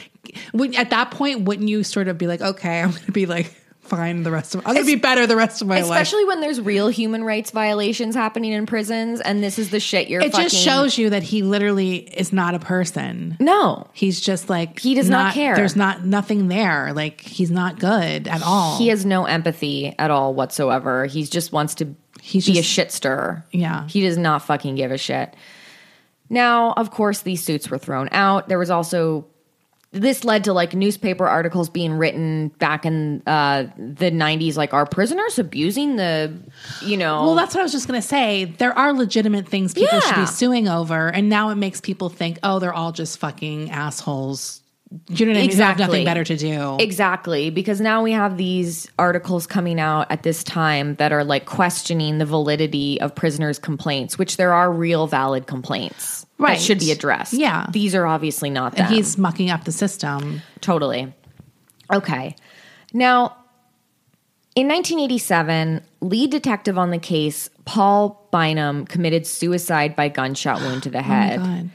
when, 0.53 0.75
at 0.75 0.91
that 0.91 1.11
point, 1.11 1.43
wouldn't 1.43 1.69
you 1.69 1.83
sort 1.83 2.09
of 2.09 2.17
be 2.17 2.27
like, 2.27 2.41
okay, 2.41 2.81
I'm 2.81 2.91
going 2.91 3.05
to 3.05 3.13
be 3.13 3.27
like 3.27 3.55
fine 3.87 4.23
the 4.23 4.31
rest 4.31 4.55
of. 4.55 4.61
I'm 4.67 4.75
going 4.75 4.87
to 4.87 4.93
be 4.93 5.01
better 5.01 5.27
the 5.27 5.37
rest 5.37 5.63
of 5.63 5.69
my 5.69 5.77
life. 5.77 5.85
Especially 5.85 6.25
when 6.25 6.41
there's 6.41 6.61
real 6.61 6.89
human 6.89 7.25
rights 7.25 7.51
violations 7.51 8.15
happening 8.15 8.53
in 8.53 8.67
prisons, 8.67 9.21
and 9.21 9.43
this 9.43 9.59
is 9.59 9.71
the 9.71 9.81
shit 9.81 10.09
you're. 10.09 10.21
It 10.21 10.33
fucking, 10.33 10.49
just 10.49 10.57
shows 10.63 10.99
you 10.99 11.11
that 11.11 11.23
he 11.23 11.43
literally 11.43 11.97
is 11.97 12.33
not 12.33 12.55
a 12.55 12.59
person. 12.59 13.37
No, 13.41 13.89
He's 13.93 14.21
just 14.21 14.49
like 14.51 14.79
He 14.81 14.95
does 14.95 15.09
not 15.09 15.35
care. 15.35 15.57
There's 15.57 15.77
not 15.77 16.05
nothing 16.05 16.49
there. 16.49 16.93
Like 16.93 17.21
he's 17.21 17.51
not 17.51 17.79
good 17.79 18.29
at 18.29 18.43
all. 18.43 18.79
he 18.79 18.89
has 18.89 19.07
no 19.07 19.25
empathy 19.27 19.95
at 19.99 20.11
all 20.11 20.35
whatsoever. 20.35 21.07
He 21.07 21.25
just 21.25 21.53
wants 21.53 21.75
to 21.77 21.95
He's 22.21 22.47
be 22.47 22.53
a 22.53 22.55
just- 22.57 22.69
shit 22.69 22.91
stirrer. 22.93 23.45
Yeah. 23.53 23.87
He 23.89 24.01
does 24.03 24.19
not 24.19 24.43
fucking 24.43 24.75
give 24.75 24.91
a 24.91 24.99
shit. 24.99 25.35
Now, 26.29 26.73
of 26.73 26.91
course, 26.91 27.21
these 27.21 27.45
suits 27.45 27.71
were 27.71 27.79
thrown 27.79 28.09
out. 28.11 28.49
There 28.49 28.59
was 28.59 28.71
also 28.71 29.27
this 30.01 30.25
led 30.25 30.45
to 30.45 30.53
like 30.53 30.75
newspaper 30.75 31.27
articles 31.27 31.69
being 31.69 31.93
written 31.95 32.49
back 32.59 32.85
in 32.85 33.23
uh, 33.27 33.65
the 33.77 34.11
90s 34.11 34.57
like 34.57 34.75
are 34.75 34.87
prisoners 34.87 35.39
abusing 35.39 35.97
the 35.97 36.33
you 36.83 36.97
know 36.97 37.25
Well, 37.25 37.35
that's 37.35 37.55
what 37.55 37.61
I 37.61 37.65
was 37.65 37.73
just 37.73 37.89
going 37.89 38.01
to 38.01 38.07
say. 38.07 38.45
There 38.45 38.77
are 38.77 38.93
legitimate 38.93 39.49
things 39.49 39.75
people 39.75 40.01
should 40.01 40.17
be 40.17 40.27
suing 40.27 40.69
over, 40.69 41.09
and 41.09 41.29
now 41.29 41.51
it 41.51 41.57
makes 41.57 41.81
people 41.81 42.09
think, 42.09 42.39
oh, 42.43 42.59
they're 42.59 42.75
all 42.75 42.93
just 42.93 43.19
fucking 43.19 43.71
assholes. 43.71 44.63
You 45.09 45.27
know 45.27 45.33
what 45.33 45.39
I 45.39 45.41
mean? 45.41 45.51
Exactly. 45.51 45.85
nothing 45.85 46.05
better 46.05 46.25
to 46.25 46.37
do. 46.37 46.77
Exactly, 46.79 47.51
because 47.51 47.81
now 47.81 48.03
we 48.03 48.13
have 48.13 48.37
these 48.37 48.89
articles 48.99 49.47
coming 49.47 49.81
out 49.81 50.11
at 50.11 50.23
this 50.23 50.45
time 50.45 50.95
that 50.97 51.13
are 51.13 51.25
like 51.25 51.47
questioning 51.47 52.19
the 52.19 52.27
validity 52.27 53.01
of 53.01 53.15
prisoners' 53.15 53.59
complaints, 53.59 54.19
which 54.19 54.37
there 54.37 54.53
are 54.53 54.71
real 54.71 55.07
valid 55.07 55.47
complaints 55.47 56.26
Right. 56.39 56.59
that 56.59 56.63
should 56.63 56.79
be 56.79 56.91
addressed. 56.93 57.33
Yeah. 57.33 57.67
These 57.71 57.95
are 57.95 58.07
obviously 58.07 58.51
not 58.51 58.79
and 58.79 58.89
he's 58.89 59.17
mucking 59.17 59.51
up 59.51 59.65
the 59.65 59.73
system. 59.73 60.43
Totally. 60.61 61.13
Okay. 61.93 62.37
Now, 62.93 63.37
in 64.55 64.69
1987, 64.69 65.83
lead 66.01 66.31
detective 66.31 66.79
on 66.79 66.91
the 66.91 66.99
case, 66.99 67.49
Paul 67.65 68.29
Bynum, 68.33 68.87
committed 68.87 69.27
suicide 69.27 69.97
by 69.97 70.09
gunshot 70.09 70.61
wound 70.61 70.83
to 70.85 70.91
the 70.91 70.99
oh 71.01 71.03
head. 71.03 71.41
God. 71.41 71.71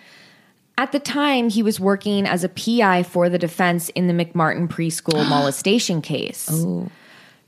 At 0.78 0.92
the 0.92 1.00
time, 1.00 1.50
he 1.50 1.62
was 1.62 1.80
working 1.80 2.26
as 2.26 2.44
a 2.44 2.50
PI 2.50 3.04
for 3.04 3.30
the 3.30 3.38
defense 3.38 3.90
in 3.90 4.08
the 4.08 4.14
McMartin 4.14 4.68
preschool 4.68 5.28
molestation 5.30 6.02
case. 6.02 6.50
Oh. 6.52 6.90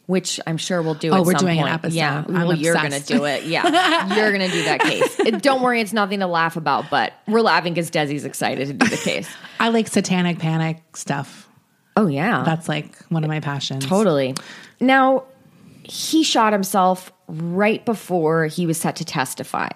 Which 0.06 0.40
I'm 0.46 0.58
sure 0.58 0.82
we'll 0.82 0.96
do. 0.96 1.12
Oh, 1.12 1.16
at 1.18 1.26
we're 1.26 1.32
some 1.32 1.46
doing 1.46 1.60
an 1.60 1.64
point. 1.64 1.74
episode. 1.76 1.96
Yeah, 1.96 2.26
I'm 2.28 2.34
well, 2.34 2.54
you're 2.58 2.74
gonna 2.74 3.00
do 3.00 3.24
it. 3.24 3.46
Yeah, 3.46 4.16
you're 4.16 4.32
gonna 4.34 4.50
do 4.52 4.64
that 4.66 4.82
case. 4.82 5.20
It- 5.22 5.42
don't 5.42 5.62
worry, 5.62 5.80
it's 5.80 5.94
nothing 5.94 6.20
to 6.20 6.28
laugh 6.28 6.58
about. 6.58 6.90
But 6.90 7.14
we're 7.28 7.42
laughing 7.42 7.74
because 7.74 7.90
Desi's 7.90 8.26
excited 8.26 8.68
to 8.68 8.74
do 8.74 8.86
the 8.88 8.98
case. 8.98 9.30
I 9.60 9.70
like 9.70 9.88
satanic 9.88 10.40
panic 10.40 10.98
stuff. 10.98 11.48
Oh 11.96 12.08
yeah, 12.08 12.44
That's 12.44 12.68
like 12.68 12.98
one 13.10 13.24
of 13.24 13.30
my 13.30 13.40
passions. 13.40 13.86
Totally. 13.86 14.36
Now, 14.82 15.24
he 15.84 16.24
shot 16.24 16.52
himself 16.52 17.14
right 17.28 17.86
before 17.86 18.48
he 18.48 18.66
was 18.66 18.78
set 18.78 18.98
to 18.98 19.06
testify. 19.06 19.70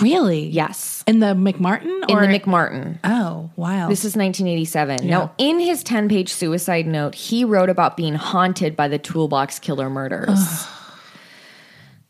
Really? 0.00 0.46
Yes. 0.46 1.02
In 1.06 1.20
the 1.20 1.34
McMartin 1.34 2.04
In 2.08 2.30
the 2.30 2.38
McMartin. 2.38 2.98
Oh, 3.04 3.50
wow. 3.56 3.88
This 3.88 4.04
is 4.04 4.16
1987. 4.16 5.06
Now, 5.06 5.32
in 5.38 5.58
his 5.60 5.82
10 5.82 6.08
page 6.08 6.32
suicide 6.32 6.86
note, 6.86 7.14
he 7.14 7.44
wrote 7.44 7.70
about 7.70 7.96
being 7.96 8.14
haunted 8.14 8.76
by 8.76 8.88
the 8.88 8.98
toolbox 8.98 9.58
killer 9.58 9.90
murders. 9.90 10.66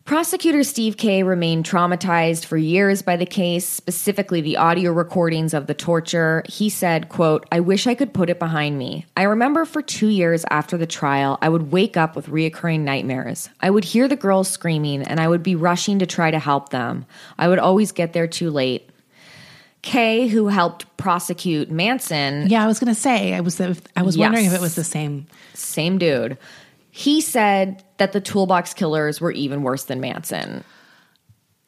Prosecutor 0.09 0.65
Steve 0.65 0.97
Kay 0.97 1.23
remained 1.23 1.67
traumatized 1.67 2.47
for 2.47 2.57
years 2.57 3.03
by 3.03 3.17
the 3.17 3.27
case, 3.27 3.69
specifically 3.69 4.41
the 4.41 4.57
audio 4.57 4.91
recordings 4.91 5.53
of 5.53 5.67
the 5.67 5.75
torture. 5.75 6.43
He 6.49 6.71
said, 6.71 7.11
quote, 7.11 7.47
I 7.53 7.61
wish 7.61 7.87
I 7.87 7.95
could 7.95 8.15
put 8.15 8.31
it 8.31 8.39
behind 8.39 8.79
me. 8.79 9.05
I 9.19 9.25
remember 9.25 9.67
for 9.67 9.83
two 9.83 10.09
years 10.09 10.47
after 10.51 10.79
the 10.79 10.87
trial, 10.87 11.37
I 11.43 11.51
would 11.51 11.71
wake 11.71 11.99
up 11.99 12.17
with 12.17 12.29
reoccurring 12.29 12.81
nightmares. 12.81 13.51
I 13.61 13.69
would 13.69 13.85
hear 13.85 14.09
the 14.09 14.17
girls 14.17 14.49
screaming 14.49 15.03
and 15.03 15.21
I 15.21 15.29
would 15.29 15.43
be 15.43 15.55
rushing 15.55 15.99
to 15.99 16.07
try 16.07 16.31
to 16.31 16.39
help 16.39 16.71
them. 16.71 17.05
I 17.39 17.49
would 17.49 17.59
always 17.59 17.93
get 17.93 18.15
there 18.15 18.27
too 18.27 18.49
late. 18.49 18.89
Kay, 19.83 20.27
who 20.27 20.49
helped 20.49 20.87
prosecute 20.97 21.71
Manson, 21.71 22.49
yeah, 22.49 22.65
I 22.65 22.67
was 22.67 22.79
going 22.79 22.95
to 22.95 22.99
say. 22.99 23.35
I 23.35 23.41
was. 23.41 23.61
I 23.61 24.03
was 24.03 24.17
wondering 24.17 24.47
if 24.47 24.55
it 24.55 24.61
was 24.61 24.75
the 24.75 24.85
same. 24.85 25.27
same 25.53 25.99
dude, 25.99 26.39
he 26.99 27.21
said 27.21 27.85
that 27.99 28.11
the 28.13 28.21
toolbox 28.21 28.75
killers 28.75 29.21
were 29.21 29.31
even 29.31 29.63
worse 29.63 29.85
than 29.85 30.01
Manson. 30.01 30.65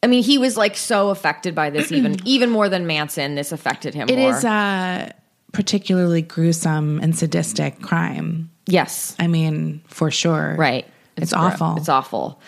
I 0.03 0.07
mean, 0.07 0.23
he 0.23 0.37
was 0.37 0.57
like 0.57 0.75
so 0.75 1.09
affected 1.09 1.55
by 1.55 1.69
this, 1.69 1.89
even 1.89 2.17
even 2.25 2.49
more 2.49 2.67
than 2.67 2.85
Manson. 2.85 3.35
This 3.35 3.53
affected 3.53 3.93
him 3.93 4.09
It 4.09 4.17
more. 4.17 4.29
is 4.31 4.43
a 4.43 5.13
particularly 5.53 6.21
gruesome 6.21 6.99
and 6.99 7.15
sadistic 7.17 7.81
crime. 7.81 8.49
yes, 8.67 9.15
I 9.19 9.27
mean, 9.27 9.81
for 9.87 10.11
sure. 10.11 10.55
right. 10.59 10.85
It's, 11.15 11.31
gro- 11.31 11.43
awful. 11.43 11.75
It's 11.77 11.87
awful. 11.89 12.41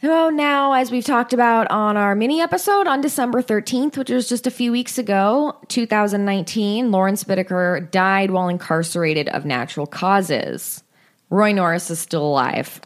So 0.00 0.30
now, 0.30 0.72
as 0.74 0.90
we've 0.90 1.04
talked 1.04 1.32
about 1.34 1.70
on 1.70 1.96
our 1.98 2.14
mini 2.14 2.40
episode 2.40 2.86
on 2.86 3.00
December 3.02 3.42
13th, 3.42 3.96
which 3.98 4.10
was 4.10 4.28
just 4.28 4.46
a 4.46 4.50
few 4.50 4.70
weeks 4.72 4.96
ago, 4.98 5.58
2019, 5.68 6.90
Lawrence 6.90 7.24
Bittaker 7.24 7.90
died 7.90 8.30
while 8.30 8.48
incarcerated 8.48 9.28
of 9.30 9.44
natural 9.44 9.86
causes. 9.86 10.82
Roy 11.34 11.52
Norris 11.52 11.90
is 11.90 11.98
still 11.98 12.24
alive. 12.24 12.80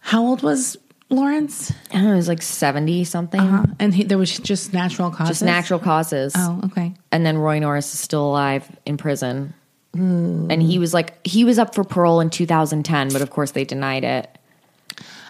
How 0.00 0.24
old 0.24 0.42
was 0.42 0.78
Lawrence? 1.10 1.70
I 1.90 1.94
don't 1.94 2.04
know, 2.04 2.10
he 2.12 2.16
was 2.16 2.28
like 2.28 2.42
70 2.42 3.04
something. 3.04 3.40
Uh-huh. 3.40 3.66
And 3.78 3.94
he, 3.94 4.04
there 4.04 4.16
was 4.16 4.38
just 4.38 4.72
natural 4.72 5.10
causes. 5.10 5.28
Just 5.28 5.42
natural 5.42 5.78
causes. 5.78 6.32
Oh, 6.36 6.60
okay. 6.64 6.94
And 7.12 7.26
then 7.26 7.36
Roy 7.36 7.58
Norris 7.58 7.92
is 7.92 8.00
still 8.00 8.26
alive 8.26 8.66
in 8.86 8.96
prison. 8.96 9.54
And 9.94 10.62
he 10.62 10.78
was 10.78 10.94
like, 10.94 11.26
he 11.26 11.44
was 11.44 11.58
up 11.58 11.74
for 11.74 11.82
parole 11.82 12.20
in 12.20 12.30
2010, 12.30 13.08
but 13.08 13.20
of 13.20 13.30
course 13.30 13.50
they 13.50 13.64
denied 13.64 14.04
it. 14.04 14.38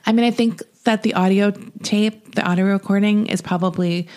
I 0.04 0.12
mean, 0.12 0.26
I 0.26 0.30
think 0.30 0.62
that 0.84 1.02
the 1.02 1.14
audio 1.14 1.52
tape, 1.82 2.34
the 2.34 2.42
audio 2.42 2.66
recording, 2.66 3.28
is 3.28 3.40
probably 3.40 4.08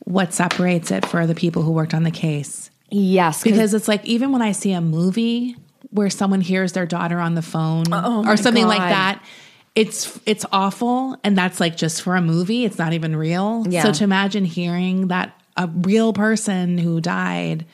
what 0.00 0.32
separates 0.32 0.90
it 0.90 1.06
for 1.06 1.28
the 1.28 1.34
people 1.34 1.62
who 1.62 1.70
worked 1.70 1.94
on 1.94 2.02
the 2.02 2.10
case. 2.10 2.70
Yes. 2.90 3.44
Because 3.44 3.72
it's 3.72 3.86
like 3.86 4.04
even 4.04 4.32
when 4.32 4.42
I 4.42 4.50
see 4.50 4.72
a 4.72 4.80
movie 4.80 5.56
where 5.90 6.10
someone 6.10 6.40
hears 6.40 6.72
their 6.72 6.86
daughter 6.86 7.18
on 7.18 7.34
the 7.34 7.42
phone 7.42 7.84
oh, 7.92 8.24
oh 8.24 8.30
or 8.30 8.36
something 8.36 8.66
like 8.66 8.80
Oh 8.80 8.88
that, 8.88 9.24
it's 9.74 10.18
it's 10.26 10.44
awful, 10.52 11.16
and 11.24 11.36
that's 11.36 11.60
like 11.60 11.76
just 11.76 12.02
for 12.02 12.16
a 12.16 12.22
movie. 12.22 12.64
It's 12.64 12.78
not 12.78 12.92
even 12.92 13.16
real. 13.16 13.64
Yeah. 13.68 13.82
So 13.84 13.92
to 13.92 14.04
imagine 14.04 14.44
hearing 14.44 15.08
that 15.08 15.32
a 15.56 15.66
real 15.68 16.12
person 16.12 16.78
who 16.78 17.00
died, 17.00 17.66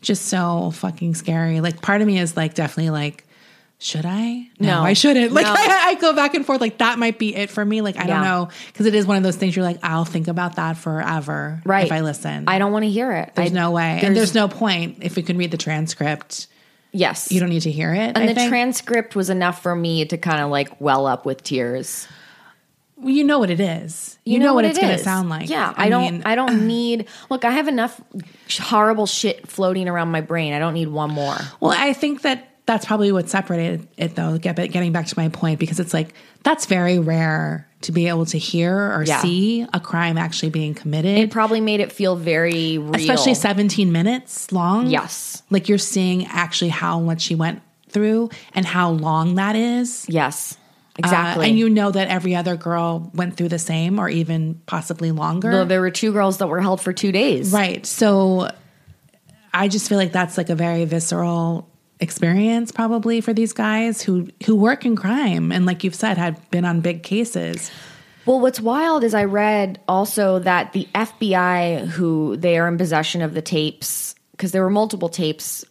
just 0.00 0.26
so 0.26 0.70
fucking 0.72 1.14
scary. 1.14 1.60
Like 1.60 1.82
part 1.82 2.00
of 2.00 2.06
me 2.06 2.18
is 2.18 2.36
like 2.36 2.54
definitely 2.54 2.90
like. 2.90 3.24
Should 3.80 4.06
I? 4.06 4.48
No. 4.58 4.82
I 4.82 4.94
shouldn't. 4.94 5.32
Like 5.32 5.44
No. 5.44 5.52
I, 5.52 5.80
I 5.88 5.94
go 5.96 6.14
back 6.14 6.34
and 6.34 6.46
forth. 6.46 6.60
Like 6.60 6.78
that 6.78 6.98
might 6.98 7.18
be 7.18 7.34
it 7.34 7.50
for 7.50 7.62
me. 7.62 7.82
Like 7.82 7.98
I 7.98 8.06
don't 8.06 8.22
know 8.22 8.48
because 8.68 8.86
it 8.86 8.94
is 8.94 9.04
one 9.04 9.18
of 9.18 9.24
those 9.24 9.36
things. 9.36 9.54
You're 9.54 9.64
like, 9.64 9.80
I'll 9.82 10.06
think 10.06 10.28
about 10.28 10.56
that 10.56 10.78
forever. 10.78 11.60
right. 11.66 11.84
If 11.84 11.92
I 11.92 12.00
listen, 12.00 12.44
I 12.46 12.58
don't 12.58 12.72
want 12.72 12.84
to 12.84 12.90
hear 12.90 13.12
it. 13.12 13.32
there's 13.34 13.50
I- 13.50 13.54
no 13.54 13.72
way. 13.72 14.00
and 14.02 14.16
there's 14.16 14.34
no 14.34 14.48
point 14.48 14.98
if 15.02 15.16
we 15.16 15.22
can 15.22 15.36
read 15.36 15.50
the 15.50 15.58
transcript. 15.58 16.46
Yes. 16.94 17.32
You 17.32 17.40
don't 17.40 17.50
need 17.50 17.62
to 17.62 17.72
hear 17.72 17.92
it. 17.92 18.12
and 18.14 18.18
I 18.18 18.26
the 18.26 18.34
think. 18.34 18.48
transcript 18.48 19.16
was 19.16 19.28
enough 19.28 19.60
for 19.62 19.74
me 19.74 20.04
to 20.04 20.16
kind 20.16 20.40
of 20.40 20.50
like 20.50 20.80
well 20.80 21.06
up 21.06 21.26
with 21.26 21.42
tears. 21.42 22.06
Well, 22.96 23.10
you 23.10 23.24
know 23.24 23.40
what 23.40 23.50
it 23.50 23.58
is. 23.58 24.16
You, 24.24 24.38
know, 24.38 24.54
what, 24.54 24.64
it 24.64 24.68
it's 24.68 24.78
going 24.78 24.96
to 24.96 25.02
sound 25.02 25.28
like. 25.28 25.50
Yeah, 25.50 25.74
I, 25.76 25.88
don't. 25.88 26.12
mean, 26.14 26.22
I 26.24 26.36
don't 26.36 26.66
need. 26.68 27.08
Look, 27.28 27.44
I 27.44 27.50
have 27.50 27.66
enough 27.66 28.00
horrible 28.58 29.06
shit 29.06 29.46
floating 29.48 29.88
around 29.88 30.12
my 30.12 30.20
brain. 30.20 30.54
I 30.54 30.60
don't 30.60 30.74
need 30.74 30.88
one 30.88 31.10
more. 31.10 31.36
well, 31.60 31.72
I 31.76 31.92
think 31.92 32.22
that 32.22 32.53
that's 32.66 32.86
probably 32.86 33.12
what 33.12 33.28
separated 33.28 33.86
it, 33.96 34.14
though. 34.14 34.38
Get, 34.38 34.56
getting 34.56 34.92
back 34.92 35.06
to 35.06 35.14
my 35.18 35.28
point, 35.28 35.58
because 35.60 35.80
it's 35.80 35.92
like 35.92 36.14
that's 36.42 36.66
very 36.66 36.98
rare 36.98 37.68
to 37.82 37.92
be 37.92 38.08
able 38.08 38.24
to 38.26 38.38
hear 38.38 38.74
or 38.74 39.04
Yeah. 39.06 39.20
see 39.20 39.66
a 39.74 39.80
crime 39.80 40.16
actually 40.16 40.48
being 40.50 40.72
committed, 40.74 41.18
It 41.18 41.30
probably 41.30 41.60
made 41.60 41.80
it 41.80 41.92
feel 41.92 42.16
very 42.16 42.78
real, 42.78 42.94
especially 42.96 43.34
17 43.34 43.92
minutes 43.92 44.50
long. 44.52 44.86
Yes. 44.86 45.42
like 45.50 45.68
you're 45.68 45.76
seeing 45.78 46.24
actually 46.26 46.70
how 46.70 46.98
much 47.00 47.20
she 47.20 47.34
went 47.34 47.60
through 47.90 48.30
and 48.54 48.64
how 48.64 48.90
long 48.90 49.34
that 49.34 49.54
is. 49.56 50.06
Yes. 50.08 50.56
Uh, 50.96 51.00
exactly. 51.00 51.48
and 51.50 51.58
you 51.58 51.68
know 51.68 51.90
that 51.90 52.08
every 52.08 52.34
other 52.34 52.56
girl 52.56 53.10
went 53.14 53.36
through 53.36 53.48
the 53.50 53.58
same 53.58 53.98
or 53.98 54.08
even 54.08 54.60
possibly 54.66 55.10
longer. 55.10 55.50
Well, 55.50 55.66
there 55.66 55.80
were 55.82 55.90
two 55.90 56.12
girls 56.12 56.38
that 56.38 56.46
were 56.46 56.60
held 56.60 56.80
for 56.80 56.92
two 56.94 57.12
days. 57.12 57.52
Right. 57.52 57.84
So 57.84 58.48
I 59.52 59.68
just 59.68 59.88
feel 59.88 59.98
like 59.98 60.12
that's 60.12 60.38
like 60.38 60.48
a 60.50 60.54
very 60.54 60.84
visceral 60.86 61.68
experience 62.00 62.72
probably 62.72 63.20
for 63.20 63.32
these 63.32 63.52
guys 63.52 64.02
who 64.02 64.28
who 64.46 64.54
work 64.56 64.84
in 64.84 64.96
crime 64.96 65.52
and 65.52 65.64
like 65.66 65.84
you've 65.84 65.94
said 65.94 66.18
had 66.18 66.50
been 66.50 66.64
on 66.64 66.80
big 66.80 67.02
cases. 67.02 67.70
Well, 68.26 68.40
what's 68.40 68.60
wild 68.60 69.04
is 69.04 69.14
I 69.14 69.24
read 69.24 69.80
also 69.86 70.38
that 70.38 70.72
the 70.72 70.88
FBI, 70.94 71.86
who 71.86 72.36
they 72.38 72.56
are 72.58 72.66
in 72.68 72.78
possession 72.78 73.20
of 73.20 73.34
the 73.34 73.42
tapes, 73.42 74.14
because 74.30 74.50
there 74.52 74.62
were 74.62 74.70
multiple 74.70 75.10
tapes, 75.10 75.62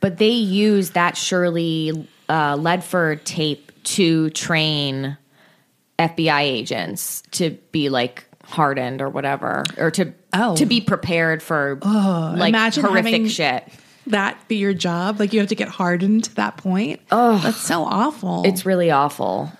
but 0.00 0.18
they 0.18 0.28
used 0.30 0.94
that 0.94 1.16
Shirley 1.16 2.08
uh, 2.28 2.54
Ledford 2.56 3.24
tape 3.24 3.72
to 3.82 4.30
train 4.30 5.16
FBI 5.98 6.42
agents 6.42 7.22
to 7.32 7.50
be 7.72 7.88
like 7.88 8.24
hardened 8.44 9.02
or 9.02 9.08
whatever, 9.08 9.64
or 9.76 9.90
to 9.92 10.12
Oh. 10.32 10.54
to 10.56 10.66
be 10.66 10.80
prepared 10.80 11.42
for 11.42 11.78
like 11.82 12.54
horrific 12.54 13.04
having- 13.12 13.26
shit. 13.28 13.64
That 14.06 14.48
be 14.48 14.56
your 14.56 14.74
job? 14.74 15.18
Like 15.18 15.32
you 15.32 15.40
have 15.40 15.48
to 15.48 15.54
get 15.54 15.68
hardened 15.68 16.24
to 16.24 16.34
that 16.36 16.56
point? 16.56 17.00
Oh, 17.10 17.38
that's 17.38 17.60
so 17.60 17.82
awful. 17.84 18.44
It's 18.46 18.64
really 18.64 18.90
awful. 18.90 19.52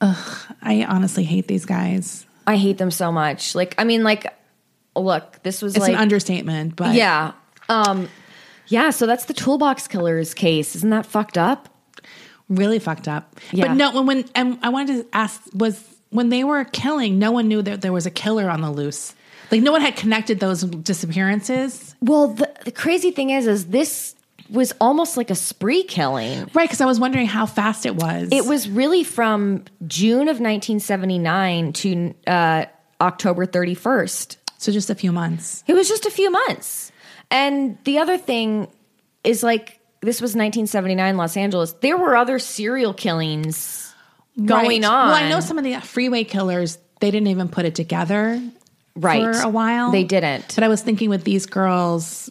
I 0.00 0.84
honestly 0.86 1.24
hate 1.24 1.48
these 1.48 1.64
guys. 1.64 2.26
I 2.46 2.56
hate 2.56 2.76
them 2.76 2.90
so 2.90 3.10
much. 3.10 3.54
Like, 3.54 3.74
I 3.78 3.84
mean, 3.84 4.02
like, 4.02 4.26
look, 4.94 5.42
this 5.42 5.62
was 5.62 5.76
It's 5.76 5.82
like 5.82 5.94
an 5.94 5.98
understatement, 5.98 6.76
but 6.76 6.94
Yeah. 6.94 7.32
Um 7.68 8.08
yeah, 8.66 8.90
so 8.90 9.06
that's 9.06 9.26
the 9.26 9.34
toolbox 9.34 9.88
killers 9.88 10.34
case. 10.34 10.74
Isn't 10.74 10.90
that 10.90 11.06
fucked 11.06 11.38
up? 11.38 11.68
really 12.48 12.78
fucked 12.78 13.08
up. 13.08 13.36
Yeah. 13.52 13.68
But 13.68 13.74
no, 13.74 13.92
when 13.92 14.06
when 14.06 14.24
and 14.34 14.58
I 14.62 14.68
wanted 14.68 15.02
to 15.02 15.16
ask 15.16 15.42
was 15.54 15.82
when 16.10 16.28
they 16.28 16.44
were 16.44 16.64
killing, 16.64 17.18
no 17.18 17.32
one 17.32 17.48
knew 17.48 17.62
that 17.62 17.80
there 17.80 17.92
was 17.92 18.06
a 18.06 18.10
killer 18.10 18.48
on 18.50 18.60
the 18.60 18.70
loose. 18.70 19.14
Like 19.50 19.62
no 19.62 19.72
one 19.72 19.80
had 19.80 19.96
connected 19.96 20.40
those 20.40 20.62
disappearances. 20.62 21.94
Well, 22.00 22.28
the, 22.28 22.52
the 22.64 22.72
crazy 22.72 23.10
thing 23.10 23.30
is 23.30 23.46
is 23.46 23.66
this 23.66 24.14
was 24.50 24.72
almost 24.80 25.16
like 25.16 25.30
a 25.30 25.34
spree 25.34 25.84
killing. 25.84 26.40
Right, 26.54 26.64
because 26.68 26.80
I 26.80 26.86
was 26.86 27.00
wondering 27.00 27.26
how 27.26 27.46
fast 27.46 27.86
it 27.86 27.96
was. 27.96 28.28
It 28.30 28.44
was 28.44 28.68
really 28.68 29.04
from 29.04 29.64
June 29.86 30.28
of 30.28 30.38
1979 30.40 31.72
to 31.74 32.14
uh, 32.26 32.64
October 33.00 33.46
31st. 33.46 34.36
so 34.58 34.72
just 34.72 34.90
a 34.90 34.94
few 34.94 35.12
months. 35.12 35.64
It 35.66 35.74
was 35.74 35.88
just 35.88 36.04
a 36.06 36.10
few 36.10 36.30
months. 36.30 36.92
And 37.30 37.78
the 37.84 37.98
other 37.98 38.18
thing 38.18 38.68
is 39.24 39.42
like 39.42 39.80
this 40.00 40.20
was 40.20 40.30
1979 40.32 41.16
Los 41.16 41.36
Angeles. 41.36 41.72
There 41.80 41.96
were 41.96 42.14
other 42.16 42.38
serial 42.38 42.92
killings 42.92 43.94
going 44.36 44.82
Right. 44.82 44.84
on. 44.84 45.06
Well, 45.08 45.14
I 45.14 45.28
know 45.30 45.40
some 45.40 45.56
of 45.58 45.64
the 45.64 45.80
freeway 45.80 46.24
killers, 46.24 46.76
they 47.00 47.10
didn't 47.10 47.28
even 47.28 47.48
put 47.48 47.64
it 47.64 47.74
together 47.74 48.40
right 48.96 49.34
for 49.34 49.42
a 49.42 49.48
while. 49.48 49.90
They 49.90 50.04
didn't. 50.04 50.54
But 50.54 50.64
I 50.64 50.68
was 50.68 50.82
thinking 50.82 51.10
with 51.10 51.24
these 51.24 51.46
girls, 51.46 52.30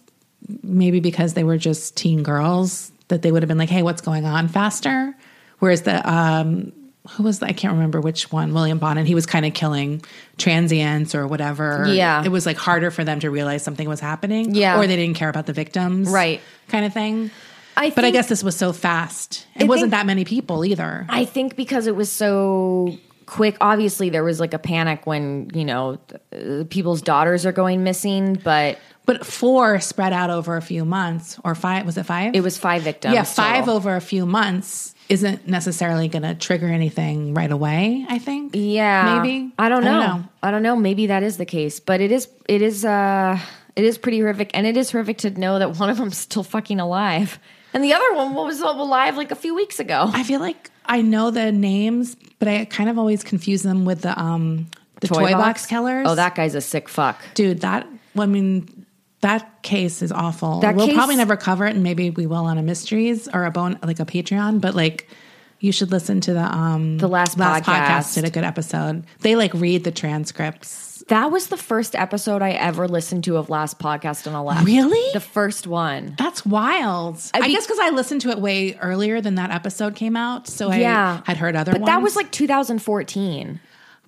maybe 0.61 0.99
because 0.99 1.34
they 1.34 1.43
were 1.43 1.57
just 1.57 1.95
teen 1.97 2.24
girls, 2.24 2.91
that 3.09 3.22
they 3.22 3.32
would 3.32 3.41
have 3.43 3.47
been 3.47 3.57
like, 3.57 3.70
hey, 3.70 3.84
what's 3.84 4.01
going 4.01 4.26
on 4.26 4.47
faster? 4.47 5.16
Whereas 5.59 5.84
the, 5.84 6.09
um, 6.09 6.72
who 7.11 7.24
was 7.24 7.39
the, 7.39 7.47
I 7.47 7.51
can't 7.53 7.74
remember 7.74 7.99
which 8.01 8.32
one, 8.32 8.53
William 8.53 8.78
Bonin, 8.80 9.05
he 9.05 9.14
was 9.16 9.26
kind 9.26 9.45
of 9.45 9.53
killing 9.53 10.01
transients 10.38 11.14
or 11.16 11.28
whatever. 11.28 11.86
Yeah. 11.89 12.24
It 12.24 12.30
was 12.30 12.45
like 12.45 12.57
harder 12.57 12.91
for 12.91 13.03
them 13.03 13.20
to 13.22 13.30
realize 13.30 13.64
something 13.64 13.88
was 13.88 13.99
happening. 13.99 14.55
Yeah. 14.55 14.78
Or 14.80 14.88
they 14.88 14.95
didn't 14.95 15.16
care 15.18 15.30
about 15.30 15.45
the 15.45 15.53
victims. 15.53 16.09
Right. 16.09 16.41
Kind 16.70 16.86
of 16.86 16.93
thing. 16.93 17.30
I 17.76 17.89
But 17.89 18.05
I 18.05 18.11
guess 18.11 18.30
this 18.30 18.43
was 18.43 18.55
so 18.55 18.72
fast. 18.72 19.47
It 19.55 19.64
I 19.64 19.66
wasn't 19.66 19.91
think- 19.91 19.99
that 19.99 20.05
many 20.05 20.26
people 20.26 20.64
either. 20.64 21.05
I 21.09 21.26
think 21.26 21.55
because 21.55 21.88
it 21.88 21.95
was 21.95 22.11
so 22.11 22.97
quick. 23.34 23.57
Obviously, 23.59 24.09
there 24.09 24.23
was 24.23 24.39
like 24.39 24.53
a 24.53 24.59
panic 24.59 25.05
when 25.07 25.49
you 25.53 25.65
know 25.65 25.97
people's 26.69 27.01
daughters 27.01 27.45
are 27.45 27.51
going 27.51 27.84
missing, 27.84 28.36
but 28.43 28.77
But 29.05 29.25
four 29.25 29.79
spread 29.79 30.13
out 30.13 30.29
over 30.29 30.55
a 30.55 30.61
few 30.61 30.86
months, 30.86 31.39
or 31.43 31.55
five. 31.55 31.86
Was 31.86 31.97
it 31.97 32.05
five? 32.05 32.36
it 32.36 32.41
was 32.41 32.57
five 32.57 32.84
victims. 32.84 33.13
yeah, 33.15 33.23
five 33.23 33.65
total. 33.65 33.75
over 33.75 33.95
a 33.95 34.01
few 34.01 34.25
months 34.25 34.93
isn't 35.09 35.47
necessarily 35.47 36.07
going 36.07 36.23
to 36.23 36.34
trigger 36.36 36.67
anything 36.67 37.34
right 37.34 37.51
away. 37.51 38.05
I 38.07 38.19
think. 38.19 38.51
Yeah, 38.55 39.19
maybe. 39.21 39.51
I 39.59 39.67
don't 39.67 39.84
know. 39.84 40.23
I 40.41 40.51
don't 40.51 40.63
know. 40.63 40.75
Maybe 40.77 41.07
that 41.07 41.23
is 41.23 41.36
the 41.38 41.45
case, 41.45 41.79
but 41.79 41.99
it 42.01 42.11
is. 42.11 42.29
It 42.47 42.61
is. 42.61 42.86
uh 42.86 43.38
It 43.76 43.84
is 43.86 43.97
pretty 43.97 44.19
horrific, 44.19 44.51
and 44.53 44.67
it 44.67 44.78
is 44.78 44.91
horrific 44.91 45.17
to 45.19 45.30
know 45.32 45.59
that 45.59 45.78
one 45.80 45.89
of 45.89 45.97
them's 45.97 46.17
still 46.17 46.43
fucking 46.43 46.80
alive, 46.80 47.39
and 47.74 47.84
the 47.84 47.93
other 47.93 48.13
one 48.13 48.34
was 48.34 48.59
alive 48.61 49.17
like 49.17 49.32
a 49.32 49.36
few 49.36 49.55
weeks 49.55 49.80
ago. 49.80 50.09
I 50.13 50.24
feel 50.24 50.39
like 50.39 50.69
I 50.86 51.01
know 51.01 51.32
the 51.32 51.51
names, 51.51 52.15
but 52.39 52.47
I 52.47 52.65
kind 52.65 52.89
of 52.89 52.99
always 52.99 53.24
confuse 53.24 53.63
them 53.63 53.86
with 53.86 54.01
the 54.01 54.19
um 54.19 54.67
the 55.01 55.07
toy, 55.07 55.32
box? 55.32 55.65
killers. 55.65 56.05
Oh, 56.07 56.15
that 56.15 56.36
guy's 56.36 56.55
a 56.55 56.61
sick 56.61 56.88
fuck. 56.89 57.19
dude. 57.34 57.61
That 57.61 57.88
I 58.17 58.26
mean. 58.26 58.86
That 59.21 59.63
case 59.63 60.01
is 60.01 60.11
awful. 60.11 60.59
That 60.59 60.76
we'll 60.76 60.88
case- 60.88 60.95
probably 60.97 61.15
never 61.15 61.38
cover 61.38 61.65
it, 61.65 61.74
and 61.74 61.82
maybe 61.82 62.09
we 62.09 62.28
will 62.28 62.43
on 62.43 62.57
a 62.57 62.61
mysteries 62.61 63.30
or 63.34 63.45
a 63.45 63.51
bone 63.51 63.80
like 63.82 64.01
a 64.01 64.05
Patreon. 64.05 64.59
But 64.59 64.76
like, 64.76 65.07
you 65.61 65.71
should 65.71 65.91
listen 65.91 66.19
to 66.19 66.34
the 66.34 66.43
um 66.43 66.97
The 66.97 67.07
last 67.07 67.38
last 67.39 67.63
podcast. 67.63 67.88
podcast. 67.88 68.15
Did 68.15 68.26
a 68.26 68.30
good 68.30 68.43
episode. 68.43 69.05
They 69.21 69.38
like 69.38 69.53
read 69.53 69.86
the 69.86 69.91
transcripts. 69.93 70.93
That 71.08 71.32
was 71.32 71.47
the 71.47 71.58
first 71.58 71.95
episode 71.95 72.41
I 72.41 72.51
ever 72.51 72.88
listened 72.88 73.26
to 73.26 73.38
of 73.38 73.49
last 73.49 73.78
podcast 73.80 74.26
on 74.28 74.34
a 74.36 74.43
left. 74.43 74.66
Really? 74.66 75.12
The 75.14 75.20
first 75.20 75.68
one. 75.68 76.16
That's 76.18 76.45
wild. 76.45 77.20
I, 77.34 77.41
be- 77.41 77.51
guess 77.51 77.66
because 77.66 77.80
I 77.80 77.89
listened 77.89 78.22
to 78.22 78.30
it 78.30 78.39
way 78.39 78.76
earlier 78.76 79.20
than 79.20 79.36
that 79.36 79.51
episode 79.51 79.95
came 79.95 80.16
out, 80.16 80.47
so 80.47 80.70
I 80.70 80.78
yeah, 80.78 81.22
had 81.26 81.38
heard 81.38 81.56
other 81.56 81.74
but 81.74 81.82
ones. 81.82 81.89
that 81.89 82.01
was 82.01 82.16
like 82.16 82.32
2014. 82.32 83.60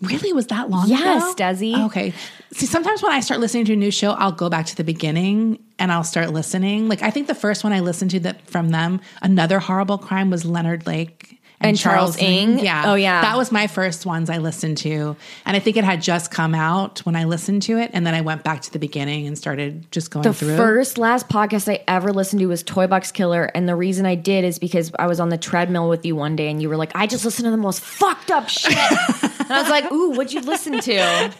really 0.01 0.33
was 0.33 0.47
that 0.47 0.69
long 0.69 0.87
Yes, 0.87 1.33
ago? 1.33 1.43
Desi. 1.43 1.85
Okay. 1.87 2.13
See, 2.53 2.65
sometimes 2.65 3.01
when 3.03 3.11
I 3.11 3.19
start 3.19 3.39
listening 3.39 3.65
to 3.65 3.73
a 3.73 3.77
new 3.77 3.91
show, 3.91 4.11
I'll 4.11 4.31
go 4.31 4.49
back 4.49 4.65
to 4.67 4.75
the 4.75 4.83
beginning 4.83 5.59
and 5.79 5.91
I'll 5.91 6.03
start 6.03 6.31
listening. 6.31 6.87
Like 6.87 7.01
I 7.01 7.11
think 7.11 7.27
the 7.27 7.35
first 7.35 7.63
one 7.63 7.73
I 7.73 7.81
listened 7.81 8.11
to 8.11 8.19
that 8.21 8.41
from 8.49 8.69
them, 8.69 9.01
another 9.21 9.59
horrible 9.59 9.97
crime 9.97 10.29
was 10.29 10.45
Leonard 10.45 10.87
Lake. 10.87 11.34
And 11.61 11.77
Charles 11.77 12.17
Ng? 12.19 12.59
Yeah. 12.59 12.83
Oh, 12.85 12.95
yeah. 12.95 13.21
That 13.21 13.37
was 13.37 13.51
my 13.51 13.67
first 13.67 14.05
ones 14.05 14.29
I 14.29 14.37
listened 14.37 14.77
to. 14.79 15.15
And 15.45 15.55
I 15.55 15.59
think 15.59 15.77
it 15.77 15.83
had 15.83 16.01
just 16.01 16.29
come 16.29 16.53
out 16.53 16.99
when 17.05 17.15
I 17.15 17.23
listened 17.23 17.61
to 17.63 17.77
it. 17.79 17.91
And 17.93 18.05
then 18.05 18.13
I 18.13 18.21
went 18.21 18.43
back 18.43 18.61
to 18.63 18.71
the 18.73 18.77
beginning 18.77 19.25
and 19.25 19.37
started 19.37 19.89
just 19.91 20.11
going 20.11 20.23
The 20.23 20.33
through. 20.33 20.57
first 20.57 20.97
last 20.97 21.29
podcast 21.29 21.71
I 21.71 21.81
ever 21.87 22.11
listened 22.11 22.41
to 22.41 22.47
was 22.47 22.61
Toy 22.61 22.87
Box 22.87 23.11
Killer, 23.11 23.45
and 23.55 23.67
the 23.69 23.75
reason 23.75 24.05
I 24.05 24.15
did 24.15 24.43
is 24.43 24.59
because 24.59 24.91
I 24.99 25.07
was 25.07 25.19
on 25.19 25.29
the 25.29 25.37
treadmill 25.37 25.87
with 25.89 26.05
you 26.05 26.15
one 26.15 26.35
day, 26.35 26.49
and 26.49 26.61
you 26.61 26.69
were 26.69 26.77
like, 26.77 26.91
"I 26.93 27.07
just 27.07 27.23
listened 27.25 27.45
to 27.45 27.51
the 27.51 27.57
most 27.57 27.79
fucked 27.81 28.31
up 28.31 28.49
shit," 28.49 28.73
and 28.77 29.51
I 29.51 29.61
was 29.61 29.69
like, 29.69 29.91
"Ooh, 29.91 30.11
what'd 30.11 30.33
you 30.33 30.41
listen 30.41 30.79
to?" 30.81 31.33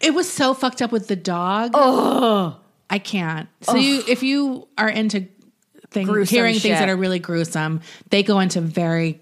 It 0.00 0.12
was 0.12 0.30
so 0.30 0.52
fucked 0.54 0.82
up 0.82 0.92
with 0.92 1.08
the 1.08 1.16
dog. 1.16 1.70
Oh, 1.74 2.56
I 2.90 2.98
can't. 2.98 3.48
So 3.62 3.76
you, 3.76 4.02
if 4.08 4.22
you 4.22 4.68
are 4.76 4.88
into 4.88 5.26
hearing 5.94 6.58
things 6.58 6.62
that 6.62 6.88
are 6.88 6.96
really 6.96 7.18
gruesome, 7.18 7.80
they 8.10 8.22
go 8.22 8.40
into 8.40 8.60
very 8.60 9.20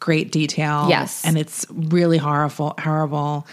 great 0.00 0.32
detail. 0.32 0.86
Yes. 0.88 1.24
and 1.24 1.36
it's 1.38 1.66
really 1.70 2.18
horrible. 2.18 2.74
Horrible, 2.78 3.46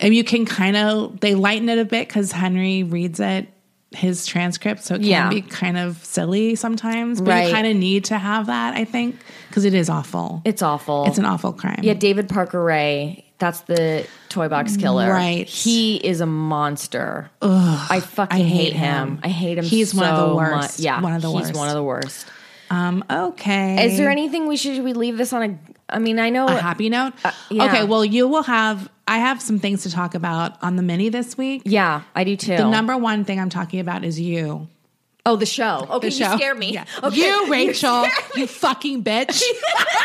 and 0.00 0.14
you 0.14 0.24
can 0.24 0.44
kind 0.46 0.76
of 0.76 1.20
they 1.20 1.34
lighten 1.34 1.68
it 1.68 1.78
a 1.78 1.84
bit 1.84 2.08
because 2.08 2.32
Henry 2.32 2.82
reads 2.82 3.20
it 3.20 3.48
his 3.92 4.26
transcript, 4.26 4.82
so 4.82 4.96
it 4.96 4.98
can 4.98 5.06
Yeah. 5.06 5.28
be 5.28 5.40
kind 5.40 5.78
of 5.78 6.04
silly 6.04 6.56
sometimes. 6.56 7.20
But 7.20 7.30
Right. 7.30 7.46
you 7.48 7.54
kind 7.54 7.66
of 7.68 7.76
need 7.76 8.04
to 8.06 8.18
have 8.18 8.46
that, 8.46 8.74
I 8.74 8.84
think, 8.84 9.16
because 9.48 9.64
it 9.64 9.72
is 9.72 9.88
awful. 9.88 10.42
It's 10.44 10.62
awful. 10.62 11.04
It's 11.06 11.18
an 11.18 11.24
awful 11.24 11.52
crime. 11.52 11.78
yeah, 11.82 11.94
David 11.94 12.28
Parker 12.28 12.62
Ray. 12.62 13.20
That's 13.38 13.60
the 13.62 14.04
Toy 14.30 14.48
Box 14.48 14.76
Killer. 14.76 15.12
Right. 15.12 15.46
He 15.48 15.96
is 15.96 16.20
a 16.20 16.26
monster. 16.26 17.30
I 17.42 18.00
fucking 18.00 18.40
I 18.40 18.42
hate, 18.42 18.72
hate 18.72 18.72
him. 18.72 19.08
him. 19.08 19.20
I 19.22 19.28
hate 19.28 19.58
him. 19.58 19.64
He's 19.64 19.94
one 19.94 20.06
of 20.08 20.28
the 20.28 20.34
worst. 20.34 20.78
much. 20.78 20.80
Yeah, 20.80 21.00
One 21.00 21.12
of 21.14 21.22
the 21.22 21.30
he's 21.30 21.42
worst. 21.48 21.54
one 21.54 21.68
of 21.68 21.74
the 21.74 21.82
worst. 21.82 22.26
Um. 22.70 23.04
Okay. 23.10 23.84
Is 23.86 23.96
there 23.98 24.10
anything 24.10 24.46
we 24.48 24.56
should, 24.56 24.74
should 24.76 24.84
we 24.84 24.92
leave 24.94 25.18
this 25.18 25.32
on 25.32 25.42
a? 25.42 25.58
I 25.88 25.98
mean, 25.98 26.18
I 26.18 26.30
know 26.30 26.46
a 26.46 26.52
happy 26.52 26.88
note? 26.88 27.12
Uh, 27.24 27.32
yeah. 27.50 27.64
Okay, 27.66 27.84
well, 27.84 28.04
you 28.04 28.26
will 28.26 28.42
have, 28.44 28.88
I 29.06 29.18
have 29.18 29.42
some 29.42 29.58
things 29.58 29.82
to 29.82 29.90
talk 29.90 30.14
about 30.14 30.62
on 30.62 30.76
the 30.76 30.82
mini 30.82 31.08
this 31.10 31.36
week. 31.36 31.62
Yeah, 31.64 32.02
I 32.14 32.24
do 32.24 32.36
too. 32.36 32.56
The 32.56 32.68
number 32.68 32.96
one 32.96 33.24
thing 33.24 33.38
I'm 33.38 33.50
talking 33.50 33.80
about 33.80 34.04
is 34.04 34.18
you. 34.18 34.68
Oh, 35.26 35.36
the 35.36 35.46
show. 35.46 35.86
Okay, 35.90 36.08
The 36.08 36.14
you 36.14 36.24
show. 36.24 36.36
scare 36.36 36.54
me. 36.54 36.72
Yeah. 36.72 36.84
Okay. 37.02 37.16
You, 37.16 37.50
Rachel, 37.50 38.06
you 38.36 38.46
fucking 38.46 39.02
bitch. 39.02 39.42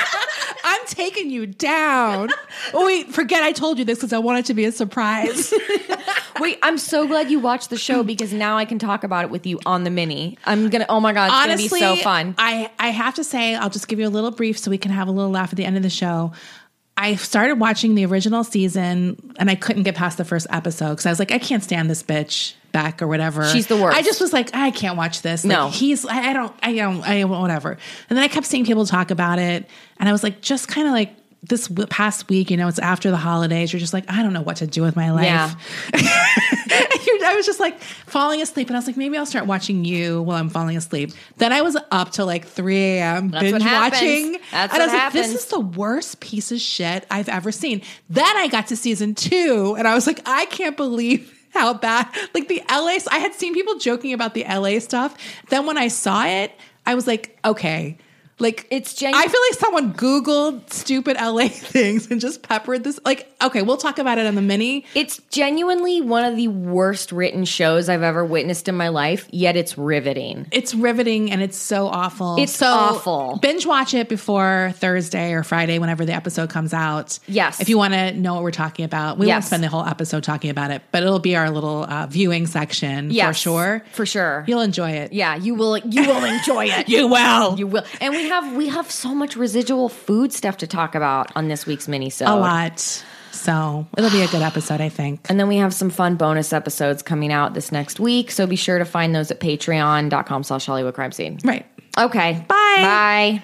I'm 0.63 0.85
taking 0.85 1.29
you 1.29 1.45
down. 1.45 2.29
Oh, 2.73 2.85
wait, 2.85 3.13
forget 3.13 3.43
I 3.43 3.51
told 3.51 3.79
you 3.79 3.85
this 3.85 3.97
because 3.97 4.13
I 4.13 4.19
want 4.19 4.39
it 4.39 4.45
to 4.45 4.53
be 4.53 4.65
a 4.65 4.71
surprise. 4.71 5.53
Wait, 6.39 6.57
I'm 6.63 6.77
so 6.77 7.05
glad 7.05 7.29
you 7.29 7.39
watched 7.39 7.69
the 7.69 7.77
show 7.77 8.01
because 8.03 8.31
now 8.31 8.57
I 8.57 8.63
can 8.63 8.79
talk 8.79 9.03
about 9.03 9.25
it 9.25 9.29
with 9.29 9.45
you 9.45 9.59
on 9.65 9.83
the 9.83 9.89
mini. 9.89 10.37
I'm 10.45 10.69
gonna. 10.69 10.85
Oh 10.87 10.99
my 11.01 11.11
god, 11.11 11.25
it's 11.25 11.33
Honestly, 11.33 11.79
gonna 11.81 11.95
be 11.95 11.99
so 11.99 12.03
fun. 12.03 12.35
I, 12.37 12.71
I 12.79 12.89
have 12.89 13.15
to 13.15 13.23
say, 13.25 13.55
I'll 13.55 13.69
just 13.69 13.87
give 13.89 13.99
you 13.99 14.07
a 14.07 14.09
little 14.09 14.31
brief 14.31 14.57
so 14.57 14.71
we 14.71 14.77
can 14.77 14.91
have 14.91 15.07
a 15.09 15.11
little 15.11 15.31
laugh 15.31 15.51
at 15.51 15.57
the 15.57 15.65
end 15.65 15.75
of 15.75 15.83
the 15.83 15.89
show. 15.89 16.31
I 16.95 17.15
started 17.15 17.59
watching 17.59 17.95
the 17.95 18.05
original 18.05 18.43
season 18.43 19.33
and 19.37 19.49
I 19.49 19.55
couldn't 19.55 19.83
get 19.83 19.95
past 19.95 20.17
the 20.17 20.25
first 20.25 20.47
episode 20.49 20.91
because 20.91 21.05
I 21.05 21.09
was 21.09 21.19
like, 21.19 21.31
I 21.31 21.39
can't 21.39 21.63
stand 21.63 21.89
this 21.89 22.03
bitch 22.03 22.53
back 22.71 23.01
or 23.01 23.07
whatever. 23.07 23.47
She's 23.49 23.67
the 23.67 23.77
worst. 23.77 23.97
I 23.97 24.01
just 24.01 24.21
was 24.21 24.33
like, 24.33 24.53
I 24.55 24.71
can't 24.71 24.97
watch 24.97 25.21
this. 25.21 25.43
Like, 25.43 25.49
No. 25.57 25.69
he's, 25.69 26.05
I, 26.05 26.29
I 26.29 26.33
don't, 26.33 26.55
I 26.61 26.73
don't, 26.75 27.01
I 27.03 27.23
whatever. 27.25 27.71
And 28.09 28.17
then 28.17 28.23
I 28.23 28.27
kept 28.27 28.45
seeing 28.45 28.65
people 28.65 28.85
talk 28.85 29.11
about 29.11 29.39
it 29.39 29.67
and 29.99 30.09
I 30.09 30.11
was 30.11 30.23
like, 30.23 30.41
just 30.41 30.67
kind 30.67 30.87
of 30.87 30.93
like 30.93 31.15
this 31.41 31.67
w- 31.67 31.87
past 31.87 32.27
week, 32.29 32.51
you 32.51 32.57
know, 32.57 32.67
it's 32.67 32.79
after 32.79 33.11
the 33.11 33.17
holidays. 33.17 33.71
You're 33.71 33.79
just 33.79 33.93
like, 33.93 34.11
I 34.11 34.23
don't 34.23 34.33
know 34.33 34.41
what 34.41 34.57
to 34.57 34.67
do 34.67 34.81
with 34.81 34.95
my 34.95 35.11
life. 35.11 35.23
Yeah. 35.25 35.53
I 37.21 37.33
was 37.35 37.45
just 37.45 37.59
like 37.59 37.79
falling 37.81 38.41
asleep, 38.41 38.67
and 38.67 38.75
I 38.75 38.79
was 38.79 38.87
like, 38.87 38.97
maybe 38.97 39.17
I'll 39.17 39.25
start 39.25 39.45
watching 39.45 39.85
you 39.85 40.21
while 40.21 40.37
I'm 40.37 40.49
falling 40.49 40.75
asleep. 40.77 41.11
Then 41.37 41.53
I 41.53 41.61
was 41.61 41.77
up 41.91 42.11
till 42.11 42.25
like 42.25 42.45
3 42.45 42.75
a.m. 42.77 43.29
Binge 43.29 43.63
watching. 43.63 44.37
That's 44.51 44.73
and 44.73 44.81
I 44.81 44.85
was 44.85 44.93
like, 44.93 45.13
this 45.13 45.33
is 45.33 45.45
the 45.45 45.59
worst 45.59 46.19
piece 46.19 46.51
of 46.51 46.59
shit 46.59 47.05
I've 47.09 47.29
ever 47.29 47.51
seen. 47.51 47.81
Then 48.09 48.35
I 48.37 48.47
got 48.47 48.67
to 48.67 48.75
season 48.75 49.15
two, 49.15 49.75
and 49.77 49.87
I 49.87 49.95
was 49.95 50.07
like, 50.07 50.21
I 50.25 50.45
can't 50.45 50.75
believe 50.75 51.33
how 51.53 51.73
bad. 51.73 52.07
Like 52.33 52.47
the 52.47 52.61
LA, 52.69 52.97
I 53.11 53.19
had 53.19 53.33
seen 53.33 53.53
people 53.53 53.77
joking 53.77 54.13
about 54.13 54.33
the 54.33 54.43
LA 54.43 54.79
stuff. 54.79 55.17
Then 55.49 55.65
when 55.65 55.77
I 55.77 55.87
saw 55.87 56.25
it, 56.25 56.51
I 56.85 56.95
was 56.95 57.07
like, 57.07 57.37
okay. 57.43 57.97
Like 58.39 58.67
It's 58.71 58.93
genu- 58.93 59.17
I 59.17 59.27
feel 59.27 59.41
like 59.49 59.59
someone 59.59 59.93
Googled 59.93 60.71
stupid 60.71 61.17
LA 61.19 61.47
things 61.49 62.09
and 62.09 62.19
just 62.21 62.41
peppered 62.41 62.83
this. 62.83 62.99
Like, 63.05 63.31
okay, 63.41 63.61
we'll 63.61 63.77
talk 63.77 63.99
about 63.99 64.17
it 64.17 64.25
on 64.25 64.35
the 64.35 64.41
mini. 64.41 64.85
It's 64.95 65.17
genuinely 65.29 66.01
one 66.01 66.23
of 66.23 66.35
the 66.35 66.47
worst 66.47 67.11
written 67.11 67.45
shows 67.45 67.89
I've 67.89 68.03
ever 68.03 68.23
witnessed 68.23 68.67
in 68.67 68.75
my 68.75 68.89
life, 68.89 69.27
yet 69.31 69.55
it's 69.55 69.77
riveting. 69.77 70.47
It's 70.51 70.73
riveting 70.73 71.31
and 71.31 71.41
it's 71.41 71.57
so 71.57 71.87
awful. 71.87 72.37
It's 72.39 72.55
so 72.55 72.67
awful. 72.67 73.39
Binge 73.41 73.65
watch 73.65 73.93
it 73.93 74.09
before 74.09 74.71
Thursday 74.75 75.33
or 75.33 75.43
Friday, 75.43 75.79
whenever 75.79 76.05
the 76.05 76.13
episode 76.13 76.49
comes 76.49 76.73
out. 76.73 77.19
Yes. 77.27 77.59
If 77.59 77.69
you 77.69 77.77
want 77.77 77.93
to 77.93 78.13
know 78.13 78.35
what 78.35 78.43
we're 78.43 78.51
talking 78.51 78.85
about, 78.85 79.17
we 79.17 79.27
won't 79.27 79.43
spend 79.43 79.63
the 79.63 79.67
whole 79.69 79.85
episode 79.85 80.23
talking 80.23 80.49
about 80.49 80.71
it, 80.71 80.81
but 80.91 81.03
it'll 81.03 81.19
be 81.19 81.35
our 81.35 81.49
little 81.49 81.83
uh, 81.83 82.07
viewing 82.07 82.47
section 82.47 83.11
for 83.13 83.33
sure. 83.33 83.83
For 83.93 84.05
sure. 84.05 84.43
You'll 84.47 84.61
enjoy 84.61 84.91
it. 84.91 85.13
yeah, 85.13 85.35
you 85.35 85.55
will 85.55 85.77
you 85.77 86.03
will 86.07 86.23
enjoy 86.23 86.65
it. 86.65 86.87
You 86.99 87.07
will. 87.07 87.57
You 87.57 87.67
will. 87.67 87.83
And 88.01 88.13
we 88.13 88.28
have 88.29 88.55
we 88.55 88.67
have 88.69 88.89
so 88.89 89.13
much 89.13 89.35
residual 89.35 89.89
food 89.89 90.33
stuff 90.33 90.57
to 90.57 90.67
talk 90.67 90.95
about 90.95 91.31
on 91.35 91.47
this 91.47 91.65
week's 91.65 91.87
mini 91.87 92.09
soap. 92.09 92.29
a 92.29 92.35
lot. 92.35 93.03
So 93.31 93.87
it'll 93.97 94.09
be 94.09 94.21
a 94.21 94.27
good 94.27 94.41
episode, 94.41 94.81
I 94.81 94.89
think. 94.89 95.21
And 95.29 95.39
then 95.39 95.47
we 95.47 95.57
have 95.57 95.73
some 95.73 95.89
fun 95.89 96.15
bonus 96.15 96.51
episodes 96.51 97.03
coming 97.03 97.31
out 97.31 97.53
this 97.53 97.71
next 97.71 97.99
week. 97.99 98.31
So 98.31 98.47
be 98.47 98.55
sure 98.55 98.79
to 98.79 98.85
find 98.85 99.13
those 99.13 99.31
at 99.31 99.39
patreon.com 99.39 100.43
slash 100.43 100.65
Hollywood 100.65 100.95
Crime 100.95 101.11
Scene. 101.11 101.37
Right. 101.43 101.65
Okay. 101.97 102.43
Bye. 102.47 102.75
Bye. 102.77 103.43